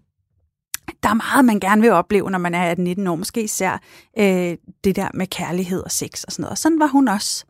der 1.03 1.09
er 1.09 1.15
meget, 1.15 1.45
man 1.45 1.61
gerne 1.61 1.83
vil 1.83 1.91
opleve, 1.91 2.31
når 2.31 2.39
man 2.39 2.55
er 2.55 2.75
18-19 2.75 3.09
år. 3.11 3.15
Måske 3.15 3.43
især 3.43 3.83
øh, 4.19 4.57
det 4.85 4.97
der 4.97 5.09
med 5.15 5.27
kærlighed 5.27 5.83
og 5.83 5.91
sex 5.91 6.25
og 6.25 6.33
sådan 6.33 6.43
noget. 6.43 6.51
Og 6.51 6.59
sådan 6.59 6.81
var 6.81 6.87
hun 6.87 7.09
også. 7.09 7.45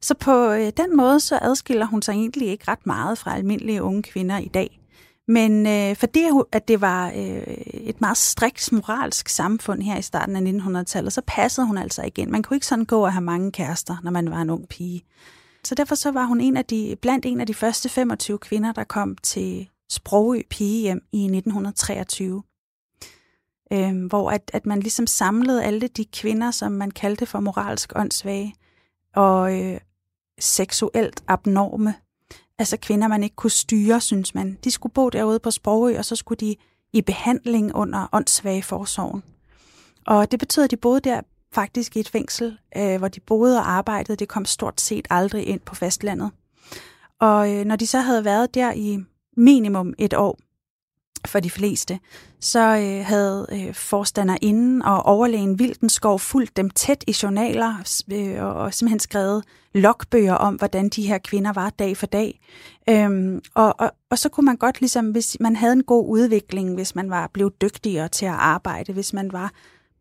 Så 0.00 0.14
på 0.14 0.50
øh, 0.50 0.72
den 0.76 0.96
måde, 0.96 1.20
så 1.20 1.38
adskiller 1.42 1.86
hun 1.86 2.02
sig 2.02 2.12
egentlig 2.12 2.48
ikke 2.48 2.64
ret 2.68 2.86
meget 2.86 3.18
fra 3.18 3.36
almindelige 3.36 3.82
unge 3.82 4.02
kvinder 4.02 4.38
i 4.38 4.48
dag. 4.48 4.80
Men 5.28 5.66
øh, 5.66 5.96
fordi 5.96 6.24
at 6.52 6.68
det 6.68 6.80
var 6.80 7.08
øh, 7.08 7.56
et 7.72 8.00
meget 8.00 8.16
striks 8.16 8.72
moralsk 8.72 9.28
samfund 9.28 9.82
her 9.82 9.98
i 9.98 10.02
starten 10.02 10.36
af 10.36 10.80
1900-tallet, 10.80 11.12
så 11.12 11.22
passede 11.26 11.66
hun 11.66 11.78
altså 11.78 12.02
igen. 12.02 12.30
Man 12.30 12.42
kunne 12.42 12.56
ikke 12.56 12.66
sådan 12.66 12.84
gå 12.84 13.04
og 13.04 13.12
have 13.12 13.24
mange 13.24 13.52
kærester, 13.52 13.96
når 14.02 14.10
man 14.10 14.30
var 14.30 14.42
en 14.42 14.50
ung 14.50 14.68
pige. 14.68 15.04
Så 15.64 15.74
derfor 15.74 15.94
så 15.94 16.10
var 16.10 16.24
hun 16.24 16.40
en 16.40 16.56
af 16.56 16.64
de, 16.64 16.96
blandt 17.02 17.26
en 17.26 17.40
af 17.40 17.46
de 17.46 17.54
første 17.54 17.88
25 17.88 18.38
kvinder, 18.38 18.72
der 18.72 18.84
kom 18.84 19.16
til 19.22 19.68
Sprogø 19.90 20.42
pigehjem 20.50 21.02
i 21.12 21.24
1923. 21.24 22.42
Øh, 23.72 24.06
hvor 24.06 24.30
at, 24.30 24.50
at 24.52 24.66
man 24.66 24.80
ligesom 24.80 25.06
samlede 25.06 25.64
alle 25.64 25.88
de 25.88 26.04
kvinder, 26.04 26.50
som 26.50 26.72
man 26.72 26.90
kaldte 26.90 27.26
for 27.26 27.40
moralsk 27.40 27.92
åndssvage 27.96 28.54
og 29.14 29.60
øh, 29.60 29.80
seksuelt 30.40 31.24
abnorme 31.28 31.94
altså 32.58 32.76
kvinder, 32.76 33.08
man 33.08 33.22
ikke 33.22 33.36
kunne 33.36 33.50
styre, 33.50 34.00
synes 34.00 34.34
man. 34.34 34.58
De 34.64 34.70
skulle 34.70 34.92
bo 34.92 35.08
derude 35.08 35.38
på 35.38 35.50
Sprogø, 35.50 35.98
og 35.98 36.04
så 36.04 36.16
skulle 36.16 36.38
de 36.38 36.56
i 36.92 37.02
behandling 37.02 37.74
under 37.74 38.08
åndssvage 38.12 38.62
forsorgen. 38.62 39.22
Og 40.06 40.30
det 40.30 40.38
betød, 40.38 40.64
at 40.64 40.70
de 40.70 40.76
boede 40.76 41.00
der 41.00 41.20
faktisk 41.52 41.96
i 41.96 42.00
et 42.00 42.08
fængsel, 42.08 42.58
øh, 42.76 42.98
hvor 42.98 43.08
de 43.08 43.20
boede 43.20 43.58
og 43.58 43.70
arbejdede. 43.70 44.16
Det 44.16 44.28
kom 44.28 44.44
stort 44.44 44.80
set 44.80 45.06
aldrig 45.10 45.46
ind 45.46 45.60
på 45.60 45.74
fastlandet. 45.74 46.30
Og 47.20 47.54
øh, 47.54 47.64
når 47.64 47.76
de 47.76 47.86
så 47.86 48.00
havde 48.00 48.24
været 48.24 48.54
der 48.54 48.72
i 48.72 48.98
minimum 49.36 49.94
et 49.98 50.14
år, 50.14 50.38
for 51.26 51.40
de 51.40 51.50
fleste, 51.50 51.98
så 52.40 52.60
øh, 52.60 53.06
havde 53.06 53.46
øh, 53.52 53.74
forstanderinden 53.74 54.82
og 54.82 55.06
overlægen 55.06 55.58
Vildenskov 55.58 56.18
fulgt 56.18 56.56
dem 56.56 56.70
tæt 56.70 57.04
i 57.06 57.16
journaler 57.22 57.74
øh, 58.12 58.44
og, 58.44 58.54
og 58.54 58.74
simpelthen 58.74 59.00
skrevet 59.00 59.44
logbøger 59.74 60.34
om, 60.34 60.54
hvordan 60.54 60.88
de 60.88 61.08
her 61.08 61.18
kvinder 61.18 61.52
var 61.52 61.70
dag 61.70 61.96
for 61.96 62.06
dag. 62.06 62.40
Øhm, 62.88 63.40
og, 63.54 63.74
og, 63.80 63.92
og 64.10 64.18
så 64.18 64.28
kunne 64.28 64.44
man 64.44 64.56
godt, 64.56 64.80
ligesom 64.80 65.10
hvis 65.10 65.36
man 65.40 65.56
havde 65.56 65.72
en 65.72 65.82
god 65.82 66.08
udvikling, 66.08 66.74
hvis 66.74 66.94
man 66.94 67.10
var 67.10 67.30
blevet 67.32 67.60
dygtigere 67.62 68.08
til 68.08 68.26
at 68.26 68.32
arbejde, 68.32 68.92
hvis 68.92 69.12
man 69.12 69.32
var 69.32 69.52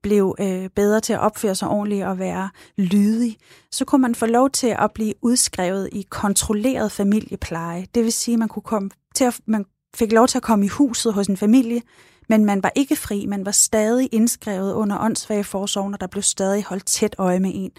blev 0.04 0.36
øh, 0.40 0.70
bedre 0.76 1.00
til 1.00 1.14
at 1.14 1.20
opføre 1.20 1.56
sig 1.56 1.68
ordentligt 1.68 2.06
og 2.06 2.20
være 2.20 2.50
lydig, 2.78 3.38
så 3.72 3.86
kunne 3.86 4.02
man 4.02 4.16
få 4.16 4.26
lov 4.26 4.50
til 4.50 4.76
at 4.80 4.92
blive 4.96 5.14
udskrevet 5.22 5.90
i 5.92 6.06
kontrolleret 6.10 6.92
familiepleje. 6.92 7.88
Det 7.96 8.04
vil 8.04 8.14
sige, 8.14 8.34
at 8.36 8.40
man 8.40 8.48
kunne 8.48 8.64
komme 8.64 8.90
til 9.16 9.24
at, 9.24 9.40
man 9.46 9.66
fik 9.96 10.12
lov 10.12 10.28
til 10.28 10.38
at 10.38 10.44
komme 10.44 10.66
i 10.66 10.68
huset 10.68 11.14
hos 11.14 11.28
en 11.28 11.38
familie, 11.38 11.82
men 12.30 12.46
man 12.46 12.64
var 12.64 12.72
ikke 12.76 12.96
fri, 12.96 13.26
man 13.26 13.46
var 13.46 13.52
stadig 13.52 14.10
indskrevet 14.12 14.74
under 14.74 15.00
åndssvage 15.00 15.44
forsorgen, 15.44 15.94
og 15.94 16.02
der 16.02 16.08
blev 16.08 16.22
stadig 16.22 16.64
holdt 16.64 16.86
tæt 16.86 17.16
øje 17.18 17.40
med 17.40 17.52
en. 17.54 17.72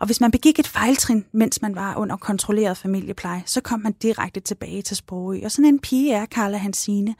Og 0.00 0.06
hvis 0.06 0.20
man 0.20 0.30
begik 0.30 0.58
et 0.58 0.68
fejltrin, 0.68 1.24
mens 1.32 1.62
man 1.62 1.74
var 1.74 1.96
under 1.96 2.16
kontrolleret 2.16 2.76
familiepleje, 2.76 3.42
så 3.46 3.60
kom 3.60 3.80
man 3.80 3.92
direkte 3.92 4.40
tilbage 4.40 4.82
til 4.82 4.96
Sprogø. 4.96 5.40
Og 5.44 5.50
sådan 5.50 5.68
en 5.68 5.78
pige 5.78 6.12
er 6.12 6.26
Carla 6.26 6.56
Hansine. 6.56 7.14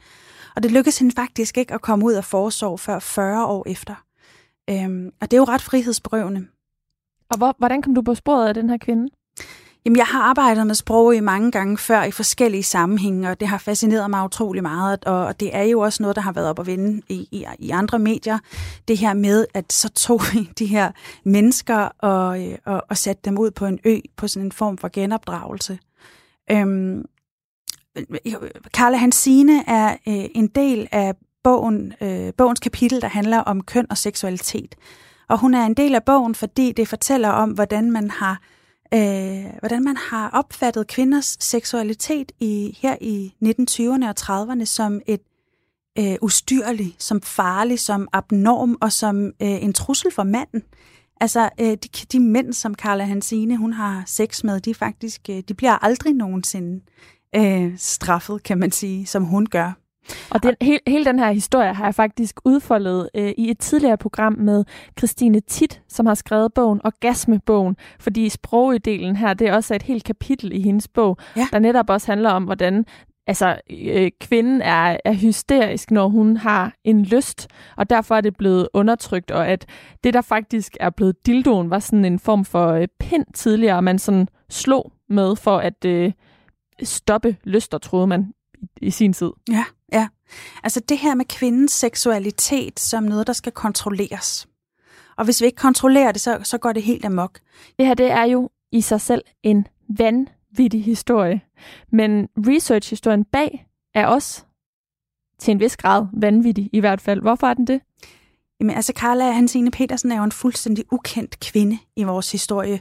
Og 0.55 0.63
det 0.63 0.71
lykkedes 0.71 0.99
hende 0.99 1.15
faktisk 1.15 1.57
ikke 1.57 1.73
at 1.73 1.81
komme 1.81 2.05
ud 2.05 2.13
af 2.13 2.25
forsorg 2.25 2.79
før 2.79 2.99
40 2.99 3.45
år 3.45 3.63
efter. 3.67 3.95
Øhm, 4.69 5.11
og 5.21 5.31
det 5.31 5.37
er 5.37 5.41
jo 5.41 5.43
ret 5.43 5.61
frihedsberøvende. 5.61 6.47
Og 7.29 7.37
hvor, 7.37 7.55
hvordan 7.57 7.81
kom 7.81 7.95
du 7.95 8.01
på 8.01 8.15
sporet 8.15 8.47
af 8.47 8.53
den 8.53 8.69
her 8.69 8.77
kvinde? 8.77 9.09
Jamen, 9.85 9.97
jeg 9.97 10.05
har 10.05 10.21
arbejdet 10.21 10.67
med 10.67 10.75
sprog 10.75 11.15
i 11.15 11.19
mange 11.19 11.51
gange 11.51 11.77
før 11.77 12.03
i 12.03 12.11
forskellige 12.11 12.63
sammenhænge, 12.63 13.29
og 13.29 13.39
det 13.39 13.47
har 13.47 13.57
fascineret 13.57 14.09
mig 14.09 14.25
utrolig 14.25 14.61
meget, 14.61 15.05
og 15.05 15.39
det 15.39 15.55
er 15.55 15.63
jo 15.63 15.79
også 15.79 16.03
noget, 16.03 16.15
der 16.15 16.21
har 16.21 16.31
været 16.31 16.49
op 16.49 16.59
at 16.59 16.67
vende 16.67 17.01
i, 17.09 17.27
i, 17.31 17.45
i 17.59 17.69
andre 17.69 17.99
medier. 17.99 18.39
Det 18.87 18.97
her 18.97 19.13
med, 19.13 19.45
at 19.53 19.73
så 19.73 19.89
tog 19.89 20.21
vi 20.33 20.49
de 20.59 20.65
her 20.65 20.91
mennesker 21.23 21.77
og, 21.99 22.47
øh, 22.47 22.57
og, 22.65 22.83
og 22.89 22.97
satte 22.97 23.21
dem 23.25 23.37
ud 23.37 23.51
på 23.51 23.65
en 23.65 23.79
ø 23.85 23.99
på 24.17 24.27
sådan 24.27 24.45
en 24.45 24.51
form 24.51 24.77
for 24.77 24.89
genopdragelse. 24.93 25.79
Øhm, 26.51 27.05
Karla 28.73 28.97
Hansine 28.97 29.63
er 29.67 29.89
øh, 30.07 30.25
en 30.35 30.47
del 30.47 30.87
af 30.91 31.13
bogen, 31.43 31.93
øh, 32.01 32.33
bogens 32.37 32.59
kapitel, 32.59 33.01
der 33.01 33.07
handler 33.07 33.39
om 33.39 33.63
køn 33.63 33.87
og 33.89 33.97
seksualitet. 33.97 34.75
Og 35.27 35.39
hun 35.39 35.53
er 35.53 35.65
en 35.65 35.73
del 35.73 35.95
af 35.95 36.03
bogen, 36.03 36.35
fordi 36.35 36.71
det 36.71 36.87
fortæller 36.87 37.29
om, 37.29 37.49
hvordan 37.49 37.91
man 37.91 38.09
har 38.09 38.39
øh, 38.93 39.45
hvordan 39.59 39.83
man 39.83 39.97
har 39.97 40.29
opfattet 40.29 40.87
kvinders 40.87 41.37
seksualitet 41.39 42.31
i 42.39 42.77
her 42.81 42.95
i 43.01 43.33
1920'erne 43.45 44.09
og 44.09 44.15
30'erne 44.19 44.65
som 44.65 45.01
et 45.07 45.21
øh, 45.99 46.15
ustyrligt, 46.21 47.03
som 47.03 47.21
farligt, 47.21 47.81
som 47.81 48.07
abnorm 48.13 48.77
og 48.81 48.91
som 48.91 49.25
øh, 49.25 49.63
en 49.63 49.73
trussel 49.73 50.11
for 50.11 50.23
manden. 50.23 50.63
Altså, 51.21 51.49
øh, 51.59 51.71
de, 51.71 51.89
de 52.11 52.19
mænd, 52.19 52.53
som 52.53 52.75
Carla 52.75 53.03
Hansine, 53.03 53.57
hun 53.57 53.73
har 53.73 54.03
sex 54.05 54.43
med, 54.43 54.59
de 54.59 54.73
faktisk, 54.73 55.21
øh, 55.29 55.43
de 55.47 55.53
bliver 55.53 55.83
aldrig 55.83 56.13
nogensinde 56.13 56.81
øh, 57.35 57.77
straffet, 57.77 58.43
kan 58.43 58.57
man 58.57 58.71
sige, 58.71 59.05
som 59.05 59.23
hun 59.23 59.45
gør. 59.45 59.71
Og 60.29 60.43
den, 60.43 60.55
hele, 60.61 60.79
hele 60.87 61.05
den 61.05 61.19
her 61.19 61.31
historie 61.31 61.73
har 61.73 61.85
jeg 61.85 61.95
faktisk 61.95 62.39
udfoldet 62.45 63.09
øh, 63.15 63.33
i 63.37 63.51
et 63.51 63.59
tidligere 63.59 63.97
program 63.97 64.33
med 64.33 64.63
Christine 64.97 65.39
Tit, 65.39 65.81
som 65.87 66.05
har 66.05 66.13
skrevet 66.13 66.53
bogen 66.53 66.81
Orgasmebogen, 66.83 67.75
fordi 67.99 68.29
sprogdelen 68.29 69.15
her, 69.15 69.33
det 69.33 69.47
er 69.47 69.53
også 69.53 69.75
et 69.75 69.83
helt 69.83 70.03
kapitel 70.03 70.53
i 70.53 70.61
hendes 70.61 70.87
bog, 70.87 71.17
ja. 71.37 71.47
der 71.51 71.59
netop 71.59 71.89
også 71.89 72.07
handler 72.07 72.29
om, 72.29 72.43
hvordan 72.43 72.85
altså, 73.27 73.59
øh, 73.69 74.11
kvinden 74.21 74.61
er, 74.61 74.97
er 75.05 75.13
hysterisk, 75.13 75.91
når 75.91 76.07
hun 76.07 76.37
har 76.37 76.73
en 76.83 77.03
lyst, 77.03 77.47
og 77.77 77.89
derfor 77.89 78.15
er 78.15 78.21
det 78.21 78.37
blevet 78.37 78.67
undertrykt, 78.73 79.31
og 79.31 79.47
at 79.47 79.65
det, 80.03 80.13
der 80.13 80.21
faktisk 80.21 80.77
er 80.79 80.89
blevet 80.89 81.25
dildoen, 81.25 81.69
var 81.69 81.79
sådan 81.79 82.05
en 82.05 82.19
form 82.19 82.45
for 82.45 82.67
øh, 82.67 82.87
pind 82.99 83.25
tidligere, 83.33 83.81
man 83.81 83.99
sådan 83.99 84.27
slog 84.49 84.91
med 85.09 85.35
for 85.35 85.57
at 85.57 85.85
øh, 85.85 86.11
stoppe 86.83 87.37
lyster, 87.43 87.77
troede 87.77 88.07
man 88.07 88.33
i 88.81 88.91
sin 88.91 89.13
tid. 89.13 89.31
Ja, 89.49 89.65
ja. 89.93 90.07
Altså 90.63 90.79
det 90.79 90.97
her 90.97 91.15
med 91.15 91.25
kvindens 91.25 91.71
seksualitet 91.71 92.79
som 92.79 93.03
noget, 93.03 93.27
der 93.27 93.33
skal 93.33 93.51
kontrolleres. 93.51 94.47
Og 95.17 95.25
hvis 95.25 95.41
vi 95.41 95.45
ikke 95.45 95.55
kontrollerer 95.55 96.11
det, 96.11 96.21
så, 96.21 96.39
så 96.43 96.57
går 96.57 96.73
det 96.73 96.83
helt 96.83 97.05
amok. 97.05 97.39
Det 97.79 97.85
her, 97.85 97.93
det 97.93 98.11
er 98.11 98.23
jo 98.23 98.49
i 98.71 98.81
sig 98.81 99.01
selv 99.01 99.21
en 99.43 99.67
vanvittig 99.97 100.83
historie. 100.83 101.41
Men 101.91 102.27
research-historien 102.37 103.25
bag 103.25 103.65
er 103.93 104.05
også 104.05 104.43
til 105.39 105.51
en 105.51 105.59
vis 105.59 105.77
grad 105.77 106.05
vanvittig 106.13 106.69
i 106.73 106.79
hvert 106.79 107.01
fald. 107.01 107.21
Hvorfor 107.21 107.47
er 107.47 107.53
den 107.53 107.67
det? 107.67 107.81
Jamen 108.59 108.75
altså, 108.75 108.93
Carla 108.95 109.31
Hansine 109.31 109.71
Petersen 109.71 110.11
er 110.11 110.17
jo 110.17 110.23
en 110.23 110.31
fuldstændig 110.31 110.85
ukendt 110.91 111.39
kvinde 111.39 111.77
i 111.95 112.03
vores 112.03 112.31
historie. 112.31 112.79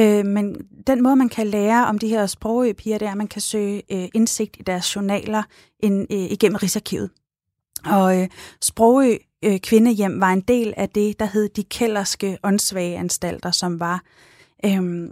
Øh, 0.00 0.26
men 0.26 0.56
den 0.86 1.02
måde, 1.02 1.16
man 1.16 1.28
kan 1.28 1.46
lære 1.46 1.86
om 1.86 1.98
de 1.98 2.08
her 2.08 2.26
sprogøpiger, 2.26 2.98
det 2.98 3.06
er, 3.06 3.10
at 3.10 3.16
man 3.16 3.28
kan 3.28 3.40
søge 3.40 3.82
øh, 3.92 4.08
indsigt 4.14 4.56
i 4.60 4.62
deres 4.62 4.96
journaler 4.96 5.42
ind, 5.80 6.06
øh, 6.12 6.18
igennem 6.18 6.56
Rigsarkivet. 6.56 7.10
Og 7.84 8.20
øh, 8.20 8.28
Sprogø 8.62 9.16
øh, 9.44 9.60
Kvindehjem 9.60 10.20
var 10.20 10.32
en 10.32 10.40
del 10.40 10.74
af 10.76 10.88
det, 10.88 11.20
der 11.20 11.24
hed 11.24 11.48
de 11.48 11.64
kælderske 11.64 12.38
åndssvageanstalter, 12.42 13.50
som 13.50 13.80
var 13.80 14.02
øh, 14.64 15.08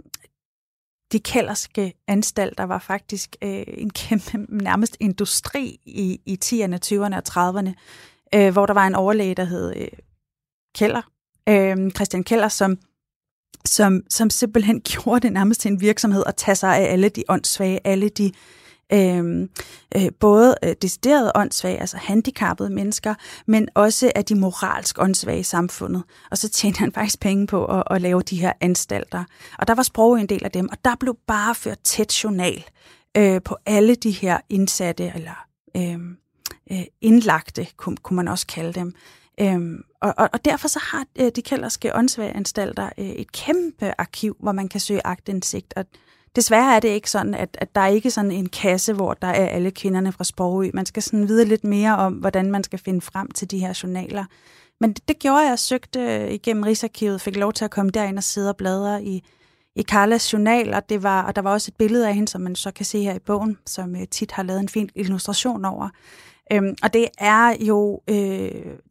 de 1.11 1.19
kælderske 1.19 1.93
anstalter 2.07 2.63
var 2.63 2.79
faktisk 2.79 3.35
øh, 3.41 3.63
en 3.67 3.89
kæmpe, 3.89 4.37
nærmest 4.49 4.97
industri 4.99 5.79
i, 5.85 6.21
i 6.25 6.39
10'erne, 6.45 6.77
20'erne 6.85 7.15
og 7.17 7.23
30'erne, 7.29 7.73
øh, 8.35 8.51
hvor 8.53 8.65
der 8.65 8.73
var 8.73 8.87
en 8.87 8.95
overlæge, 8.95 9.35
der 9.35 9.43
hed 9.43 9.75
øh, 9.75 9.87
Keller, 10.75 11.01
øh, 11.49 11.91
Christian 11.91 12.23
Keller, 12.23 12.47
som 12.47 12.77
som, 13.65 14.01
som 14.09 14.29
simpelthen 14.29 14.81
gjorde 14.91 15.19
det 15.19 15.33
nærmest 15.33 15.61
til 15.61 15.71
en 15.71 15.81
virksomhed 15.81 16.23
at 16.25 16.35
tage 16.35 16.55
sig 16.55 16.77
af 16.77 16.91
alle 16.91 17.09
de 17.09 17.23
åndssvage, 17.29 17.79
alle 17.83 18.09
de 18.09 18.31
øh, 18.93 19.47
øh, 19.95 20.11
både 20.19 20.55
øh, 20.63 20.75
deciderede 20.81 21.31
åndssvage, 21.35 21.79
altså 21.79 21.97
handicappede 21.97 22.69
mennesker, 22.69 23.13
men 23.47 23.69
også 23.75 24.11
af 24.15 24.25
de 24.25 24.35
moralsk 24.35 25.01
åndssvage 25.01 25.39
i 25.39 25.43
samfundet. 25.43 26.03
Og 26.31 26.37
så 26.37 26.49
tjente 26.49 26.79
han 26.79 26.91
faktisk 26.91 27.19
penge 27.19 27.47
på 27.47 27.65
at, 27.65 27.83
at 27.91 28.01
lave 28.01 28.21
de 28.21 28.41
her 28.41 28.53
anstalter. 28.61 29.23
Og 29.59 29.67
der 29.67 29.75
var 29.75 29.83
sprog 29.83 30.19
en 30.19 30.29
del 30.29 30.45
af 30.45 30.51
dem, 30.51 30.69
og 30.71 30.77
der 30.85 30.95
blev 30.99 31.17
bare 31.27 31.55
ført 31.55 31.79
tæt 31.83 32.23
journal 32.23 32.63
øh, 33.17 33.41
på 33.41 33.57
alle 33.65 33.95
de 33.95 34.11
her 34.11 34.37
indsatte, 34.49 35.11
eller 35.15 35.45
øh, 35.77 35.99
øh, 36.71 36.83
indlagte, 37.01 37.67
kunne, 37.77 37.97
kunne 37.97 38.15
man 38.15 38.27
også 38.27 38.47
kalde 38.47 38.73
dem. 38.73 38.93
Øhm, 39.41 39.83
og, 40.01 40.13
og, 40.17 40.29
og 40.33 40.45
derfor 40.45 40.67
så 40.67 40.79
har 40.83 41.05
øh, 41.19 41.31
de 41.35 41.41
kælderske 41.41 41.95
åndssvageanstalter 41.95 42.89
øh, 42.97 43.05
et 43.05 43.31
kæmpe 43.31 43.93
arkiv, 43.97 44.37
hvor 44.39 44.51
man 44.51 44.67
kan 44.67 44.79
søge 44.79 45.01
agtindsigt. 45.07 45.73
Og 45.75 45.85
desværre 46.35 46.75
er 46.75 46.79
det 46.79 46.89
ikke 46.89 47.11
sådan, 47.11 47.33
at, 47.33 47.57
at 47.61 47.75
der 47.75 47.81
er 47.81 47.87
ikke 47.87 48.11
sådan 48.11 48.31
en 48.31 48.49
kasse, 48.49 48.93
hvor 48.93 49.13
der 49.13 49.27
er 49.27 49.47
alle 49.47 49.71
kvinderne 49.71 50.11
fra 50.11 50.23
Sprogø. 50.23 50.71
Man 50.73 50.85
skal 50.85 51.03
sådan 51.03 51.27
vide 51.27 51.45
lidt 51.45 51.63
mere 51.63 51.97
om, 51.97 52.13
hvordan 52.13 52.51
man 52.51 52.63
skal 52.63 52.79
finde 52.79 53.01
frem 53.01 53.31
til 53.31 53.51
de 53.51 53.59
her 53.59 53.79
journaler. 53.83 54.25
Men 54.79 54.93
det, 54.93 55.07
det 55.07 55.19
gjorde 55.19 55.39
jeg. 55.39 55.49
Jeg 55.49 55.59
søgte 55.59 55.99
øh, 55.99 56.31
igennem 56.31 56.63
Rigsarkivet, 56.63 57.21
fik 57.21 57.35
lov 57.35 57.53
til 57.53 57.65
at 57.65 57.71
komme 57.71 57.91
derind 57.91 58.17
og 58.17 58.23
sidde 58.23 58.49
og 58.49 58.57
bladre 58.57 59.03
i, 59.03 59.23
i 59.75 59.83
Carlas 59.83 60.33
journal, 60.33 60.73
og, 60.73 60.89
det 60.89 61.03
var, 61.03 61.23
og 61.23 61.35
der 61.35 61.41
var 61.41 61.51
også 61.51 61.69
et 61.69 61.77
billede 61.77 62.07
af 62.07 62.13
hende, 62.13 62.27
som 62.27 62.41
man 62.41 62.55
så 62.55 62.71
kan 62.71 62.85
se 62.85 63.03
her 63.03 63.15
i 63.15 63.19
bogen, 63.19 63.57
som 63.65 63.95
øh, 63.95 64.07
tit 64.11 64.31
har 64.31 64.43
lavet 64.43 64.59
en 64.59 64.69
fin 64.69 64.89
illustration 64.95 65.65
over. 65.65 65.89
Øhm, 66.51 66.75
og 66.83 66.93
det 66.93 67.07
er 67.17 67.55
jo 67.61 68.01
øh, 68.07 68.15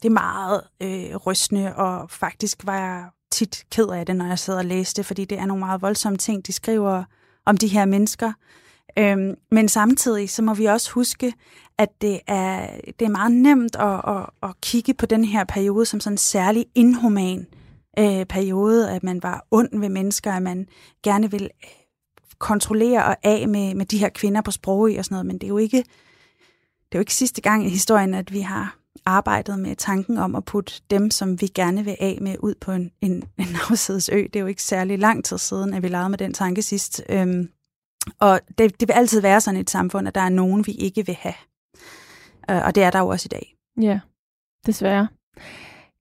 det 0.03 0.05
er 0.05 0.11
meget 0.11 0.63
øh, 0.83 1.17
rystende, 1.17 1.77
og 1.77 2.11
faktisk 2.11 2.67
var 2.67 2.79
jeg 2.79 3.05
tit 3.31 3.65
ked 3.71 3.89
af 3.89 4.07
det, 4.07 4.17
når 4.17 4.27
jeg 4.27 4.39
sad 4.39 4.57
og 4.57 4.65
læste, 4.65 5.05
fordi 5.05 5.25
det 5.25 5.39
er 5.39 5.47
nogle 5.47 5.61
meget 5.61 5.83
voldsomme 5.83 6.19
ting, 6.19 6.47
de 6.47 6.53
skriver 6.53 7.05
om 7.47 7.57
de 7.57 7.69
her 7.69 7.85
mennesker. 7.85 8.33
Øhm, 8.99 9.35
men 9.51 9.69
samtidig 9.69 10.31
så 10.31 10.43
må 10.43 10.55
vi 10.55 10.65
også 10.65 10.93
huske, 10.93 11.33
at 11.79 11.89
det 12.01 12.21
er, 12.27 12.71
det 12.99 13.05
er 13.05 13.11
meget 13.11 13.33
nemt 13.33 13.77
at, 13.77 14.01
at, 14.17 14.27
at 14.43 14.61
kigge 14.61 14.95
på 14.95 15.07
den 15.07 15.25
her 15.25 15.45
periode 15.45 15.87
som 15.87 16.01
sådan 16.01 16.15
en 16.15 16.19
særlig 16.19 16.67
inhuman 16.75 17.47
øh, 17.99 18.27
periode, 18.27 18.91
at 18.91 19.03
man 19.03 19.23
var 19.23 19.47
ond 19.51 19.81
ved 19.81 19.89
mennesker, 19.89 20.33
at 20.33 20.43
man 20.43 20.67
gerne 21.03 21.31
vil 21.31 21.43
øh, 21.43 21.71
kontrollere 22.39 23.05
og 23.05 23.17
af 23.23 23.49
med, 23.49 23.75
med 23.75 23.87
de 23.87 23.99
her 23.99 24.09
kvinder 24.09 24.41
på 24.41 24.51
sprog 24.51 24.91
og 24.99 25.05
sådan 25.05 25.15
noget, 25.15 25.27
men 25.27 25.39
det 25.39 25.45
er 25.45 25.49
jo 25.49 25.59
ikke 25.59 25.85
det 26.93 26.95
er 26.95 26.99
jo 26.99 27.03
ikke 27.03 27.15
sidste 27.15 27.41
gang 27.41 27.67
i 27.67 27.69
historien, 27.69 28.15
at 28.15 28.33
vi 28.33 28.41
har 28.41 28.79
arbejdet 29.07 29.59
med 29.59 29.77
tanken 29.77 30.19
om 30.19 30.35
at 30.35 30.45
putte 30.45 30.73
dem, 30.91 31.11
som 31.11 31.41
vi 31.41 31.47
gerne 31.47 31.85
vil 31.85 31.97
af 32.01 32.19
med, 32.21 32.37
ud 32.41 32.55
på 32.61 32.73
en, 32.73 32.91
en, 33.01 33.13
en 33.39 33.47
afsides 33.71 34.11
ø. 34.13 34.23
Det 34.23 34.37
er 34.37 34.41
jo 34.41 34.47
ikke 34.47 34.63
særlig 34.63 34.99
lang 34.99 35.25
tid 35.25 35.39
siden, 35.39 35.75
at 35.75 35.83
vi 35.83 35.89
legede 35.89 36.09
med 36.09 36.19
den 36.19 36.35
tanke 36.35 36.63
sidst. 36.63 37.03
Øhm, 37.09 37.51
og 38.21 38.41
det, 38.59 38.81
det 38.81 38.89
vil 38.89 38.93
altid 38.93 39.21
være 39.21 39.41
sådan 39.41 39.61
et 39.61 39.71
samfund, 39.71 40.09
at 40.09 40.15
der 40.15 40.21
er 40.21 40.29
nogen, 40.29 40.67
vi 40.67 40.73
ikke 40.73 41.07
vil 41.07 41.15
have. 41.15 41.35
Øh, 42.51 42.67
og 42.67 42.75
det 42.75 42.83
er 42.83 42.91
der 42.91 42.99
jo 42.99 43.09
også 43.09 43.27
i 43.27 43.35
dag. 43.35 43.55
Ja, 43.81 44.01
desværre. 44.67 45.09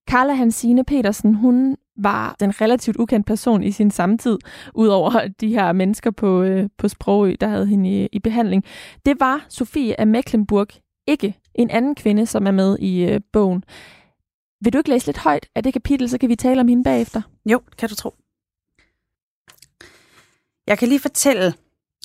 Carla 0.09 0.33
Hansine 0.33 0.83
Petersen, 0.83 1.35
hun 1.35 1.77
var 1.97 2.35
den 2.39 2.61
relativt 2.61 2.97
ukendt 2.97 3.27
person 3.27 3.63
i 3.63 3.71
sin 3.71 3.91
samtid, 3.91 4.37
udover 4.73 5.27
de 5.41 5.47
her 5.47 5.71
mennesker 5.71 6.11
på, 6.11 6.41
øh, 6.41 6.69
på 6.77 6.87
Sprogø, 6.87 7.35
der 7.41 7.47
havde 7.47 7.67
hende 7.67 7.89
i, 7.89 8.09
i 8.11 8.19
behandling. 8.19 8.63
Det 9.05 9.19
var 9.19 9.45
Sofie 9.49 9.99
af 9.99 10.07
Mecklenburg 10.07 10.67
ikke 11.07 11.39
en 11.55 11.69
anden 11.69 11.95
kvinde, 11.95 12.25
som 12.25 12.47
er 12.47 12.51
med 12.51 12.77
i 12.79 13.05
øh, 13.05 13.21
bogen. 13.33 13.63
Vil 14.61 14.73
du 14.73 14.77
ikke 14.77 14.89
læse 14.89 15.05
lidt 15.05 15.17
højt 15.17 15.49
af 15.55 15.63
det 15.63 15.73
kapitel, 15.73 16.09
så 16.09 16.17
kan 16.17 16.29
vi 16.29 16.35
tale 16.35 16.61
om 16.61 16.67
hende 16.67 16.83
bagefter? 16.83 17.21
Jo, 17.45 17.61
kan 17.77 17.89
du 17.89 17.95
tro. 17.95 18.15
Jeg 20.67 20.77
kan 20.77 20.87
lige 20.87 20.99
fortælle, 20.99 21.53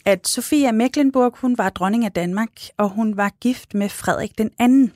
at 0.05 0.29
Sofia 0.29 0.73
Mecklenburg, 0.73 1.33
hun 1.37 1.59
var 1.59 1.71
dronning 1.71 2.05
af 2.05 2.13
Danmark, 2.13 2.51
og 2.77 2.89
hun 2.89 3.17
var 3.17 3.31
gift 3.41 3.75
med 3.75 3.89
Frederik 3.89 4.39
den 4.39 4.51
anden. 4.59 4.93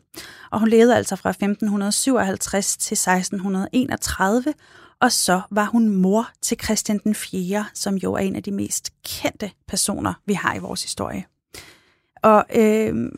Og 0.51 0.61
hun 0.61 0.68
levede 0.68 0.97
altså 0.97 1.16
fra 1.16 1.30
1557 1.30 2.76
til 2.76 2.94
1631, 2.94 4.55
og 5.01 5.12
så 5.12 5.40
var 5.51 5.64
hun 5.64 5.88
mor 5.88 6.30
til 6.42 6.59
Christian 6.64 7.01
den 7.05 7.14
4., 7.14 7.66
som 7.74 7.94
jo 7.94 8.14
er 8.14 8.18
en 8.18 8.36
af 8.36 8.42
de 8.42 8.53
mest 8.53 8.92
kendte 9.05 9.51
personer, 9.68 10.14
vi 10.26 10.32
har 10.32 10.55
i 10.55 10.59
vores 10.59 10.82
historie. 10.82 11.24
Og 12.22 12.44
øh, 12.55 13.12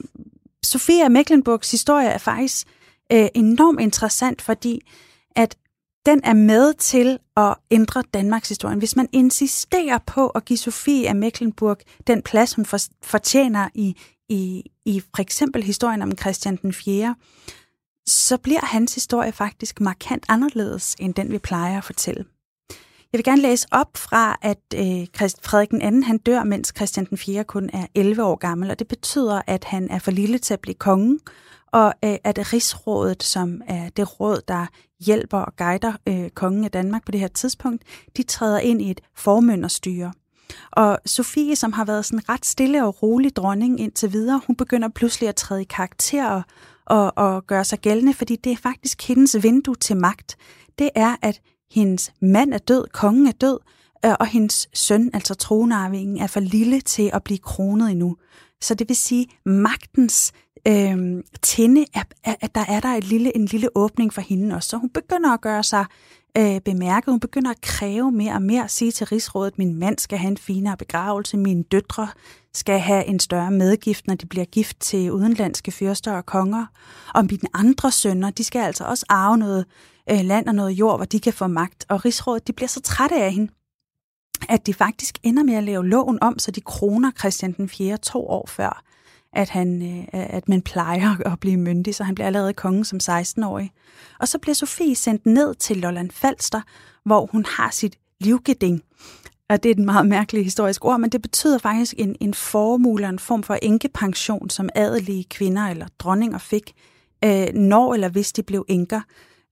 Sofia 0.62 1.08
Mecklenburgs 1.08 1.70
historie 1.70 2.08
er 2.08 2.18
faktisk 2.18 2.66
øh, 3.12 3.28
enormt 3.34 3.80
interessant, 3.80 4.42
fordi 4.42 4.80
at 5.36 5.56
den 6.06 6.20
er 6.24 6.32
med 6.32 6.74
til 6.74 7.18
at 7.36 7.54
ændre 7.70 8.02
Danmarks 8.14 8.48
historie. 8.48 8.76
Hvis 8.76 8.96
man 8.96 9.08
insisterer 9.12 9.98
på 10.06 10.28
at 10.28 10.44
give 10.44 10.56
Sofie 10.56 11.08
af 11.08 11.16
Mecklenburg 11.16 11.76
den 12.06 12.22
plads, 12.22 12.54
hun 12.54 12.66
fortjener 13.02 13.68
i, 13.74 13.96
i, 14.28 14.64
i 14.84 15.00
for 15.00 15.22
eksempel 15.22 15.62
historien 15.62 16.02
om 16.02 16.18
Christian 16.18 16.56
den 16.56 16.72
4., 16.72 17.14
så 18.08 18.38
bliver 18.38 18.60
hans 18.62 18.94
historie 18.94 19.32
faktisk 19.32 19.80
markant 19.80 20.24
anderledes 20.28 20.96
end 20.98 21.14
den, 21.14 21.32
vi 21.32 21.38
plejer 21.38 21.78
at 21.78 21.84
fortælle. 21.84 22.24
Jeg 23.12 23.18
vil 23.18 23.24
gerne 23.24 23.42
læse 23.42 23.66
op 23.70 23.96
fra, 23.96 24.36
at 24.42 24.60
øh, 24.74 25.06
Frederik 25.42 25.70
den 25.70 25.82
anden 25.82 26.02
han 26.02 26.18
dør, 26.18 26.44
mens 26.44 26.72
Christian 26.76 27.06
den 27.06 27.18
4. 27.18 27.44
kun 27.44 27.70
er 27.72 27.86
11 27.94 28.24
år 28.24 28.36
gammel, 28.36 28.70
og 28.70 28.78
det 28.78 28.88
betyder, 28.88 29.42
at 29.46 29.64
han 29.64 29.90
er 29.90 29.98
for 29.98 30.10
lille 30.10 30.38
til 30.38 30.54
at 30.54 30.60
blive 30.60 30.74
konge, 30.74 31.18
og 31.72 31.94
øh, 32.04 32.16
at 32.24 32.52
Rigsrådet, 32.52 33.22
som 33.22 33.62
er 33.66 33.88
det 33.88 34.20
råd, 34.20 34.40
der 34.48 34.66
hjælper 35.00 35.38
og 35.38 35.56
guider 35.56 35.92
øh, 36.08 36.30
kongen 36.30 36.64
af 36.64 36.70
Danmark 36.70 37.04
på 37.04 37.12
det 37.12 37.20
her 37.20 37.28
tidspunkt, 37.28 37.82
de 38.16 38.22
træder 38.22 38.58
ind 38.58 38.82
i 38.82 38.90
et 38.90 39.00
formynderstyre. 39.16 40.12
Og 40.72 40.98
Sofie, 41.06 41.56
som 41.56 41.72
har 41.72 41.84
været 41.84 42.04
sådan 42.04 42.28
ret 42.28 42.46
stille 42.46 42.84
og 42.84 43.02
rolig 43.02 43.36
dronning 43.36 43.80
indtil 43.80 44.12
videre, 44.12 44.40
hun 44.46 44.56
begynder 44.56 44.88
pludselig 44.88 45.28
at 45.28 45.36
træde 45.36 45.62
i 45.62 45.64
karakter 45.70 46.28
og, 46.28 46.42
og, 46.88 47.12
og 47.16 47.46
gøre 47.46 47.64
sig 47.64 47.78
gældende, 47.78 48.14
fordi 48.14 48.36
det 48.36 48.52
er 48.52 48.56
faktisk 48.56 49.08
hendes 49.08 49.42
vindue 49.42 49.74
til 49.74 49.96
magt. 49.96 50.36
Det 50.78 50.90
er, 50.94 51.16
at 51.22 51.40
hendes 51.70 52.12
mand 52.20 52.54
er 52.54 52.58
død, 52.58 52.84
kongen 52.92 53.26
er 53.26 53.32
død, 53.32 53.58
øh, 54.04 54.12
og 54.20 54.26
hendes 54.26 54.68
søn, 54.74 55.10
altså 55.14 55.34
tronarvingen, 55.34 56.18
er 56.18 56.26
for 56.26 56.40
lille 56.40 56.80
til 56.80 57.10
at 57.12 57.24
blive 57.24 57.38
kronet 57.38 57.90
endnu. 57.90 58.16
Så 58.60 58.74
det 58.74 58.88
vil 58.88 58.96
sige, 58.96 59.26
magtens 59.44 60.32
øh, 60.68 61.22
tænde, 61.42 61.84
at, 61.94 62.14
at 62.24 62.54
der 62.54 62.64
er 62.68 62.80
der 62.80 62.88
et 62.88 63.04
lille, 63.04 63.36
en 63.36 63.44
lille 63.44 63.68
åbning 63.74 64.12
for 64.12 64.20
hende 64.20 64.54
også. 64.54 64.68
Så 64.68 64.76
hun 64.76 64.90
begynder 64.90 65.32
at 65.32 65.40
gøre 65.40 65.62
sig 65.62 65.84
øh, 66.38 66.60
bemærket. 66.60 67.12
Hun 67.12 67.20
begynder 67.20 67.50
at 67.50 67.60
kræve 67.60 68.12
mere 68.12 68.32
og 68.32 68.42
mere, 68.42 68.64
at 68.64 68.70
sige 68.70 68.92
til 68.92 69.06
Rigsrådet, 69.06 69.58
min 69.58 69.74
mand 69.74 69.98
skal 69.98 70.18
have 70.18 70.30
en 70.30 70.36
finere 70.36 70.76
begravelse, 70.76 71.36
mine 71.36 71.62
døtre 71.62 72.08
skal 72.54 72.78
have 72.78 73.04
en 73.04 73.20
større 73.20 73.50
medgift, 73.50 74.06
når 74.06 74.14
de 74.14 74.26
bliver 74.26 74.44
gift 74.44 74.80
til 74.80 75.12
udenlandske 75.12 75.72
fyrster 75.72 76.12
og 76.12 76.26
konger. 76.26 76.66
Og 77.14 77.24
mine 77.24 77.48
andre 77.54 77.92
sønner, 77.92 78.30
de 78.30 78.44
skal 78.44 78.62
altså 78.62 78.84
også 78.84 79.06
arve 79.08 79.38
noget 79.38 79.64
øh, 80.10 80.20
land 80.20 80.48
og 80.48 80.54
noget 80.54 80.70
jord, 80.70 80.98
hvor 80.98 81.04
de 81.04 81.20
kan 81.20 81.32
få 81.32 81.46
magt. 81.46 81.86
Og 81.88 82.04
Rigsrådet, 82.04 82.46
de 82.46 82.52
bliver 82.52 82.68
så 82.68 82.80
trætte 82.80 83.16
af 83.16 83.32
hende, 83.32 83.52
at 84.48 84.66
de 84.66 84.74
faktisk 84.74 85.18
ender 85.22 85.42
med 85.42 85.54
at 85.54 85.64
lave 85.64 85.88
loven 85.88 86.18
om, 86.20 86.38
så 86.38 86.50
de 86.50 86.60
kroner 86.60 87.10
Christian 87.18 87.52
den 87.52 87.68
4. 87.68 87.96
to 87.96 88.28
år 88.28 88.46
før 88.48 88.87
at, 89.32 89.48
han, 89.48 89.82
øh, 89.82 90.04
at 90.12 90.48
man 90.48 90.62
plejer 90.62 91.16
at 91.32 91.40
blive 91.40 91.56
myndig, 91.56 91.94
så 91.94 92.04
han 92.04 92.14
bliver 92.14 92.26
allerede 92.26 92.52
konge 92.52 92.84
som 92.84 92.98
16-årig. 93.02 93.72
Og 94.20 94.28
så 94.28 94.38
bliver 94.38 94.54
Sofie 94.54 94.94
sendt 94.94 95.26
ned 95.26 95.54
til 95.54 95.76
Lolland 95.76 96.10
Falster, 96.10 96.60
hvor 97.04 97.26
hun 97.26 97.44
har 97.48 97.70
sit 97.70 97.98
livgeding. 98.20 98.82
Og 99.48 99.62
det 99.62 99.68
er 99.68 99.74
et 99.74 99.84
meget 99.84 100.06
mærkeligt 100.06 100.44
historisk 100.44 100.84
ord, 100.84 101.00
men 101.00 101.10
det 101.10 101.22
betyder 101.22 101.58
faktisk 101.58 101.94
en, 101.98 102.16
en 102.20 102.34
formule, 102.34 103.08
en 103.08 103.18
form 103.18 103.42
for 103.42 103.58
enkepension, 103.62 104.50
som 104.50 104.68
adelige 104.74 105.24
kvinder 105.24 105.62
eller 105.62 105.86
dronninger 105.98 106.38
fik, 106.38 106.72
øh, 107.24 107.46
når 107.54 107.94
eller 107.94 108.08
hvis 108.08 108.32
de 108.32 108.42
blev 108.42 108.64
enker. 108.68 109.00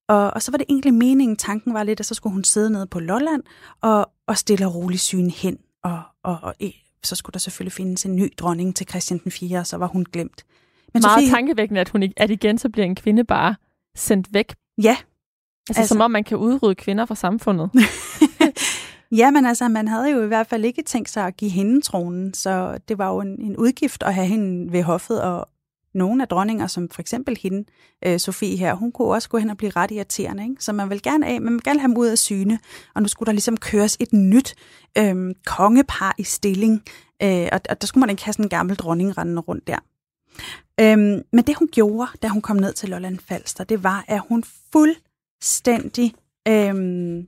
Og, 0.09 0.31
og 0.31 0.43
så 0.43 0.51
var 0.51 0.59
det 0.59 0.67
egentlig 0.69 0.95
meningen, 0.95 1.37
tanken 1.37 1.75
var 1.75 1.83
lidt, 1.83 2.01
at 2.01 2.07
så 2.07 2.15
skulle 2.15 2.33
hun 2.33 2.45
sidde 2.45 2.71
nede 2.71 2.87
på 2.87 3.01
Lolland 3.01 3.43
og, 3.81 4.11
og 4.27 4.39
stille 4.39 4.67
og 4.67 4.75
roligt 4.75 5.03
syne 5.03 5.31
hen 5.31 5.59
og, 5.85 6.03
og, 6.23 6.39
og 6.43 6.55
så 7.03 7.17
skulle 7.17 7.33
der 7.33 7.39
selvfølgelig 7.39 7.73
findes 7.73 8.05
en 8.05 8.17
ny 8.17 8.33
dronning 8.39 8.77
til 8.77 8.89
Christian 8.89 9.21
den 9.25 9.33
4., 9.33 9.59
og 9.59 9.67
så 9.67 9.77
var 9.77 9.87
hun 9.87 10.07
glemt. 10.13 10.45
Men 10.95 11.03
Meget 11.03 11.21
Sofie... 11.21 11.31
tankevækkende, 11.31 11.81
at, 11.81 11.89
hun, 11.89 12.13
at 12.17 12.31
igen 12.31 12.59
så 12.59 12.69
bliver 12.69 12.87
en 12.87 12.95
kvinde 12.95 13.25
bare 13.25 13.55
sendt 13.97 14.35
væk. 14.35 14.55
Ja. 14.83 14.97
Altså, 15.69 15.81
altså 15.81 15.95
som 15.95 16.01
om 16.01 16.11
man 16.11 16.25
kan 16.25 16.39
udrydde 16.39 16.75
kvinder 16.75 17.07
fra 17.07 17.15
samfundet. 17.15 17.71
ja, 19.21 19.31
men 19.31 19.47
altså, 19.47 19.69
man 19.69 19.89
havde 19.89 20.11
jo 20.11 20.23
i 20.23 20.27
hvert 20.27 20.47
fald 20.47 20.65
ikke 20.65 20.83
tænkt 20.83 21.11
sig 21.11 21.27
at 21.27 21.37
give 21.37 21.51
hende 21.51 21.81
tronen, 21.81 22.35
så 22.35 22.79
det 22.89 22.99
var 22.99 23.09
jo 23.09 23.21
en, 23.21 23.41
en 23.41 23.57
udgift 23.57 24.03
at 24.03 24.15
have 24.15 24.27
hende 24.27 24.73
ved 24.73 24.83
hoffet, 24.83 25.23
og, 25.23 25.49
nogle 25.97 26.23
af 26.23 26.29
dronninger, 26.29 26.67
som 26.67 26.89
for 26.89 27.01
eksempel 27.01 27.39
hende, 27.43 27.65
øh, 28.07 28.19
Sofie 28.19 28.57
her, 28.57 28.75
hun 28.75 28.93
kunne 28.93 29.09
også 29.09 29.29
gå 29.29 29.39
hen 29.39 29.51
og 29.51 29.57
blive 29.57 29.73
ret 29.77 29.91
irriterende. 29.91 30.43
Ikke? 30.43 30.65
Så 30.65 30.73
man 30.73 30.91
vil 30.91 31.03
gerne 31.03 31.27
af, 31.27 31.41
men 31.41 31.45
man 31.45 31.53
vil 31.53 31.63
gerne 31.63 31.81
have 31.81 31.89
dem 31.89 31.97
ud 31.97 32.07
af 32.07 32.19
syne, 32.19 32.59
og 32.95 33.03
nu 33.03 33.09
skulle 33.09 33.27
der 33.27 33.33
ligesom 33.33 33.57
køres 33.57 33.97
et 34.01 34.13
nyt 34.13 34.55
øh, 34.99 35.35
kongepar 35.47 36.15
i 36.19 36.23
stilling, 36.23 36.83
øh, 37.23 37.49
og, 37.53 37.61
og 37.71 37.81
der 37.81 37.87
skulle 37.87 38.01
man 38.01 38.11
ikke 38.11 38.25
have 38.25 38.33
sådan 38.33 38.45
en 38.45 38.49
gammel 38.49 38.77
dronning 38.77 39.19
rendende 39.19 39.43
rundt 39.43 39.67
der. 39.67 39.79
Øhm, 40.81 41.23
men 41.33 41.45
det 41.47 41.57
hun 41.57 41.69
gjorde, 41.73 42.11
da 42.23 42.29
hun 42.29 42.43
kom 42.43 42.57
ned 42.57 42.73
til 42.73 42.89
Lolland 42.89 43.19
Falster, 43.19 43.65
det 43.65 43.85
var, 43.85 44.05
at 44.09 44.21
hun 44.29 44.45
fuldstændig, 44.73 46.15
øhm, 46.49 47.19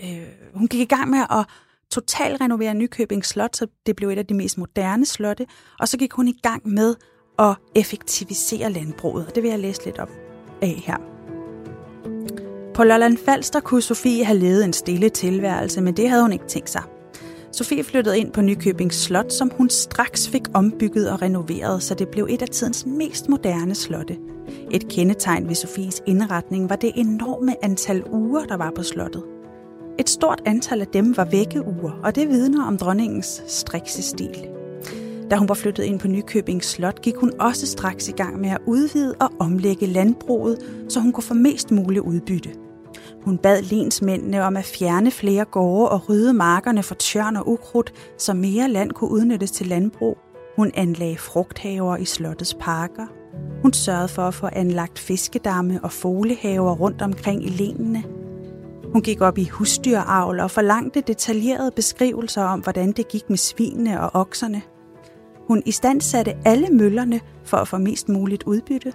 øh, 0.00 0.28
hun 0.54 0.68
gik 0.68 0.80
i 0.80 0.94
gang 0.94 1.10
med 1.10 1.18
at 1.30 1.46
totalrenovere 1.90 2.74
Nykøbing 2.74 3.24
Slot, 3.24 3.56
så 3.56 3.66
det 3.86 3.96
blev 3.96 4.08
et 4.08 4.18
af 4.18 4.26
de 4.26 4.34
mest 4.34 4.58
moderne 4.58 5.06
slotte, 5.06 5.46
og 5.80 5.88
så 5.88 5.98
gik 5.98 6.12
hun 6.12 6.28
i 6.28 6.38
gang 6.42 6.68
med 6.68 6.94
at 7.38 7.56
effektivisere 7.74 8.72
landbruget, 8.72 9.26
og 9.26 9.34
det 9.34 9.42
vil 9.42 9.50
jeg 9.50 9.58
læse 9.58 9.84
lidt 9.84 9.98
op 9.98 10.10
af 10.62 10.82
her. 10.86 10.96
På 12.74 12.84
Lolland 12.84 13.18
Falster 13.18 13.60
kunne 13.60 13.82
Sofie 13.82 14.24
have 14.24 14.38
levet 14.38 14.64
en 14.64 14.72
stille 14.72 15.08
tilværelse, 15.08 15.80
men 15.80 15.96
det 15.96 16.08
havde 16.08 16.22
hun 16.22 16.32
ikke 16.32 16.46
tænkt 16.46 16.70
sig. 16.70 16.82
Sofie 17.52 17.84
flyttede 17.84 18.18
ind 18.18 18.32
på 18.32 18.40
Nykøbing 18.40 18.92
Slot, 18.92 19.32
som 19.32 19.50
hun 19.56 19.70
straks 19.70 20.28
fik 20.28 20.42
ombygget 20.54 21.10
og 21.10 21.22
renoveret, 21.22 21.82
så 21.82 21.94
det 21.94 22.08
blev 22.08 22.26
et 22.30 22.42
af 22.42 22.48
tidens 22.48 22.86
mest 22.86 23.28
moderne 23.28 23.74
slotte. 23.74 24.16
Et 24.70 24.88
kendetegn 24.88 25.48
ved 25.48 25.54
Sofies 25.54 26.02
indretning 26.06 26.70
var 26.70 26.76
det 26.76 26.92
enorme 26.94 27.64
antal 27.64 28.04
uger, 28.12 28.44
der 28.44 28.56
var 28.56 28.72
på 28.76 28.82
slottet. 28.82 29.22
Et 29.98 30.10
stort 30.10 30.42
antal 30.46 30.80
af 30.80 30.86
dem 30.86 31.16
var 31.16 31.24
vækkeuger, 31.24 32.00
og 32.02 32.14
det 32.14 32.28
vidner 32.28 32.66
om 32.66 32.78
dronningens 32.78 33.42
strikse 33.46 34.02
stil. 34.02 34.48
Da 35.30 35.36
hun 35.36 35.48
var 35.48 35.54
flyttet 35.54 35.84
ind 35.84 36.00
på 36.00 36.08
Nykøbing 36.08 36.64
Slot, 36.64 37.02
gik 37.02 37.16
hun 37.16 37.32
også 37.40 37.66
straks 37.66 38.08
i 38.08 38.12
gang 38.12 38.40
med 38.40 38.50
at 38.50 38.58
udvide 38.66 39.14
og 39.20 39.30
omlægge 39.38 39.86
landbruget, 39.86 40.58
så 40.88 41.00
hun 41.00 41.12
kunne 41.12 41.24
få 41.24 41.34
mest 41.34 41.70
muligt 41.70 42.04
udbytte. 42.04 42.50
Hun 43.22 43.38
bad 43.38 43.62
lensmændene 43.62 44.42
om 44.42 44.56
at 44.56 44.64
fjerne 44.64 45.10
flere 45.10 45.44
gårde 45.44 45.88
og 45.88 46.08
rydde 46.08 46.32
markerne 46.32 46.82
for 46.82 46.94
tjørn 46.94 47.36
og 47.36 47.48
ukrudt, 47.48 47.92
så 48.18 48.34
mere 48.34 48.68
land 48.68 48.92
kunne 48.92 49.10
udnyttes 49.10 49.50
til 49.50 49.66
landbrug. 49.66 50.18
Hun 50.56 50.70
anlagde 50.74 51.18
frugthaver 51.18 51.96
i 51.96 52.04
slottets 52.04 52.56
parker. 52.60 53.06
Hun 53.62 53.72
sørgede 53.72 54.08
for 54.08 54.22
at 54.22 54.34
få 54.34 54.48
anlagt 54.52 54.98
fiskedamme 54.98 55.80
og 55.82 55.92
folehaver 55.92 56.74
rundt 56.74 57.02
omkring 57.02 57.44
i 57.44 57.48
lenene. 57.48 58.04
Hun 58.92 59.02
gik 59.02 59.20
op 59.20 59.38
i 59.38 59.44
husdyravl 59.44 60.40
og 60.40 60.50
forlangte 60.50 61.00
detaljerede 61.00 61.70
beskrivelser 61.70 62.42
om, 62.42 62.60
hvordan 62.60 62.92
det 62.92 63.08
gik 63.08 63.30
med 63.30 63.36
svinene 63.36 64.00
og 64.00 64.10
okserne– 64.20 64.62
hun 65.46 65.62
istandsatte 65.66 66.34
alle 66.44 66.68
møllerne 66.68 67.20
for 67.44 67.56
at 67.56 67.68
få 67.68 67.78
mest 67.78 68.08
muligt 68.08 68.42
udbytte. 68.42 68.92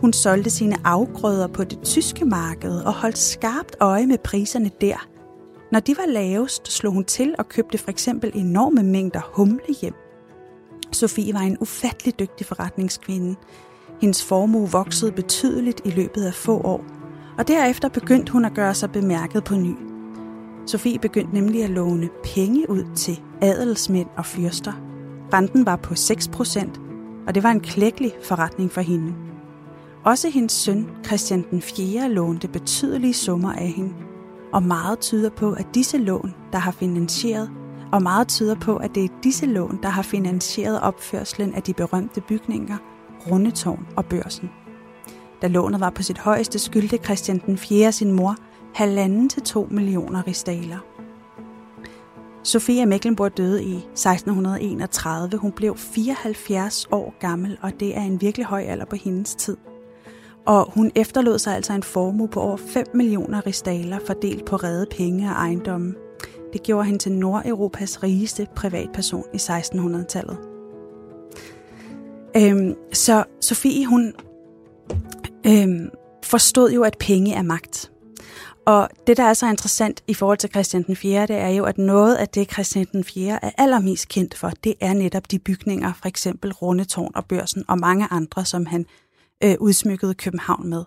Hun 0.00 0.12
solgte 0.12 0.50
sine 0.50 0.76
afgrøder 0.84 1.46
på 1.46 1.64
det 1.64 1.78
tyske 1.82 2.24
marked 2.24 2.80
og 2.80 2.94
holdt 2.94 3.18
skarpt 3.18 3.76
øje 3.80 4.06
med 4.06 4.18
priserne 4.18 4.70
der. 4.80 5.06
Når 5.72 5.80
de 5.80 5.94
var 5.96 6.06
lavest, 6.06 6.72
slog 6.72 6.92
hun 6.92 7.04
til 7.04 7.34
og 7.38 7.48
købte 7.48 7.78
for 7.78 7.90
eksempel 7.90 8.30
enorme 8.34 8.82
mængder 8.82 9.20
humle 9.32 9.74
hjem. 9.80 9.94
Sofie 10.92 11.34
var 11.34 11.40
en 11.40 11.56
ufattelig 11.60 12.18
dygtig 12.18 12.46
forretningskvinde. 12.46 13.36
Hendes 14.00 14.24
formue 14.24 14.70
voksede 14.70 15.12
betydeligt 15.12 15.80
i 15.84 15.90
løbet 15.90 16.24
af 16.24 16.34
få 16.34 16.60
år, 16.60 16.84
og 17.38 17.48
derefter 17.48 17.88
begyndte 17.88 18.32
hun 18.32 18.44
at 18.44 18.54
gøre 18.54 18.74
sig 18.74 18.92
bemærket 18.92 19.44
på 19.44 19.54
ny. 19.54 19.74
Sofie 20.66 20.98
begyndte 20.98 21.34
nemlig 21.34 21.64
at 21.64 21.70
låne 21.70 22.08
penge 22.24 22.70
ud 22.70 22.84
til 22.96 23.20
adelsmænd 23.42 24.08
og 24.16 24.26
fyrster– 24.26 24.72
Renten 25.32 25.66
var 25.66 25.76
på 25.76 25.94
6%, 25.94 26.80
og 27.26 27.34
det 27.34 27.42
var 27.42 27.50
en 27.50 27.60
klækkelig 27.60 28.12
forretning 28.22 28.72
for 28.72 28.80
hende. 28.80 29.14
også 30.04 30.30
hendes 30.30 30.52
søn 30.52 30.88
Christian 31.06 31.44
den 31.50 31.62
4. 31.62 32.08
lånte 32.08 32.48
betydelige 32.48 33.14
summer 33.14 33.52
af 33.52 33.68
hende, 33.68 33.94
og 34.52 34.62
meget 34.62 34.98
tyder 34.98 35.30
på, 35.30 35.52
at 35.52 35.66
disse 35.74 35.98
lån, 35.98 36.34
der 36.52 36.58
har 36.58 36.72
finansieret, 36.72 37.50
og 37.92 38.02
meget 38.02 38.28
tyder 38.28 38.54
på, 38.54 38.76
at 38.76 38.94
det 38.94 39.04
er 39.04 39.08
disse 39.22 39.46
lån, 39.46 39.78
der 39.82 39.88
har 39.88 40.02
finansieret 40.02 40.80
opførslen 40.80 41.54
af 41.54 41.62
de 41.62 41.74
berømte 41.74 42.20
bygninger, 42.20 42.76
Rundetårn 43.30 43.86
og 43.96 44.04
Børsen. 44.04 44.50
Da 45.42 45.46
lånet 45.46 45.80
var 45.80 45.90
på 45.90 46.02
sit 46.02 46.18
højeste, 46.18 46.58
skyldte 46.58 46.96
Christian 46.96 47.42
den 47.46 47.58
4. 47.58 47.92
sin 47.92 48.12
mor 48.12 48.36
halvanden 48.74 49.28
til 49.28 49.42
to 49.42 49.68
millioner 49.70 50.26
ristaler. 50.26 50.78
Sofia 52.42 52.84
Mecklenburg 52.84 53.36
døde 53.36 53.64
i 53.64 53.74
1631. 53.74 55.36
Hun 55.36 55.52
blev 55.52 55.76
74 55.76 56.88
år 56.92 57.14
gammel, 57.20 57.58
og 57.62 57.72
det 57.80 57.96
er 57.96 58.02
en 58.02 58.20
virkelig 58.20 58.46
høj 58.46 58.62
alder 58.62 58.84
på 58.84 58.96
hendes 58.96 59.34
tid. 59.34 59.56
Og 60.46 60.70
hun 60.74 60.90
efterlod 60.94 61.38
sig 61.38 61.54
altså 61.54 61.72
en 61.72 61.82
formue 61.82 62.28
på 62.28 62.40
over 62.40 62.56
5 62.56 62.86
millioner 62.94 63.46
ristaler 63.46 63.98
fordelt 64.06 64.44
på 64.44 64.56
redde 64.56 64.86
penge 64.96 65.28
og 65.28 65.32
ejendomme. 65.32 65.94
Det 66.52 66.62
gjorde 66.62 66.84
hende 66.84 66.98
til 66.98 67.12
Nordeuropas 67.12 68.02
rigeste 68.02 68.46
privatperson 68.56 69.24
i 69.34 69.36
1600-tallet. 69.36 70.38
Øhm, 72.36 72.74
så 72.92 73.24
Sofie, 73.40 73.86
hun 73.86 74.12
øhm, 75.46 75.88
forstod 76.24 76.70
jo, 76.70 76.82
at 76.82 76.96
penge 77.00 77.34
er 77.34 77.42
magt. 77.42 77.92
Og 78.66 78.88
det, 79.06 79.16
der 79.16 79.24
er 79.24 79.34
så 79.34 79.46
interessant 79.46 80.02
i 80.06 80.14
forhold 80.14 80.38
til 80.38 80.50
Christian 80.50 80.82
den 80.82 80.96
4., 80.96 81.26
det 81.26 81.36
er 81.36 81.48
jo, 81.48 81.64
at 81.64 81.78
noget 81.78 82.16
af 82.16 82.28
det, 82.28 82.52
Christian 82.52 82.86
den 82.92 83.04
4. 83.04 83.44
er 83.44 83.50
allermest 83.58 84.08
kendt 84.08 84.34
for, 84.34 84.50
det 84.64 84.74
er 84.80 84.92
netop 84.92 85.30
de 85.30 85.38
bygninger, 85.38 85.92
for 85.92 86.08
eksempel 86.08 86.52
Rundetårn 86.52 87.12
og 87.14 87.24
Børsen 87.26 87.64
og 87.68 87.78
mange 87.78 88.08
andre, 88.10 88.44
som 88.44 88.66
han 88.66 88.86
øh, 89.44 89.56
udsmykkede 89.60 90.14
København 90.14 90.68
med. 90.68 90.84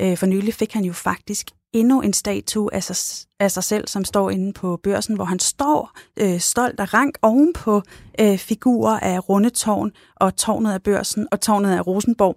Øh, 0.00 0.16
for 0.16 0.26
nylig 0.26 0.54
fik 0.54 0.72
han 0.72 0.84
jo 0.84 0.92
faktisk 0.92 1.50
endnu 1.72 2.00
en 2.00 2.12
statue 2.12 2.74
af 2.74 2.82
sig, 2.82 2.96
af 3.40 3.50
sig 3.50 3.64
selv, 3.64 3.88
som 3.88 4.04
står 4.04 4.30
inde 4.30 4.52
på 4.52 4.80
børsen, 4.82 5.14
hvor 5.14 5.24
han 5.24 5.38
står 5.38 5.90
øh, 6.16 6.40
stolt 6.40 6.80
og 6.80 6.94
rank 6.94 7.18
ovenpå 7.22 7.82
øh, 8.20 8.38
figurer 8.38 9.00
af 9.00 9.28
Rundetårn 9.28 9.90
og 10.16 10.36
tårnet 10.36 10.72
af 10.72 10.82
børsen 10.82 11.28
og 11.32 11.40
tårnet 11.40 11.76
af 11.76 11.86
Rosenborg 11.86 12.36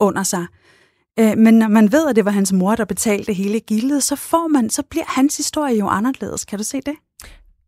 under 0.00 0.22
sig. 0.22 0.46
Øh, 1.20 1.38
men 1.38 1.54
når 1.54 1.68
man 1.68 1.92
ved, 1.92 2.08
at 2.08 2.16
det 2.16 2.24
var 2.24 2.30
hans 2.30 2.52
mor, 2.52 2.74
der 2.74 2.84
betalte 2.84 3.32
hele 3.32 3.60
gildet, 3.60 4.02
så 4.02 4.16
får 4.16 4.48
man, 4.48 4.70
så 4.70 4.82
bliver 4.82 5.04
hans 5.08 5.36
historie 5.36 5.78
jo 5.78 5.88
anderledes. 5.88 6.44
Kan 6.44 6.58
du 6.58 6.64
se 6.64 6.80
det? 6.80 6.94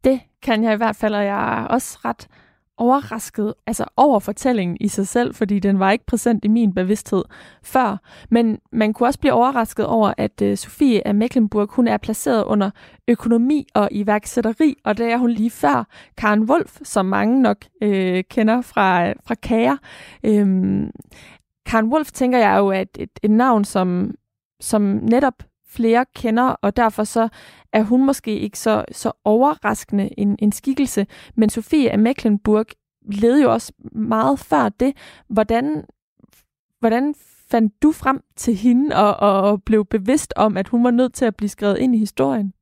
Det 0.04 0.20
kan 0.42 0.64
jeg 0.64 0.72
i 0.72 0.76
hvert 0.76 0.96
fald, 0.96 1.14
og 1.14 1.24
jeg 1.24 1.62
er 1.62 1.66
også 1.66 1.98
ret 2.04 2.28
overrasket 2.76 3.54
altså 3.66 3.84
over 3.96 4.20
fortællingen 4.20 4.76
i 4.80 4.88
sig 4.88 5.08
selv, 5.08 5.34
fordi 5.34 5.58
den 5.58 5.78
var 5.78 5.90
ikke 5.90 6.06
præsent 6.06 6.44
i 6.44 6.48
min 6.48 6.74
bevidsthed 6.74 7.24
før. 7.62 7.96
Men 8.30 8.58
man 8.72 8.92
kunne 8.92 9.08
også 9.08 9.18
blive 9.18 9.32
overrasket 9.32 9.86
over, 9.86 10.12
at 10.18 10.42
uh, 10.42 10.54
Sofie 10.54 11.06
af 11.06 11.14
Mecklenburg, 11.14 11.68
hun 11.70 11.88
er 11.88 11.96
placeret 11.96 12.44
under 12.44 12.70
økonomi 13.08 13.66
og 13.74 13.88
iværksætteri, 13.92 14.76
og 14.84 14.98
det 14.98 15.06
er 15.06 15.16
hun 15.16 15.30
lige 15.30 15.50
før 15.50 15.88
Karen 16.16 16.50
Wolf, 16.50 16.78
som 16.82 17.06
mange 17.06 17.42
nok 17.42 17.56
øh, 17.82 18.24
kender 18.30 18.60
fra, 18.60 19.08
øh, 19.08 19.14
fra 19.26 19.34
Kager. 19.34 19.76
Øhm, 20.24 20.90
Karen 21.66 21.92
Wolf 21.92 22.12
tænker 22.12 22.38
jeg 22.38 22.58
jo 22.58 22.68
er 22.68 22.80
et, 22.80 22.96
et, 22.98 23.10
et 23.22 23.30
navn, 23.30 23.64
som, 23.64 24.14
som 24.60 24.82
netop 24.82 25.42
flere 25.66 26.04
kender, 26.14 26.42
og 26.42 26.76
derfor 26.76 27.04
så 27.04 27.28
er 27.72 27.82
hun 27.82 28.06
måske 28.06 28.40
ikke 28.40 28.58
så, 28.58 28.84
så 28.92 29.12
overraskende 29.24 30.10
en, 30.18 30.36
en 30.38 30.52
skikkelse. 30.52 31.06
Men 31.34 31.50
Sofie 31.50 31.90
af 31.90 31.98
Mecklenburg 31.98 32.66
led 33.02 33.42
jo 33.42 33.52
også 33.52 33.72
meget 33.92 34.38
før 34.38 34.68
det. 34.68 34.96
Hvordan, 35.28 35.84
hvordan 36.80 37.14
fandt 37.48 37.82
du 37.82 37.92
frem 37.92 38.20
til 38.36 38.54
hende 38.54 38.96
og, 38.96 39.16
og 39.16 39.62
blev 39.62 39.84
bevidst 39.84 40.32
om, 40.36 40.56
at 40.56 40.68
hun 40.68 40.84
var 40.84 40.90
nødt 40.90 41.14
til 41.14 41.24
at 41.24 41.36
blive 41.36 41.48
skrevet 41.48 41.78
ind 41.78 41.94
i 41.94 41.98
historien? 41.98 42.54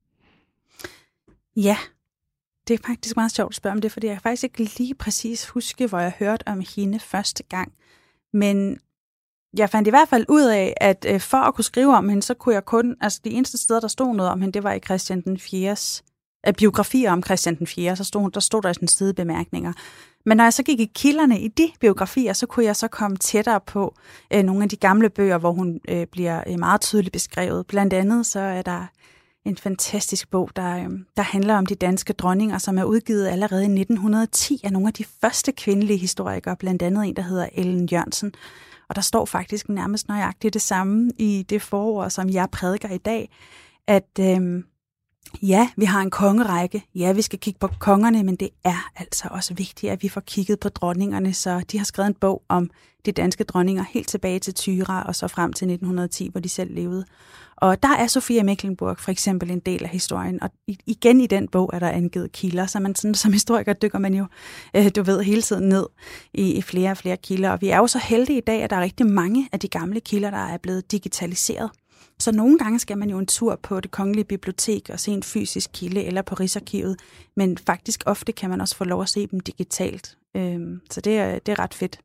Ja, 1.56 1.76
det 2.68 2.74
er 2.74 2.86
faktisk 2.86 3.16
meget 3.16 3.32
sjovt 3.32 3.50
at 3.50 3.56
spørge 3.56 3.74
om 3.74 3.80
det, 3.80 3.92
fordi 3.92 4.06
jeg 4.06 4.14
kan 4.14 4.22
faktisk 4.22 4.44
ikke 4.44 4.78
lige 4.78 4.94
præcis 4.94 5.48
huske, 5.48 5.86
hvor 5.86 5.98
jeg 5.98 6.12
hørte 6.18 6.48
om 6.48 6.62
hende 6.76 6.98
første 6.98 7.42
gang. 7.42 7.72
Men 8.32 8.78
jeg 9.56 9.70
fandt 9.70 9.88
i 9.88 9.90
hvert 9.90 10.08
fald 10.08 10.24
ud 10.28 10.42
af, 10.42 10.74
at 10.76 11.06
øh, 11.08 11.20
for 11.20 11.36
at 11.36 11.54
kunne 11.54 11.64
skrive 11.64 11.96
om 11.96 12.08
hende, 12.08 12.22
så 12.22 12.34
kunne 12.34 12.54
jeg 12.54 12.64
kun, 12.64 12.96
altså 13.00 13.20
de 13.24 13.30
eneste 13.30 13.58
steder, 13.58 13.80
der 13.80 13.88
stod 13.88 14.14
noget 14.14 14.32
om 14.32 14.40
hende, 14.40 14.52
det 14.52 14.64
var 14.64 14.72
i 14.72 14.80
Christian 14.80 15.20
den 15.20 15.36
4's 15.36 16.02
Øh, 16.46 16.54
biografier 16.54 17.12
om 17.12 17.22
Christian 17.22 17.58
den 17.58 17.66
4. 17.66 17.96
Så 17.96 18.04
stod, 18.04 18.30
der 18.30 18.40
stod 18.40 18.62
der 18.62 18.72
sådan 18.72 18.88
sidebemærkninger. 18.88 19.72
Men 20.26 20.36
når 20.36 20.44
jeg 20.44 20.52
så 20.52 20.62
gik 20.62 20.80
i 20.80 20.90
kilderne 20.94 21.40
i 21.40 21.48
de 21.48 21.70
biografier, 21.80 22.32
så 22.32 22.46
kunne 22.46 22.64
jeg 22.64 22.76
så 22.76 22.88
komme 22.88 23.16
tættere 23.16 23.60
på 23.60 23.94
øh, 24.34 24.42
nogle 24.42 24.62
af 24.62 24.68
de 24.68 24.76
gamle 24.76 25.10
bøger, 25.10 25.38
hvor 25.38 25.52
hun 25.52 25.80
øh, 25.88 26.06
bliver 26.06 26.42
øh, 26.46 26.58
meget 26.58 26.80
tydeligt 26.80 27.12
beskrevet. 27.12 27.66
Blandt 27.66 27.92
andet 27.92 28.26
så 28.26 28.40
er 28.40 28.62
der 28.62 28.86
en 29.44 29.56
fantastisk 29.56 30.30
bog, 30.30 30.50
der, 30.56 30.76
øh, 30.76 30.90
der 31.16 31.22
handler 31.22 31.56
om 31.56 31.66
de 31.66 31.74
danske 31.74 32.12
dronninger, 32.12 32.58
som 32.58 32.78
er 32.78 32.84
udgivet 32.84 33.28
allerede 33.28 33.62
i 33.62 33.80
1910 33.80 34.60
af 34.64 34.72
nogle 34.72 34.88
af 34.88 34.94
de 34.94 35.04
første 35.20 35.52
kvindelige 35.52 35.98
historikere, 35.98 36.56
blandt 36.56 36.82
andet 36.82 37.04
en, 37.04 37.16
der 37.16 37.22
hedder 37.22 37.48
Ellen 37.52 37.88
Jørgensen. 37.92 38.34
Og 38.92 38.96
der 38.96 39.02
står 39.02 39.24
faktisk 39.24 39.68
nærmest 39.68 40.08
nøjagtigt 40.08 40.54
det 40.54 40.62
samme 40.62 41.10
i 41.18 41.46
det 41.48 41.62
forord, 41.62 42.10
som 42.10 42.28
jeg 42.28 42.50
prædiker 42.50 42.88
i 42.88 42.98
dag, 42.98 43.30
at 43.86 44.18
øh, 44.20 44.64
ja, 45.42 45.68
vi 45.76 45.84
har 45.84 46.00
en 46.00 46.10
kongerække, 46.10 46.84
ja, 46.94 47.12
vi 47.12 47.22
skal 47.22 47.38
kigge 47.38 47.58
på 47.58 47.68
kongerne, 47.78 48.22
men 48.22 48.36
det 48.36 48.48
er 48.64 48.90
altså 48.96 49.28
også 49.30 49.54
vigtigt, 49.54 49.92
at 49.92 50.02
vi 50.02 50.08
får 50.08 50.20
kigget 50.20 50.60
på 50.60 50.68
dronningerne, 50.68 51.32
så 51.32 51.62
de 51.72 51.78
har 51.78 51.84
skrevet 51.84 52.08
en 52.08 52.14
bog 52.14 52.42
om 52.48 52.70
de 53.06 53.12
danske 53.12 53.44
dronninger 53.44 53.84
helt 53.90 54.08
tilbage 54.08 54.38
til 54.38 54.54
Tyra 54.54 55.02
og 55.02 55.14
så 55.14 55.28
frem 55.28 55.52
til 55.52 55.64
1910, 55.64 56.28
hvor 56.32 56.40
de 56.40 56.48
selv 56.48 56.74
levede. 56.74 57.04
Og 57.56 57.82
der 57.82 57.96
er 57.96 58.06
Sofia 58.06 58.42
Mecklenburg 58.42 58.98
for 58.98 59.10
eksempel 59.10 59.50
en 59.50 59.60
del 59.60 59.84
af 59.84 59.88
historien, 59.88 60.42
og 60.42 60.50
igen 60.86 61.20
i 61.20 61.26
den 61.26 61.48
bog 61.48 61.70
er 61.72 61.78
der 61.78 61.88
angivet 61.88 62.32
kilder, 62.32 62.66
så 62.66 62.80
man 62.80 62.94
sådan, 62.94 63.14
som 63.24 63.32
historiker 63.32 63.72
dykker 63.72 63.98
man 63.98 64.14
jo, 64.14 64.26
øh, 64.76 64.90
du 64.96 65.02
ved, 65.02 65.22
hele 65.22 65.42
tiden 65.42 65.68
ned 65.68 65.86
i, 66.34 66.52
i 66.52 66.62
flere 66.62 66.90
og 66.90 66.96
flere 66.96 67.16
kilder. 67.16 67.50
Og 67.50 67.60
vi 67.60 67.68
er 67.68 67.76
jo 67.76 67.86
så 67.86 67.98
heldige 67.98 68.38
i 68.38 68.44
dag, 68.46 68.62
at 68.62 68.70
der 68.70 68.76
er 68.76 68.80
rigtig 68.80 69.06
mange 69.06 69.48
af 69.52 69.60
de 69.60 69.68
gamle 69.68 70.00
kilder, 70.00 70.30
der 70.30 70.46
er 70.46 70.58
blevet 70.58 70.92
digitaliseret. 70.92 71.70
Så 72.18 72.32
nogle 72.32 72.58
gange 72.58 72.78
skal 72.78 72.98
man 72.98 73.10
jo 73.10 73.18
en 73.18 73.26
tur 73.26 73.56
på 73.56 73.80
det 73.80 73.90
kongelige 73.90 74.24
bibliotek 74.24 74.90
og 74.92 75.00
se 75.00 75.10
en 75.10 75.22
fysisk 75.22 75.70
kilde 75.72 76.04
eller 76.04 76.22
på 76.22 76.34
Rigsarkivet, 76.34 77.00
men 77.36 77.58
faktisk 77.58 78.02
ofte 78.06 78.32
kan 78.32 78.50
man 78.50 78.60
også 78.60 78.76
få 78.76 78.84
lov 78.84 79.02
at 79.02 79.08
se 79.08 79.26
dem 79.26 79.40
digitalt. 79.40 80.16
Øhm, 80.36 80.80
så 80.90 81.00
det 81.00 81.18
er, 81.18 81.38
det 81.38 81.52
er 81.52 81.58
ret 81.58 81.74
fedt. 81.74 82.00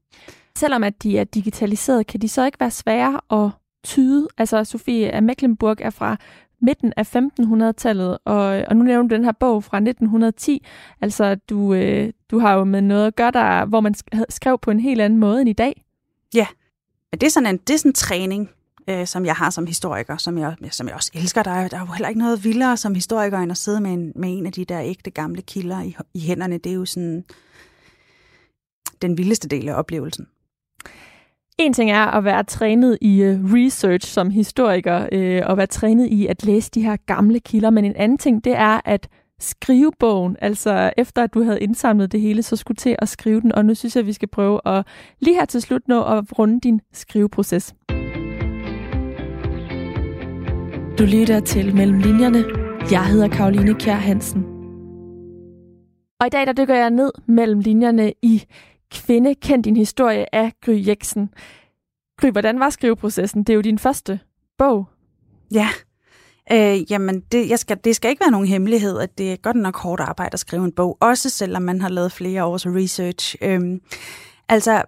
Selvom 0.58 0.84
at 0.84 1.03
de 1.03 1.18
er 1.18 1.24
digitaliseret, 1.24 2.08
kan 2.08 2.22
de 2.22 2.28
så 2.28 2.45
ikke 2.45 2.60
være 2.60 2.72
svære 2.72 3.22
at 3.32 3.51
tyde? 3.84 4.28
Altså 4.38 4.64
Sofie 4.64 5.12
af 5.12 5.24
Mecklenburg 5.24 5.78
er 5.80 5.89
fra 5.89 6.18
midten 6.62 6.93
af 6.97 7.16
1500-tallet, 7.16 8.18
og, 8.26 8.64
og 8.68 8.76
nu 8.76 8.84
nævner 8.84 9.10
du 9.10 9.16
den 9.16 9.24
her 9.24 9.32
bog 9.32 9.64
fra 9.64 9.78
1910. 9.78 10.66
Altså, 11.01 11.36
du, 11.36 11.74
øh, 11.74 12.14
du 12.32 12.39
har 12.39 12.53
jo 12.53 12.64
med 12.64 12.82
noget 12.82 13.08
at 13.08 13.16
gøre 13.16 13.32
der, 13.32 13.66
hvor 13.66 13.82
man 13.82 13.95
skrev 14.30 14.58
på 14.58 14.72
en 14.72 14.80
helt 14.80 15.01
anden 15.01 15.20
måde 15.20 15.41
end 15.41 15.49
i 15.49 15.53
dag. 15.53 15.84
Ja, 16.34 16.47
det 17.14 17.24
er 17.24 17.30
sådan 17.30 17.49
en, 17.49 17.58
det 17.58 17.74
er 17.74 17.78
sådan 17.78 17.89
en 17.89 17.93
træning, 17.93 18.49
øh, 18.90 19.08
som 19.08 19.26
jeg 19.26 19.36
har 19.36 19.50
som 19.50 19.68
historiker, 19.68 20.18
som 20.18 20.38
jeg, 20.38 20.56
som 20.72 20.88
jeg 20.88 20.96
også 20.96 21.12
elsker. 21.14 21.44
Der 21.44 21.52
er, 21.52 21.68
der 21.68 21.78
er 21.78 21.82
jo 21.82 21.94
heller 21.94 22.08
ikke 22.08 22.20
noget 22.20 22.44
vildere 22.44 22.78
som 22.78 22.96
historiker, 22.96 23.40
end 23.40 23.52
at 23.52 23.58
sidde 23.58 23.82
med 23.82 23.92
en, 23.92 24.12
med 24.16 24.38
en 24.38 24.46
af 24.46 24.52
de 24.52 24.66
der 24.66 24.82
ægte 24.82 25.12
gamle 25.12 25.42
kilder 25.42 25.82
i, 25.82 25.96
i 26.14 26.20
hænderne. 26.20 26.58
Det 26.58 26.70
er 26.70 26.76
jo 26.76 26.86
sådan 26.86 27.24
den 29.02 29.18
vildeste 29.18 29.48
del 29.48 29.70
af 29.70 29.74
oplevelsen. 29.74 30.28
En 31.58 31.74
ting 31.74 31.92
er 31.92 32.06
at 32.06 32.24
være 32.24 32.44
trænet 32.44 32.98
i 33.02 33.22
øh, 33.22 33.40
research 33.44 34.08
som 34.08 34.30
historiker, 34.30 35.08
øh, 35.12 35.42
og 35.46 35.58
være 35.58 35.68
trænet 35.68 36.08
i 36.08 36.28
at 36.28 36.44
læse 36.46 36.72
de 36.72 36.82
her 36.82 36.96
gamle 37.06 37.40
kilder, 37.40 37.70
men 37.70 37.86
en 37.86 37.96
anden 37.96 38.18
ting, 38.18 38.44
det 38.44 38.56
er 38.56 38.82
at 38.86 39.08
skrive 39.40 39.92
bogen. 40.00 40.38
Altså 40.42 40.92
efter 40.98 41.24
at 41.24 41.34
du 41.34 41.44
havde 41.44 41.60
indsamlet 41.60 42.12
det 42.12 42.22
hele, 42.22 42.44
så 42.44 42.56
skulle 42.56 42.76
til 42.76 42.96
at 43.00 43.10
skrive 43.10 43.42
den, 43.42 43.52
og 43.52 43.66
nu 43.66 43.76
synes 43.76 43.96
jeg, 43.96 44.02
at 44.02 44.08
vi 44.08 44.14
skal 44.14 44.28
prøve 44.28 44.60
at 44.66 44.88
lige 45.20 45.36
her 45.36 45.46
til 45.46 45.62
slut 45.62 45.88
nå 45.88 46.04
at 46.04 46.40
runde 46.40 46.60
din 46.60 46.82
skriveproces. 46.94 47.76
Du 51.00 51.04
lytter 51.04 51.39
til 51.39 51.76
Mellem 51.76 52.00
Linjerne. 52.00 52.43
Jeg 52.91 53.06
hedder 53.06 53.28
Karoline 53.28 53.74
Kjær 53.74 53.95
Hansen. 53.95 54.43
Og 56.20 56.28
i 56.28 56.30
dag 56.30 56.48
der 56.48 56.54
dykker 56.54 56.76
jeg 56.76 56.89
ned 56.89 57.12
mellem 57.28 57.60
linjerne 57.60 58.14
i 58.22 58.43
Kvinde, 58.91 59.36
kend 59.36 59.64
din 59.64 59.78
historie 59.78 60.36
af 60.36 60.54
Gry 60.66 60.88
Jeksen. 60.88 61.30
Gry, 62.22 62.30
hvordan 62.32 62.60
var 62.60 62.70
skriveprocessen? 62.70 63.43
Det 63.43 63.50
er 63.50 63.56
jo 63.56 63.62
din 63.62 63.80
første 63.80 64.20
bog. 64.58 64.89
Ja, 65.52 65.70
øh, 66.52 66.91
jamen 66.91 67.20
det, 67.32 67.50
jeg 67.50 67.60
skal, 67.60 67.78
det 67.84 67.95
skal 67.95 68.10
ikke 68.10 68.22
være 68.22 68.32
nogen 68.32 68.48
hemmelighed, 68.48 69.00
at 69.00 69.18
det 69.18 69.32
er 69.32 69.36
godt 69.36 69.58
nok 69.58 69.78
hårdt 69.78 70.02
arbejde 70.02 70.34
at 70.34 70.39
skrive 70.39 70.66
en 70.66 70.72
bog, 70.72 70.98
også 71.02 71.30
selvom 71.30 71.62
man 71.62 71.82
har 71.82 71.89
lavet 71.89 72.12
flere 72.12 72.45
års 72.45 72.66
research. 72.68 73.36
Øh, 73.41 73.80
altså, 74.50 74.82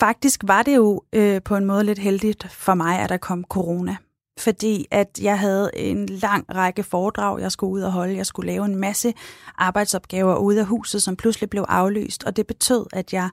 faktisk 0.00 0.40
var 0.46 0.62
det 0.62 0.76
jo 0.76 1.02
øh, 1.12 1.42
på 1.42 1.56
en 1.56 1.64
måde 1.64 1.84
lidt 1.84 1.98
heldigt 1.98 2.46
for 2.50 2.74
mig, 2.74 2.98
at 2.98 3.08
der 3.08 3.16
kom 3.16 3.44
corona 3.44 3.96
fordi 4.38 4.86
at 4.90 5.18
jeg 5.22 5.38
havde 5.38 5.70
en 5.74 6.06
lang 6.06 6.54
række 6.54 6.82
foredrag, 6.82 7.40
jeg 7.40 7.52
skulle 7.52 7.72
ud 7.72 7.80
og 7.80 7.92
holde. 7.92 8.16
Jeg 8.16 8.26
skulle 8.26 8.52
lave 8.52 8.64
en 8.64 8.76
masse 8.76 9.14
arbejdsopgaver 9.58 10.36
ude 10.36 10.60
af 10.60 10.66
huset, 10.66 11.02
som 11.02 11.16
pludselig 11.16 11.50
blev 11.50 11.64
aflyst, 11.68 12.24
og 12.24 12.36
det 12.36 12.46
betød, 12.46 12.86
at 12.92 13.12
jeg 13.12 13.30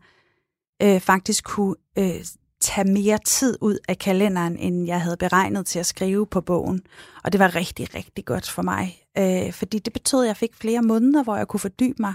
øh, 0.82 1.00
faktisk 1.00 1.44
kunne 1.44 1.76
øh, 1.98 2.26
tage 2.62 2.92
mere 2.92 3.20
tid 3.26 3.58
ud 3.62 3.78
af 3.88 3.98
kalenderen, 3.98 4.58
end 4.58 4.86
jeg 4.86 5.02
havde 5.02 5.18
beregnet 5.18 5.66
til 5.66 5.80
at 5.80 5.86
skrive 5.86 6.28
på 6.28 6.42
bogen. 6.42 6.82
Og 7.24 7.32
det 7.32 7.40
var 7.40 7.56
rigtig, 7.56 7.96
rigtig 7.96 8.26
godt 8.26 8.50
for 8.50 8.62
mig, 8.62 9.00
øh, 9.18 9.54
fordi 9.54 9.80
det 9.80 9.94
betød, 9.94 10.22
at 10.22 10.28
jeg 10.28 10.38
fik 10.38 10.56
flere 10.56 10.82
måneder, 10.82 11.24
hvor 11.24 11.36
jeg 11.36 11.48
kunne 11.48 11.60
fordybe 11.60 11.98
mig, 12.00 12.14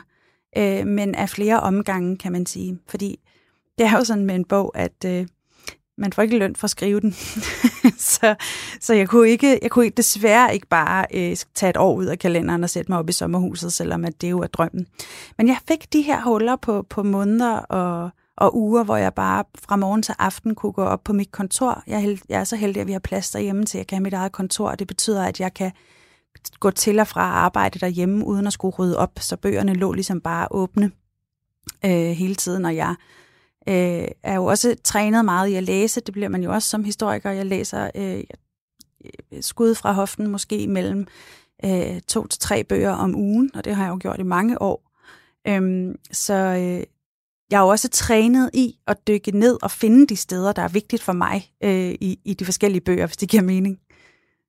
øh, 0.56 0.86
men 0.86 1.14
af 1.14 1.28
flere 1.28 1.60
omgange, 1.60 2.16
kan 2.16 2.32
man 2.32 2.46
sige. 2.46 2.78
Fordi 2.88 3.20
det 3.78 3.86
er 3.86 3.92
jo 3.98 4.04
sådan 4.04 4.24
med 4.24 4.34
en 4.34 4.44
bog, 4.44 4.72
at 4.74 5.04
øh, 5.06 5.26
man 5.98 6.12
får 6.12 6.22
ikke 6.22 6.38
løn 6.38 6.56
for 6.56 6.64
at 6.64 6.70
skrive 6.70 7.00
den. 7.00 7.12
så 8.16 8.34
så 8.80 8.94
jeg, 8.94 9.08
kunne 9.08 9.28
ikke, 9.28 9.58
jeg 9.62 9.70
kunne 9.70 9.90
desværre 9.90 10.54
ikke 10.54 10.66
bare 10.66 11.06
øh, 11.14 11.36
tage 11.54 11.70
et 11.70 11.76
år 11.76 11.94
ud 11.94 12.04
af 12.04 12.18
kalenderen 12.18 12.64
og 12.64 12.70
sætte 12.70 12.92
mig 12.92 12.98
op 12.98 13.08
i 13.08 13.12
sommerhuset, 13.12 13.72
selvom 13.72 14.04
at 14.04 14.20
det 14.20 14.30
jo 14.30 14.38
er 14.40 14.46
drømmen. 14.46 14.86
Men 15.38 15.48
jeg 15.48 15.56
fik 15.68 15.92
de 15.92 16.02
her 16.02 16.22
huller 16.22 16.56
på, 16.56 16.86
på 16.90 17.02
måneder 17.02 17.58
og, 17.58 18.10
og 18.36 18.56
uger, 18.56 18.84
hvor 18.84 18.96
jeg 18.96 19.14
bare 19.14 19.44
fra 19.58 19.76
morgen 19.76 20.02
til 20.02 20.14
aften 20.18 20.54
kunne 20.54 20.72
gå 20.72 20.84
op 20.84 21.04
på 21.04 21.12
mit 21.12 21.32
kontor. 21.32 21.82
Jeg 21.86 21.94
er, 21.94 22.00
held, 22.00 22.18
jeg 22.28 22.40
er 22.40 22.44
så 22.44 22.56
heldig, 22.56 22.80
at 22.80 22.86
vi 22.86 22.92
har 22.92 22.98
plads 22.98 23.30
derhjemme 23.30 23.64
til, 23.64 23.78
at 23.78 23.80
jeg 23.80 23.86
kan 23.86 23.96
have 23.96 24.02
mit 24.02 24.14
eget 24.14 24.32
kontor, 24.32 24.74
det 24.74 24.86
betyder, 24.86 25.24
at 25.24 25.40
jeg 25.40 25.54
kan 25.54 25.72
gå 26.60 26.70
til 26.70 27.00
og 27.00 27.08
fra 27.08 27.20
arbejde 27.20 27.78
derhjemme, 27.78 28.26
uden 28.26 28.46
at 28.46 28.52
skulle 28.52 28.76
rydde 28.76 28.98
op, 28.98 29.10
så 29.20 29.36
bøgerne 29.36 29.74
lå 29.74 29.92
ligesom 29.92 30.20
bare 30.20 30.48
åbne 30.50 30.90
øh, 31.84 31.90
hele 31.90 32.34
tiden, 32.34 32.64
og 32.64 32.76
jeg 32.76 32.94
øh, 33.68 34.08
er 34.22 34.34
jo 34.34 34.44
også 34.44 34.76
trænet 34.84 35.24
meget 35.24 35.48
i 35.48 35.54
at 35.54 35.62
læse. 35.62 36.00
Det 36.00 36.12
bliver 36.12 36.28
man 36.28 36.42
jo 36.42 36.52
også 36.52 36.68
som 36.68 36.84
historiker. 36.84 37.30
Jeg 37.30 37.46
læser 37.46 37.90
øh, 37.94 38.22
øh, 39.04 39.42
skud 39.42 39.74
fra 39.74 39.92
hoften 39.92 40.26
måske 40.26 40.66
mellem 40.66 41.06
øh, 41.64 42.00
to 42.00 42.26
til 42.26 42.40
tre 42.40 42.64
bøger 42.64 42.92
om 42.92 43.14
ugen, 43.14 43.50
og 43.54 43.64
det 43.64 43.74
har 43.74 43.84
jeg 43.84 43.90
jo 43.90 43.98
gjort 44.00 44.18
i 44.18 44.22
mange 44.22 44.62
år. 44.62 44.90
Øhm, 45.48 45.96
så 46.12 46.34
øh, 46.34 46.82
jeg 47.50 47.58
er 47.58 47.62
jo 47.62 47.68
også 47.68 47.88
trænet 47.88 48.50
i 48.54 48.78
at 48.86 49.06
dykke 49.06 49.38
ned 49.38 49.58
og 49.62 49.70
finde 49.70 50.06
de 50.06 50.16
steder, 50.16 50.52
der 50.52 50.62
er 50.62 50.68
vigtigt 50.68 51.02
for 51.02 51.12
mig 51.12 51.52
øh, 51.64 51.94
i, 52.00 52.20
i 52.24 52.34
de 52.34 52.44
forskellige 52.44 52.80
bøger, 52.80 53.06
hvis 53.06 53.16
det 53.16 53.28
giver 53.28 53.42
mening. 53.42 53.78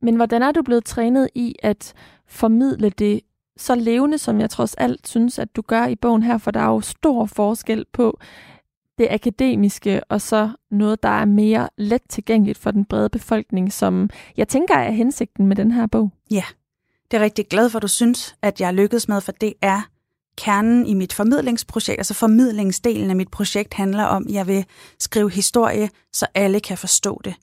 Men 0.01 0.15
hvordan 0.15 0.41
er 0.41 0.51
du 0.51 0.61
blevet 0.61 0.85
trænet 0.85 1.29
i 1.35 1.55
at 1.63 1.93
formidle 2.27 2.89
det 2.89 3.21
så 3.57 3.75
levende, 3.75 4.17
som 4.17 4.39
jeg 4.39 4.49
trods 4.49 4.73
alt 4.73 5.07
synes, 5.07 5.39
at 5.39 5.55
du 5.55 5.61
gør 5.61 5.85
i 5.85 5.95
bogen 5.95 6.23
her? 6.23 6.37
For 6.37 6.51
der 6.51 6.59
er 6.59 6.67
jo 6.67 6.81
stor 6.81 7.25
forskel 7.25 7.85
på 7.93 8.19
det 8.99 9.07
akademiske, 9.11 10.03
og 10.03 10.21
så 10.21 10.49
noget, 10.71 11.03
der 11.03 11.09
er 11.09 11.25
mere 11.25 11.69
let 11.77 12.01
tilgængeligt 12.09 12.57
for 12.57 12.71
den 12.71 12.85
brede 12.85 13.09
befolkning, 13.09 13.73
som 13.73 14.09
jeg 14.37 14.47
tænker 14.47 14.75
er 14.75 14.91
hensigten 14.91 15.47
med 15.47 15.55
den 15.55 15.71
her 15.71 15.87
bog. 15.87 16.11
Ja, 16.31 16.43
det 17.11 17.17
er 17.17 17.23
rigtig 17.23 17.47
glad 17.47 17.69
for, 17.69 17.77
at 17.79 17.83
du 17.83 17.87
synes, 17.87 18.35
at 18.41 18.61
jeg 18.61 18.73
lykkedes 18.73 19.07
med, 19.07 19.21
for 19.21 19.31
det 19.31 19.53
er 19.61 19.81
kernen 20.37 20.85
i 20.85 20.93
mit 20.93 21.13
formidlingsprojekt. 21.13 21.99
Altså 21.99 22.13
formidlingsdelen 22.13 23.09
af 23.09 23.15
mit 23.15 23.31
projekt 23.31 23.73
handler 23.73 24.03
om, 24.03 24.25
at 24.27 24.33
jeg 24.33 24.47
vil 24.47 24.65
skrive 24.99 25.31
historie, 25.31 25.89
så 26.13 26.27
alle 26.35 26.59
kan 26.59 26.77
forstå 26.77 27.21
det. 27.25 27.35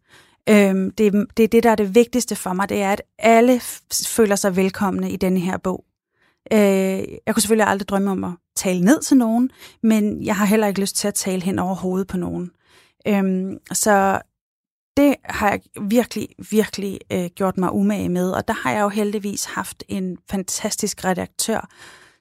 Øhm, 0.48 0.90
det, 0.90 1.12
det 1.36 1.42
er 1.42 1.48
det, 1.48 1.62
der 1.62 1.70
er 1.70 1.74
det 1.74 1.94
vigtigste 1.94 2.36
for 2.36 2.52
mig, 2.52 2.68
det 2.68 2.82
er, 2.82 2.92
at 2.92 3.02
alle 3.18 3.60
føler 4.06 4.36
sig 4.36 4.56
velkomne 4.56 5.10
i 5.10 5.16
denne 5.16 5.40
her 5.40 5.56
bog. 5.56 5.84
Øh, 6.52 6.58
jeg 7.26 7.34
kunne 7.34 7.42
selvfølgelig 7.42 7.68
aldrig 7.68 7.88
drømme 7.88 8.10
om 8.10 8.24
at 8.24 8.32
tale 8.56 8.80
ned 8.80 9.00
til 9.00 9.16
nogen, 9.16 9.50
men 9.82 10.24
jeg 10.24 10.36
har 10.36 10.46
heller 10.46 10.66
ikke 10.66 10.80
lyst 10.80 10.96
til 10.96 11.08
at 11.08 11.14
tale 11.14 11.42
hen 11.42 11.58
over 11.58 11.74
hovedet 11.74 12.06
på 12.06 12.16
nogen. 12.16 12.50
Øhm, 13.08 13.58
så 13.72 14.20
det 14.96 15.14
har 15.24 15.50
jeg 15.50 15.60
virkelig, 15.80 16.28
virkelig 16.50 16.98
øh, 17.12 17.26
gjort 17.34 17.58
mig 17.58 17.72
umage 17.72 18.08
med, 18.08 18.30
og 18.30 18.48
der 18.48 18.54
har 18.54 18.72
jeg 18.72 18.82
jo 18.82 18.88
heldigvis 18.88 19.44
haft 19.44 19.84
en 19.88 20.18
fantastisk 20.30 21.04
redaktør, 21.04 21.68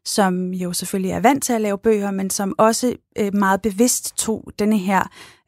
som 0.05 0.53
jo 0.53 0.73
selvfølgelig 0.73 1.11
er 1.11 1.19
vant 1.19 1.43
til 1.43 1.53
at 1.53 1.61
lave 1.61 1.77
bøger, 1.77 2.11
men 2.11 2.29
som 2.29 2.55
også 2.57 2.95
øh, 3.17 3.33
meget 3.33 3.61
bevidst 3.61 4.17
tog 4.17 4.51
denne 4.59 4.77
her 4.77 5.03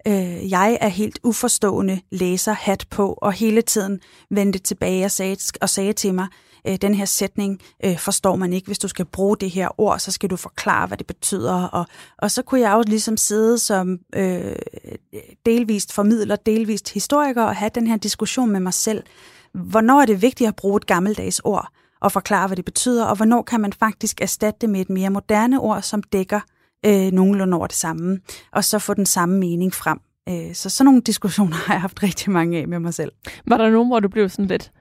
øh, 0.08 0.52
jeg 0.52 0.78
er 0.82 0.88
helt 0.88 1.20
uforstående 1.24 2.02
læser 2.12 2.54
hat 2.54 2.86
på, 2.90 3.14
og 3.14 3.34
hele 3.34 3.62
tiden 3.62 4.00
vendte 4.30 4.60
tilbage 4.60 5.06
og 5.06 5.12
sagde, 5.12 5.38
og 5.62 5.70
sagde 5.70 5.94
til 5.94 6.14
mig, 6.14 6.28
øh, 6.68 6.76
den 6.76 6.96
her 6.96 7.06
sætning 7.06 7.60
øh, 7.86 8.00
forstår 8.00 8.36
man 8.36 8.54
ikke. 8.54 8.66
Hvis 8.66 8.80
du 8.80 8.88
skal 8.88 9.06
bruge 9.06 9.38
det 9.38 9.50
her 9.50 9.82
ord, 9.82 10.00
så 10.00 10.12
skal 10.12 10.30
du 10.30 10.36
forklare, 10.36 10.88
hvad 10.88 10.98
det 10.98 11.08
betyder. 11.08 11.64
Og, 11.64 11.86
og 12.18 12.32
så 12.32 12.42
kunne 12.42 12.62
jeg 12.62 12.74
jo 12.74 12.84
ligesom 12.88 13.18
sidde 13.18 13.60
som 13.60 14.00
øh, 14.16 14.56
delvist 15.46 15.94
formidler, 15.94 16.36
delvist 16.36 16.94
historiker 16.94 17.44
og 17.44 17.56
have 17.56 17.72
den 17.76 17.88
her 17.88 17.98
diskussion 17.98 18.50
med 18.50 18.60
mig 18.60 18.74
selv. 18.74 19.04
Hvornår 19.54 20.02
er 20.02 20.06
det 20.06 20.22
vigtigt 20.22 20.48
at 20.48 20.56
bruge 20.56 20.78
et 20.78 20.86
gammeldags 20.86 21.42
ord 21.44 21.68
og 22.02 22.12
forklare, 22.12 22.48
hvad 22.48 22.58
det 22.58 22.66
betyder, 22.66 23.06
og 23.06 23.16
hvornår 23.16 23.42
kan 23.42 23.62
man 23.62 23.74
faktisk 23.74 24.22
erstatte 24.22 24.58
det 24.62 24.70
med 24.70 24.82
et 24.82 24.90
mere 24.90 25.10
moderne 25.10 25.60
ord, 25.60 25.82
som 25.82 26.04
dækker 26.04 26.40
øh, 26.86 27.12
nogenlunde 27.12 27.58
over 27.58 27.68
det 27.68 27.76
samme, 27.76 28.20
og 28.52 28.64
så 28.64 28.80
få 28.80 28.94
den 28.94 29.06
samme 29.06 29.40
mening 29.40 29.74
frem. 29.74 30.00
Øh, 30.30 30.56
så 30.56 30.70
sådan 30.70 30.86
nogle 30.86 31.02
diskussioner 31.02 31.56
har 31.66 31.74
jeg 31.74 31.82
haft 31.82 32.04
rigtig 32.04 32.32
mange 32.32 32.58
af 32.58 32.68
med 32.68 32.80
mig 32.80 32.94
selv. 32.94 33.12
Var 33.48 33.58
der 33.58 33.70
nogen, 33.70 33.88
hvor 33.88 34.00
du 34.00 34.08
blev 34.08 34.30
sådan 34.30 34.46
lidt 34.46 34.72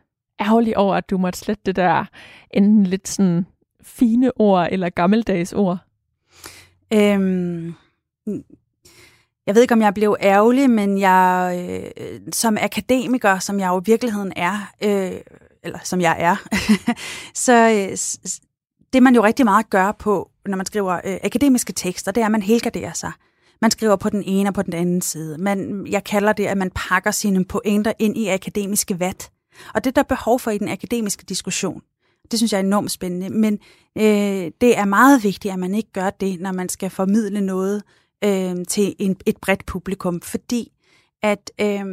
ærgerlig 0.41 0.77
over, 0.77 0.95
at 0.95 1.11
du 1.11 1.19
måtte 1.19 1.39
slette 1.39 1.63
det 1.67 1.77
der 1.77 2.05
enten 2.51 2.87
lidt 2.87 3.09
sådan 3.09 3.47
fine 3.83 4.41
ord 4.41 4.69
eller 4.71 4.91
gammeldags 4.91 5.53
ord? 5.53 5.79
Øhm, 6.93 7.75
jeg 9.47 9.55
ved 9.55 9.63
ikke, 9.63 9.75
om 9.75 9.83
jeg 9.83 9.95
blev 9.95 10.17
ærgerlig, 10.21 10.71
men 10.71 10.99
jeg 10.99 11.91
øh, 11.97 12.21
som 12.33 12.57
akademiker, 12.61 13.39
som 13.39 13.61
jeg 13.61 13.69
jo 13.69 13.81
i 13.81 13.83
virkeligheden 13.87 14.33
er, 14.37 14.73
øh, 14.83 15.21
eller 15.63 15.79
som 15.85 16.01
jeg 16.01 16.17
er, 16.19 16.37
så 17.45 17.71
øh, 17.71 17.97
det 18.93 19.03
man 19.03 19.15
jo 19.15 19.25
rigtig 19.25 19.45
meget 19.45 19.71
gør 19.71 19.93
på, 19.93 20.31
når 20.47 20.57
man 20.57 20.67
skriver 20.67 21.01
øh, 21.05 21.19
akademiske 21.25 21.73
tekster, 21.73 22.13
det 22.13 22.21
er, 22.21 22.25
at 22.25 22.33
man 22.33 22.43
helgarderer 22.43 22.93
sig. 22.93 23.13
Man 23.63 23.71
skriver 23.71 23.97
på 23.97 24.11
den 24.11 24.23
ene 24.27 24.51
og 24.51 24.55
på 24.55 24.63
den 24.63 24.73
anden 24.73 25.01
side. 25.01 25.39
Man, 25.39 25.87
jeg 25.91 26.05
kalder 26.05 26.33
det, 26.33 26.47
at 26.47 26.59
man 26.59 26.71
pakker 26.75 27.11
sine 27.11 27.45
pointer 27.45 27.93
ind 27.99 28.17
i 28.17 28.29
akademiske 28.29 29.01
vat. 29.01 29.31
Og 29.75 29.85
det 29.85 29.97
der 29.97 30.03
er 30.03 30.07
behov 30.07 30.41
for 30.41 30.51
i 30.51 30.59
den 30.59 30.69
akademiske 30.69 31.25
diskussion. 31.25 31.83
Det 32.31 32.39
synes 32.39 32.53
jeg 32.53 32.59
er 32.59 32.65
enormt 32.65 32.91
spændende. 32.91 33.31
Men 33.31 33.59
øh, 33.99 34.51
det 34.61 34.79
er 34.79 34.85
meget 34.85 35.25
vigtigt, 35.25 35.53
at 35.53 35.59
man 35.59 35.75
ikke 35.75 35.93
gør 35.93 36.11
det, 36.11 36.41
når 36.41 36.53
man 36.53 36.69
skal 36.69 36.91
formidle 36.91 37.41
noget 37.41 37.83
øh, 38.25 38.57
til 38.69 38.95
en, 38.99 39.17
et 39.27 39.37
bredt 39.37 39.67
publikum. 39.67 40.21
Fordi 40.21 40.73
at 41.23 41.51
øh, 41.61 41.85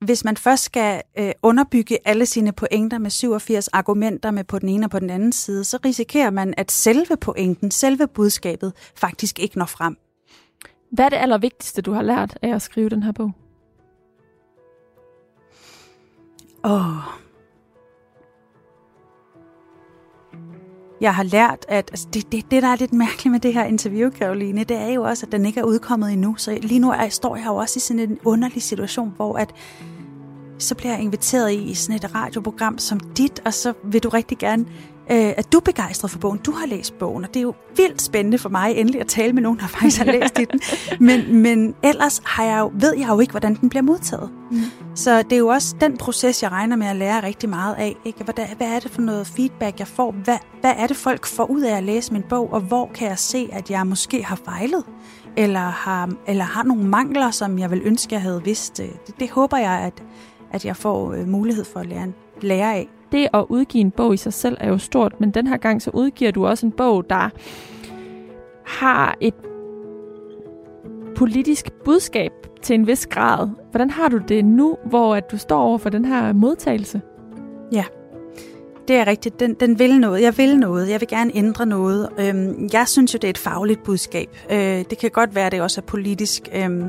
hvis 0.00 0.24
man 0.24 0.36
først 0.36 0.62
skal 0.62 1.02
øh, 1.18 1.32
underbygge 1.42 1.98
alle 2.04 2.26
sine 2.26 2.52
pointer 2.52 2.98
med 2.98 3.10
87 3.10 3.68
argumenter 3.68 4.30
med 4.30 4.44
på 4.44 4.58
den 4.58 4.68
ene 4.68 4.86
og 4.86 4.90
på 4.90 4.98
den 4.98 5.10
anden 5.10 5.32
side, 5.32 5.64
så 5.64 5.78
risikerer 5.84 6.30
man, 6.30 6.54
at 6.56 6.72
selve 6.72 7.16
pointen, 7.20 7.70
selve 7.70 8.08
budskabet 8.08 8.72
faktisk 8.94 9.38
ikke 9.38 9.58
når 9.58 9.66
frem. 9.66 9.96
Hvad 10.92 11.04
er 11.04 11.08
det 11.08 11.16
allervigtigste, 11.16 11.82
du 11.82 11.92
har 11.92 12.02
lært 12.02 12.38
af 12.42 12.54
at 12.54 12.62
skrive 12.62 12.88
den 12.88 13.02
her 13.02 13.12
bog? 13.12 13.32
Åh. 16.66 16.72
Oh. 16.72 16.96
Jeg 21.00 21.14
har 21.14 21.22
lært, 21.22 21.66
at 21.68 21.90
altså 21.90 22.08
det, 22.12 22.32
det, 22.32 22.50
det, 22.50 22.62
der 22.62 22.68
er 22.68 22.76
lidt 22.76 22.92
mærkeligt 22.92 23.32
med 23.32 23.40
det 23.40 23.54
her 23.54 23.64
interview, 23.64 24.10
Karoline, 24.10 24.64
det 24.64 24.76
er 24.76 24.88
jo 24.88 25.02
også, 25.02 25.26
at 25.26 25.32
den 25.32 25.46
ikke 25.46 25.60
er 25.60 25.64
udkommet 25.64 26.12
endnu. 26.12 26.34
Så 26.36 26.58
lige 26.62 26.78
nu 26.78 26.90
er, 26.90 27.08
står 27.08 27.36
jeg 27.36 27.46
jo 27.46 27.56
også 27.56 27.78
i 27.78 27.80
sådan 27.80 28.00
en 28.00 28.18
underlig 28.24 28.62
situation, 28.62 29.12
hvor 29.16 29.38
at 29.38 29.54
så 30.58 30.74
bliver 30.74 30.92
jeg 30.92 31.02
inviteret 31.02 31.50
i, 31.50 31.70
i 31.70 31.74
sådan 31.74 31.96
et 31.96 32.14
radioprogram 32.14 32.78
som 32.78 33.00
dit, 33.00 33.40
og 33.44 33.54
så 33.54 33.72
vil 33.84 34.02
du 34.02 34.08
rigtig 34.08 34.38
gerne 34.38 34.66
øh, 35.10 35.32
at 35.36 35.52
du 35.52 35.58
er 35.58 35.62
begejstret 35.62 36.10
for 36.10 36.18
bogen. 36.18 36.38
Du 36.38 36.50
har 36.50 36.66
læst 36.66 36.98
bogen, 36.98 37.24
og 37.24 37.34
det 37.34 37.40
er 37.40 37.42
jo 37.42 37.54
vildt 37.76 38.02
spændende 38.02 38.38
for 38.38 38.48
mig 38.48 38.76
endelig 38.76 39.00
at 39.00 39.06
tale 39.06 39.32
med 39.32 39.42
nogen, 39.42 39.58
der 39.58 39.66
faktisk 39.66 39.98
har 39.98 40.04
læst 40.04 40.36
den. 40.36 40.60
Men, 41.00 41.42
men 41.42 41.74
ellers 41.82 42.22
har 42.24 42.44
jeg 42.44 42.60
jo, 42.60 42.72
ved 42.74 42.94
jeg 42.98 43.08
jo 43.08 43.20
ikke, 43.20 43.30
hvordan 43.30 43.54
den 43.54 43.68
bliver 43.68 43.82
modtaget. 43.82 44.30
Mm. 44.50 44.60
Så 44.94 45.22
det 45.22 45.32
er 45.32 45.38
jo 45.38 45.48
også 45.48 45.76
den 45.80 45.96
proces, 45.96 46.42
jeg 46.42 46.52
regner 46.52 46.76
med 46.76 46.86
at 46.86 46.96
lære 46.96 47.22
rigtig 47.22 47.48
meget 47.48 47.74
af. 47.74 47.96
Ikke? 48.04 48.24
Hvad, 48.24 48.56
hvad 48.56 48.66
er 48.66 48.80
det 48.80 48.90
for 48.90 49.00
noget 49.00 49.26
feedback, 49.26 49.78
jeg 49.78 49.86
får? 49.86 50.12
Hvad, 50.12 50.38
hvad 50.60 50.72
er 50.76 50.86
det, 50.86 50.96
folk 50.96 51.26
får 51.26 51.44
ud 51.44 51.62
af 51.62 51.76
at 51.76 51.84
læse 51.84 52.12
min 52.12 52.22
bog? 52.28 52.52
Og 52.52 52.60
hvor 52.60 52.90
kan 52.94 53.08
jeg 53.08 53.18
se, 53.18 53.48
at 53.52 53.70
jeg 53.70 53.86
måske 53.86 54.24
har 54.24 54.40
fejlet? 54.44 54.84
Eller 55.36 55.60
har, 55.60 56.10
eller 56.26 56.44
har 56.44 56.62
nogle 56.62 56.84
mangler, 56.84 57.30
som 57.30 57.58
jeg 57.58 57.70
vil 57.70 57.80
ønske, 57.84 58.14
jeg 58.14 58.22
havde 58.22 58.42
vidst? 58.44 58.76
Det, 58.76 59.20
det 59.20 59.30
håber 59.30 59.56
jeg, 59.56 59.72
at, 59.72 60.02
at 60.52 60.64
jeg 60.64 60.76
får 60.76 61.12
øh, 61.12 61.28
mulighed 61.28 61.64
for 61.64 61.80
at 61.80 61.86
lære, 61.86 62.12
lære 62.40 62.74
af 62.74 62.88
det 63.12 63.28
at 63.34 63.44
udgive 63.48 63.80
en 63.80 63.90
bog 63.90 64.14
i 64.14 64.16
sig 64.16 64.32
selv 64.32 64.56
er 64.60 64.68
jo 64.68 64.78
stort, 64.78 65.20
men 65.20 65.30
den 65.30 65.46
her 65.46 65.56
gang 65.56 65.82
så 65.82 65.90
udgiver 65.94 66.30
du 66.30 66.46
også 66.46 66.66
en 66.66 66.72
bog, 66.72 67.10
der 67.10 67.28
har 68.66 69.16
et 69.20 69.34
politisk 71.16 71.72
budskab 71.84 72.32
til 72.62 72.74
en 72.74 72.86
vis 72.86 73.06
grad. 73.06 73.48
Hvordan 73.70 73.90
har 73.90 74.08
du 74.08 74.18
det 74.18 74.44
nu, 74.44 74.76
hvor 74.84 75.14
at 75.14 75.30
du 75.30 75.38
står 75.38 75.60
over 75.60 75.78
for 75.78 75.90
den 75.90 76.04
her 76.04 76.32
modtagelse? 76.32 77.00
Ja, 77.72 77.84
det 78.88 78.96
er 78.96 79.06
rigtigt. 79.06 79.40
Den, 79.40 79.54
den 79.54 79.78
vil 79.78 80.00
noget. 80.00 80.22
Jeg 80.22 80.38
vil 80.38 80.58
noget. 80.58 80.90
Jeg 80.90 81.00
vil 81.00 81.08
gerne 81.08 81.30
ændre 81.34 81.66
noget. 81.66 82.08
Øhm, 82.18 82.68
jeg 82.72 82.88
synes 82.88 83.14
jo, 83.14 83.16
det 83.16 83.24
er 83.24 83.30
et 83.30 83.38
fagligt 83.38 83.82
budskab. 83.82 84.28
Øh, 84.50 84.84
det 84.90 84.98
kan 84.98 85.10
godt 85.10 85.34
være, 85.34 85.46
at 85.46 85.52
det 85.52 85.60
også 85.60 85.80
er 85.80 85.86
politisk. 85.86 86.48
Øhm, 86.54 86.84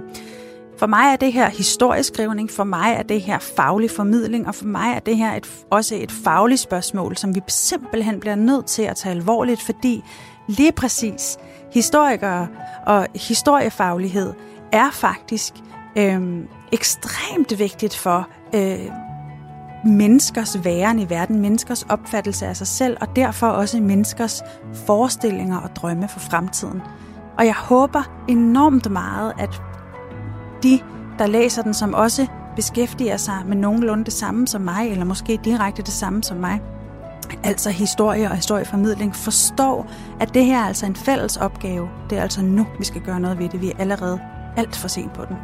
for 0.79 0.87
mig 0.87 1.11
er 1.11 1.15
det 1.15 1.33
her 1.33 1.49
historieskrivning, 1.49 2.51
for 2.51 2.63
mig 2.63 2.93
er 2.97 3.03
det 3.03 3.21
her 3.21 3.39
faglig 3.39 3.91
formidling, 3.91 4.47
og 4.47 4.55
for 4.55 4.65
mig 4.65 4.93
er 4.95 4.99
det 4.99 5.17
her 5.17 5.35
et, 5.35 5.47
også 5.71 5.95
et 5.95 6.11
fagligt 6.11 6.61
spørgsmål, 6.61 7.17
som 7.17 7.35
vi 7.35 7.41
simpelthen 7.47 8.19
bliver 8.19 8.35
nødt 8.35 8.65
til 8.65 8.81
at 8.81 8.95
tage 8.95 9.15
alvorligt, 9.15 9.61
fordi 9.61 10.03
lige 10.47 10.71
præcis 10.71 11.37
historikere 11.71 12.47
og 12.85 13.07
historiefaglighed 13.15 14.33
er 14.71 14.91
faktisk 14.91 15.53
øh, 15.97 16.43
ekstremt 16.71 17.59
vigtigt 17.59 17.95
for 17.95 18.27
øh, 18.55 18.91
menneskers 19.85 20.63
væren 20.63 20.99
i 20.99 21.09
verden, 21.09 21.39
menneskers 21.39 21.83
opfattelse 21.83 22.47
af 22.47 22.57
sig 22.57 22.67
selv, 22.67 22.97
og 23.01 23.15
derfor 23.15 23.47
også 23.47 23.79
menneskers 23.79 24.43
forestillinger 24.73 25.57
og 25.57 25.75
drømme 25.75 26.07
for 26.07 26.19
fremtiden. 26.19 26.81
Og 27.37 27.45
jeg 27.45 27.55
håber 27.55 28.23
enormt 28.27 28.91
meget, 28.91 29.33
at 29.39 29.61
de, 30.63 30.79
der 31.19 31.27
læser 31.27 31.61
den, 31.61 31.73
som 31.73 31.93
også 31.93 32.27
beskæftiger 32.55 33.17
sig 33.17 33.43
med 33.45 33.57
nogenlunde 33.57 34.05
det 34.05 34.13
samme 34.13 34.47
som 34.47 34.61
mig, 34.61 34.91
eller 34.91 35.05
måske 35.05 35.39
direkte 35.43 35.81
det 35.81 35.93
samme 35.93 36.23
som 36.23 36.37
mig, 36.37 36.61
altså 37.43 37.69
historie 37.69 38.29
og 38.29 38.35
historieformidling, 38.35 39.15
forstår, 39.15 39.91
at 40.19 40.33
det 40.33 40.45
her 40.45 40.59
er 40.59 40.67
altså 40.67 40.85
en 40.85 40.95
fælles 40.95 41.37
opgave. 41.37 41.89
Det 42.09 42.17
er 42.17 42.21
altså 42.21 42.41
nu, 42.41 42.67
vi 42.79 42.85
skal 42.85 43.01
gøre 43.01 43.19
noget 43.19 43.39
ved 43.39 43.49
det. 43.49 43.61
Vi 43.61 43.67
er 43.67 43.77
allerede 43.79 44.19
alt 44.57 44.75
for 44.75 44.87
sent 44.87 45.13
på 45.13 45.25
den. 45.25 45.35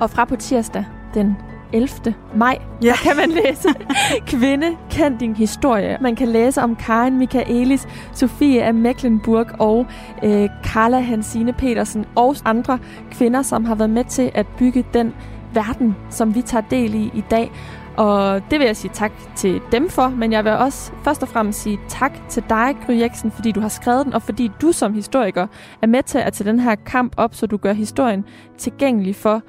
Og 0.00 0.10
fra 0.10 0.24
på 0.24 0.36
tirsdag, 0.36 0.84
den 1.14 1.36
11. 1.72 2.14
maj, 2.36 2.58
ja. 2.82 2.94
kan 2.96 3.16
man 3.16 3.30
læse 3.30 3.68
Kvinde, 4.30 4.76
kend 4.90 5.18
din 5.18 5.36
historie. 5.36 5.98
Man 6.00 6.16
kan 6.16 6.28
læse 6.28 6.62
om 6.62 6.76
Karen 6.76 7.18
Michaelis, 7.18 7.88
Sofie 8.12 8.62
af 8.62 8.74
Mecklenburg 8.74 9.46
og 9.58 9.86
øh, 10.22 10.48
Carla 10.64 10.98
Hansine 10.98 11.52
Petersen 11.52 12.06
og 12.16 12.36
andre 12.44 12.78
kvinder, 13.10 13.42
som 13.42 13.64
har 13.64 13.74
været 13.74 13.90
med 13.90 14.04
til 14.04 14.30
at 14.34 14.46
bygge 14.58 14.84
den 14.94 15.14
verden, 15.54 15.96
som 16.10 16.34
vi 16.34 16.42
tager 16.42 16.64
del 16.70 16.94
i 16.94 17.10
i 17.14 17.24
dag. 17.30 17.50
Og 17.96 18.42
det 18.50 18.58
vil 18.58 18.66
jeg 18.66 18.76
sige 18.76 18.90
tak 18.94 19.12
til 19.36 19.60
dem 19.72 19.88
for, 19.88 20.08
men 20.08 20.32
jeg 20.32 20.44
vil 20.44 20.52
også 20.52 20.92
først 21.04 21.22
og 21.22 21.28
fremmest 21.28 21.62
sige 21.62 21.78
tak 21.88 22.28
til 22.28 22.44
dig, 22.48 22.76
Gry 22.86 23.00
Jeksen, 23.00 23.30
fordi 23.30 23.52
du 23.52 23.60
har 23.60 23.68
skrevet 23.68 24.04
den, 24.04 24.14
og 24.14 24.22
fordi 24.22 24.50
du 24.62 24.72
som 24.72 24.94
historiker 24.94 25.46
er 25.82 25.86
med 25.86 26.02
til 26.02 26.18
at 26.18 26.32
tage 26.32 26.50
den 26.50 26.60
her 26.60 26.74
kamp 26.74 27.12
op, 27.16 27.34
så 27.34 27.46
du 27.46 27.56
gør 27.56 27.72
historien 27.72 28.24
tilgængelig 28.58 29.16
for 29.16 29.42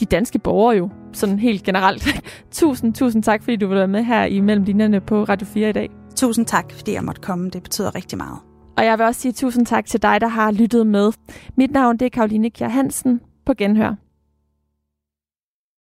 de 0.00 0.04
danske 0.04 0.38
borgere 0.38 0.76
jo, 0.76 0.90
sådan 1.12 1.38
helt 1.38 1.62
generelt. 1.62 2.08
tusind, 2.50 2.94
tusind 2.94 3.22
tak, 3.22 3.42
fordi 3.42 3.56
du 3.56 3.66
vil 3.66 3.76
være 3.76 3.88
med 3.88 4.04
her 4.04 4.24
i 4.24 4.40
Mellemlinjerne 4.40 5.00
på 5.00 5.24
Radio 5.24 5.46
4 5.46 5.68
i 5.68 5.72
dag. 5.72 5.90
Tusind 6.16 6.46
tak, 6.46 6.72
fordi 6.72 6.92
jeg 6.92 7.04
måtte 7.04 7.20
komme. 7.20 7.50
Det 7.50 7.62
betyder 7.62 7.94
rigtig 7.94 8.18
meget. 8.18 8.38
Og 8.76 8.84
jeg 8.84 8.98
vil 8.98 9.06
også 9.06 9.20
sige 9.20 9.32
tusind 9.32 9.66
tak 9.66 9.86
til 9.86 10.02
dig, 10.02 10.20
der 10.20 10.28
har 10.28 10.52
lyttet 10.52 10.86
med. 10.86 11.12
Mit 11.56 11.70
navn 11.70 11.96
det 11.96 12.06
er 12.06 12.10
Karoline 12.10 12.50
Kjær 12.50 12.68
Hansen. 12.68 13.20
På 13.46 13.54
genhør. 13.58 13.94